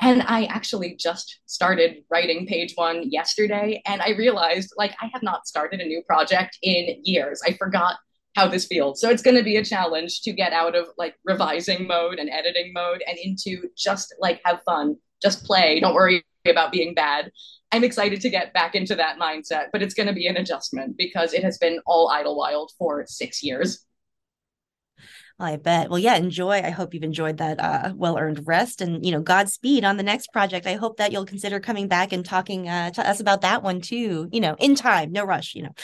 And 0.00 0.22
I 0.22 0.44
actually 0.46 0.96
just 0.96 1.40
started 1.46 2.04
writing 2.10 2.46
page 2.46 2.72
one 2.76 3.10
yesterday. 3.10 3.82
And 3.86 4.00
I 4.00 4.10
realized 4.10 4.72
like 4.76 4.94
I 5.00 5.10
have 5.12 5.22
not 5.22 5.46
started 5.46 5.80
a 5.80 5.86
new 5.86 6.02
project 6.02 6.58
in 6.62 7.00
years. 7.04 7.42
I 7.46 7.52
forgot 7.52 7.96
how 8.34 8.48
this 8.48 8.66
feels. 8.66 9.00
So 9.00 9.10
it's 9.10 9.22
going 9.22 9.36
to 9.36 9.42
be 9.42 9.56
a 9.56 9.64
challenge 9.64 10.22
to 10.22 10.32
get 10.32 10.52
out 10.52 10.74
of 10.74 10.86
like 10.96 11.14
revising 11.24 11.86
mode 11.86 12.18
and 12.18 12.30
editing 12.30 12.72
mode 12.72 13.02
and 13.06 13.18
into 13.18 13.68
just 13.76 14.14
like 14.18 14.40
have 14.44 14.62
fun, 14.64 14.96
just 15.20 15.44
play. 15.44 15.80
Don't 15.80 15.94
worry 15.94 16.24
about 16.46 16.72
being 16.72 16.94
bad. 16.94 17.30
I'm 17.70 17.84
excited 17.84 18.20
to 18.22 18.30
get 18.30 18.52
back 18.52 18.74
into 18.74 18.94
that 18.96 19.18
mindset, 19.18 19.66
but 19.72 19.82
it's 19.82 19.94
going 19.94 20.06
to 20.06 20.12
be 20.12 20.26
an 20.26 20.36
adjustment 20.36 20.96
because 20.96 21.32
it 21.32 21.44
has 21.44 21.58
been 21.58 21.80
all 21.86 22.10
Idlewild 22.10 22.72
for 22.78 23.04
six 23.06 23.42
years. 23.42 23.86
I 25.38 25.56
bet. 25.56 25.90
Well, 25.90 25.98
yeah, 25.98 26.16
enjoy. 26.16 26.60
I 26.62 26.70
hope 26.70 26.94
you've 26.94 27.02
enjoyed 27.02 27.38
that 27.38 27.60
uh, 27.60 27.92
well-earned 27.96 28.46
rest 28.46 28.80
and, 28.80 29.04
you 29.04 29.12
know, 29.12 29.20
Godspeed 29.20 29.84
on 29.84 29.96
the 29.96 30.02
next 30.02 30.32
project. 30.32 30.66
I 30.66 30.74
hope 30.74 30.98
that 30.98 31.12
you'll 31.12 31.26
consider 31.26 31.58
coming 31.60 31.88
back 31.88 32.12
and 32.12 32.24
talking 32.24 32.68
uh, 32.68 32.90
to 32.90 33.08
us 33.08 33.20
about 33.20 33.40
that 33.40 33.62
one 33.62 33.80
too, 33.80 34.28
you 34.32 34.40
know, 34.40 34.54
in 34.58 34.74
time, 34.74 35.12
no 35.12 35.24
rush, 35.24 35.54
you 35.54 35.64
know. 35.64 35.74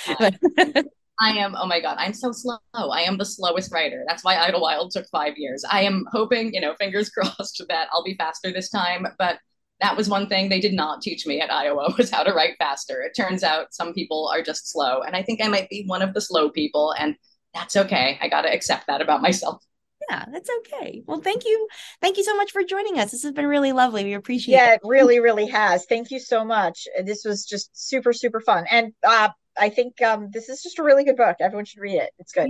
I 1.21 1.31
am, 1.39 1.57
oh 1.59 1.67
my 1.67 1.81
God, 1.81 1.97
I'm 1.99 2.15
so 2.15 2.33
slow. 2.33 2.59
I 2.75 3.03
am 3.03 3.19
the 3.19 3.25
slowest 3.25 3.73
writer. 3.73 4.05
That's 4.07 4.23
why 4.23 4.37
Idlewild 4.37 4.93
took 4.93 5.07
five 5.09 5.35
years. 5.37 5.65
I 5.71 5.83
am 5.83 6.05
hoping, 6.13 6.55
you 6.55 6.61
know, 6.61 6.75
fingers 6.77 7.11
crossed 7.17 7.63
that 7.69 7.89
I'll 7.93 8.05
be 8.05 8.17
faster 8.17 8.53
this 8.53 8.71
time. 8.71 9.07
But 9.19 9.39
that 9.81 9.97
was 9.97 10.09
one 10.09 10.29
thing 10.29 10.49
they 10.49 10.61
did 10.61 10.75
not 10.75 11.03
teach 11.03 11.27
me 11.27 11.41
at 11.41 11.53
Iowa 11.53 11.95
was 11.99 12.11
how 12.11 12.23
to 12.23 12.33
write 12.33 12.57
faster. 12.59 13.01
It 13.03 13.15
turns 13.17 13.43
out 13.43 13.75
some 13.75 13.93
people 13.93 14.31
are 14.33 14.43
just 14.43 14.71
slow. 14.71 15.03
And 15.03 15.15
I 15.15 15.23
think 15.23 15.43
I 15.43 15.49
might 15.49 15.69
be 15.69 15.85
one 15.87 16.03
of 16.03 16.15
the 16.15 16.21
slow 16.21 16.51
people. 16.51 16.95
And 16.99 17.15
that's 17.55 17.77
okay. 17.77 18.19
I 18.21 18.29
got 18.29 18.43
to 18.43 18.53
accept 18.53 18.87
that 18.87 19.01
about 19.01 19.23
myself. 19.23 19.63
Yeah, 20.09 20.25
that's 20.33 20.49
okay. 20.61 21.03
Well, 21.07 21.21
thank 21.21 21.45
you. 21.45 21.69
Thank 22.01 22.17
you 22.17 22.25
so 22.25 22.37
much 22.37 22.53
for 22.53 22.63
joining 22.63 22.99
us. 22.99 23.11
This 23.11 23.25
has 23.25 23.33
been 23.33 23.47
really 23.47 23.73
lovely. 23.73 24.05
We 24.05 24.15
appreciate 24.15 24.55
yeah, 24.55 24.65
it. 24.65 24.69
Yeah, 24.69 24.75
it 24.75 24.81
really, 24.85 25.21
really 25.21 25.47
has. 25.47 25.87
Thank 25.87 26.11
you 26.11 26.21
so 26.21 26.45
much. 26.45 26.87
This 27.05 27.25
was 27.25 27.45
just 27.45 27.71
super, 27.75 28.13
super 28.13 28.41
fun. 28.41 28.65
And 28.71 28.93
uh, 29.07 29.31
I 29.59 29.69
think 29.69 30.01
um, 30.01 30.31
this 30.33 30.49
is 30.49 30.63
just 30.63 30.79
a 30.79 30.83
really 30.83 31.05
good 31.05 31.17
book. 31.17 31.37
Everyone 31.41 31.65
should 31.65 31.81
read 31.81 31.97
it. 31.97 32.11
It's 32.19 32.33
good. 32.33 32.49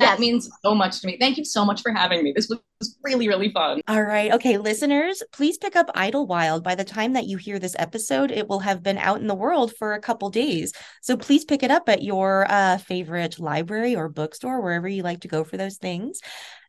That 0.00 0.12
yes. 0.12 0.18
means 0.18 0.50
so 0.64 0.74
much 0.74 1.00
to 1.00 1.06
me. 1.06 1.18
Thank 1.20 1.36
you 1.36 1.44
so 1.44 1.64
much 1.64 1.82
for 1.82 1.92
having 1.92 2.24
me. 2.24 2.32
This 2.34 2.48
was 2.48 2.96
really, 3.04 3.28
really 3.28 3.52
fun. 3.52 3.82
All 3.86 4.02
right. 4.02 4.32
Okay, 4.32 4.56
listeners, 4.56 5.22
please 5.30 5.58
pick 5.58 5.76
up 5.76 5.90
Idlewild. 5.94 6.64
By 6.64 6.74
the 6.74 6.84
time 6.84 7.12
that 7.12 7.26
you 7.26 7.36
hear 7.36 7.58
this 7.58 7.76
episode, 7.78 8.30
it 8.30 8.48
will 8.48 8.60
have 8.60 8.82
been 8.82 8.96
out 8.96 9.20
in 9.20 9.26
the 9.26 9.34
world 9.34 9.74
for 9.78 9.92
a 9.92 10.00
couple 10.00 10.30
days. 10.30 10.72
So 11.02 11.18
please 11.18 11.44
pick 11.44 11.62
it 11.62 11.70
up 11.70 11.90
at 11.90 12.02
your 12.02 12.46
uh, 12.50 12.78
favorite 12.78 13.38
library 13.38 13.94
or 13.94 14.08
bookstore, 14.08 14.62
wherever 14.62 14.88
you 14.88 15.02
like 15.02 15.20
to 15.20 15.28
go 15.28 15.44
for 15.44 15.58
those 15.58 15.76
things. 15.76 16.20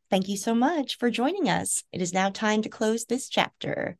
Thank 0.09 0.27
you 0.27 0.35
so 0.35 0.53
much 0.53 0.97
for 0.97 1.09
joining 1.09 1.49
us. 1.49 1.85
It 1.93 2.01
is 2.01 2.13
now 2.13 2.31
time 2.31 2.61
to 2.63 2.69
close 2.69 3.05
this 3.05 3.29
chapter. 3.29 3.97